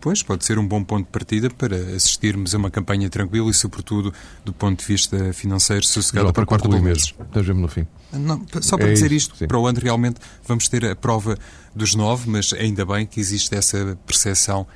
Pois, 0.00 0.20
pode 0.20 0.44
ser 0.44 0.58
um 0.58 0.66
bom 0.66 0.82
ponto 0.82 1.06
de 1.06 1.12
partida 1.12 1.48
para 1.48 1.76
assistirmos 1.76 2.52
a 2.52 2.58
uma 2.58 2.72
campanha 2.72 3.08
tranquila 3.08 3.48
e, 3.48 3.54
sobretudo, 3.54 4.12
do 4.44 4.52
ponto 4.52 4.80
de 4.80 4.84
vista 4.84 5.32
financeiro, 5.32 5.86
sossegada 5.86 6.32
para 6.32 6.44
quarto 6.44 6.68
do 6.68 6.82
mês. 6.82 7.14
Estamos 7.20 7.46
mesmo 7.46 7.60
no 7.60 7.68
fim. 7.68 7.86
Não, 8.12 8.44
só 8.60 8.76
para 8.76 8.88
é 8.88 8.92
dizer 8.94 9.12
isto, 9.12 9.36
sim. 9.36 9.46
para 9.46 9.56
o 9.56 9.64
ano 9.64 9.78
realmente 9.80 10.18
vamos 10.44 10.66
ter 10.66 10.84
a 10.84 10.96
prova 10.96 11.38
dos 11.72 11.94
nove, 11.94 12.28
mas 12.28 12.52
ainda 12.52 12.84
bem 12.84 13.06
que 13.06 13.20
existe 13.20 13.54
essa 13.54 13.96
percepção 14.04 14.66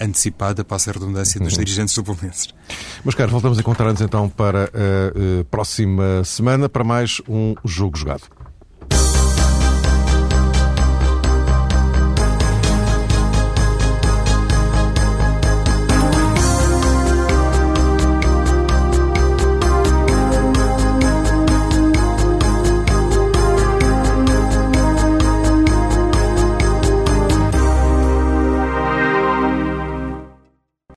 antecipada, 0.00 0.64
passa 0.64 0.90
a 0.90 0.94
redundância, 0.94 1.40
dos 1.40 1.52
uhum. 1.52 1.58
dirigentes 1.64 1.94
suplentes. 1.94 2.48
Mas, 3.04 3.14
caros, 3.14 3.32
voltamos 3.32 3.58
a 3.58 3.60
encontrar-nos 3.60 4.00
então 4.00 4.28
para 4.28 4.64
a, 4.64 5.40
a 5.40 5.44
próxima 5.50 6.24
semana 6.24 6.68
para 6.68 6.84
mais 6.84 7.20
um 7.28 7.54
Jogo 7.64 7.96
Jogado. 7.96 8.22